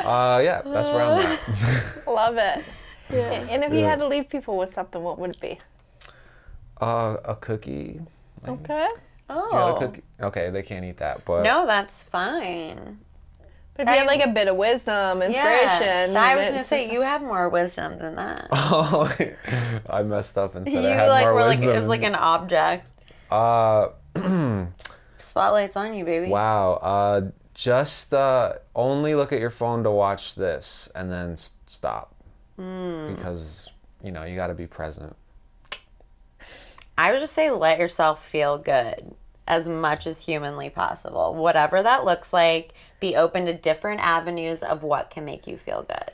uh, 0.00 0.40
yeah, 0.44 0.62
that's 0.64 0.88
where 0.90 1.02
I'm 1.02 1.18
at. 1.18 2.06
Love 2.06 2.36
it. 2.36 2.64
And 3.10 3.50
and 3.50 3.64
if 3.64 3.72
you 3.72 3.80
Yeah. 3.80 3.90
had 3.90 3.98
to 4.00 4.06
leave 4.06 4.28
people 4.28 4.56
with 4.56 4.70
something, 4.70 5.02
what 5.02 5.18
would 5.18 5.30
it 5.30 5.40
be? 5.40 5.58
Uh, 6.80 7.16
a 7.24 7.34
cookie. 7.34 8.00
Like, 8.42 8.60
Okay. 8.60 8.88
do 9.28 9.34
you 9.34 9.40
a 9.40 9.72
Oh. 9.72 9.76
cookie? 9.78 10.02
Okay, 10.20 10.50
they 10.50 10.62
can't 10.62 10.84
eat 10.84 10.98
that, 10.98 11.24
but 11.24 11.42
No, 11.42 11.66
that's 11.66 12.04
fine. 12.04 12.98
But 13.76 13.88
if 13.88 13.92
you 13.92 13.98
had 14.00 14.06
like 14.06 14.24
a 14.24 14.28
bit 14.28 14.48
of 14.48 14.56
wisdom, 14.56 15.22
inspiration. 15.22 16.12
Yeah. 16.12 16.22
I 16.22 16.34
was 16.36 16.46
going 16.46 16.58
to 16.58 16.64
say, 16.64 16.90
you 16.92 17.02
have 17.02 17.20
more 17.22 17.48
wisdom 17.48 17.98
than 17.98 18.16
that. 18.16 18.46
Oh, 18.50 19.14
I 19.90 20.02
messed 20.02 20.38
up 20.38 20.54
and 20.54 20.66
said 20.66 20.82
you 20.82 20.88
I 20.88 20.92
had 20.92 21.08
like 21.08 21.24
more 21.24 21.34
were 21.34 21.40
like, 21.42 21.50
wisdom. 21.58 21.70
it 21.74 21.78
was 21.78 21.88
like 21.88 22.02
an 22.02 22.14
object. 22.14 22.88
Uh, 23.30 23.88
Spotlight's 25.18 25.76
on 25.76 25.94
you, 25.94 26.04
baby. 26.04 26.28
wow. 26.28 26.74
Uh, 26.74 27.20
just 27.54 28.12
uh, 28.14 28.54
only 28.74 29.14
look 29.14 29.32
at 29.32 29.40
your 29.40 29.50
phone 29.50 29.82
to 29.84 29.90
watch 29.90 30.34
this, 30.34 30.88
and 30.94 31.10
then 31.12 31.32
s- 31.32 31.52
stop 31.66 32.14
Hmm. 32.56 33.06
because 33.14 33.68
you 34.02 34.10
know 34.12 34.24
you 34.24 34.36
got 34.36 34.46
to 34.48 34.54
be 34.54 34.66
present. 34.66 35.14
I 36.98 37.12
would 37.12 37.20
just 37.20 37.34
say 37.34 37.50
let 37.50 37.78
yourself 37.78 38.26
feel 38.26 38.56
good 38.58 39.14
as 39.46 39.68
much 39.68 40.06
as 40.06 40.20
humanly 40.20 40.70
possible. 40.70 41.34
Whatever 41.34 41.82
that 41.82 42.04
looks 42.04 42.32
like, 42.32 42.72
be 43.00 43.16
open 43.16 43.46
to 43.46 43.54
different 43.54 44.00
avenues 44.00 44.62
of 44.62 44.82
what 44.82 45.10
can 45.10 45.24
make 45.24 45.46
you 45.46 45.56
feel 45.56 45.82
good. 45.82 46.10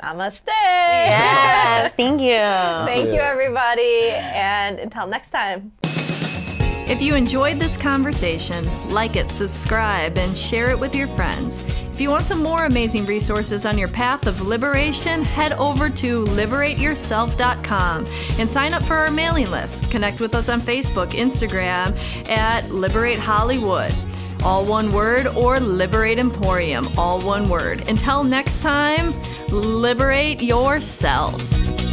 Namaste. 0.00 0.46
Yes, 0.46 1.92
thank 1.96 2.20
you. 2.20 2.28
Thank 2.28 3.12
you, 3.12 3.20
everybody. 3.20 4.10
And 4.10 4.78
until 4.78 5.06
next 5.06 5.30
time. 5.30 5.72
If 6.88 7.02
you 7.02 7.14
enjoyed 7.14 7.58
this 7.58 7.76
conversation, 7.76 8.64
like 8.88 9.16
it, 9.16 9.30
subscribe, 9.32 10.16
and 10.16 10.36
share 10.36 10.70
it 10.70 10.78
with 10.78 10.94
your 10.94 11.06
friends. 11.08 11.58
If 11.92 12.00
you 12.00 12.08
want 12.10 12.26
some 12.26 12.42
more 12.42 12.64
amazing 12.64 13.06
resources 13.06 13.66
on 13.66 13.76
your 13.76 13.88
path 13.88 14.26
of 14.26 14.40
liberation, 14.40 15.24
head 15.24 15.52
over 15.54 15.90
to 15.90 16.24
liberateyourself.com 16.24 18.06
and 18.38 18.48
sign 18.48 18.72
up 18.72 18.82
for 18.84 18.94
our 18.94 19.10
mailing 19.10 19.50
list. 19.50 19.90
Connect 19.90 20.20
with 20.20 20.34
us 20.34 20.48
on 20.48 20.60
Facebook, 20.60 21.10
Instagram 21.10 21.94
at 22.28 22.70
Liberate 22.70 23.18
Hollywood. 23.18 23.92
All 24.44 24.64
one 24.64 24.92
word, 24.92 25.26
or 25.28 25.60
Liberate 25.60 26.18
Emporium, 26.18 26.88
all 26.96 27.20
one 27.20 27.48
word. 27.48 27.86
Until 27.88 28.22
next 28.22 28.60
time, 28.60 29.12
liberate 29.50 30.40
yourself. 30.40 31.87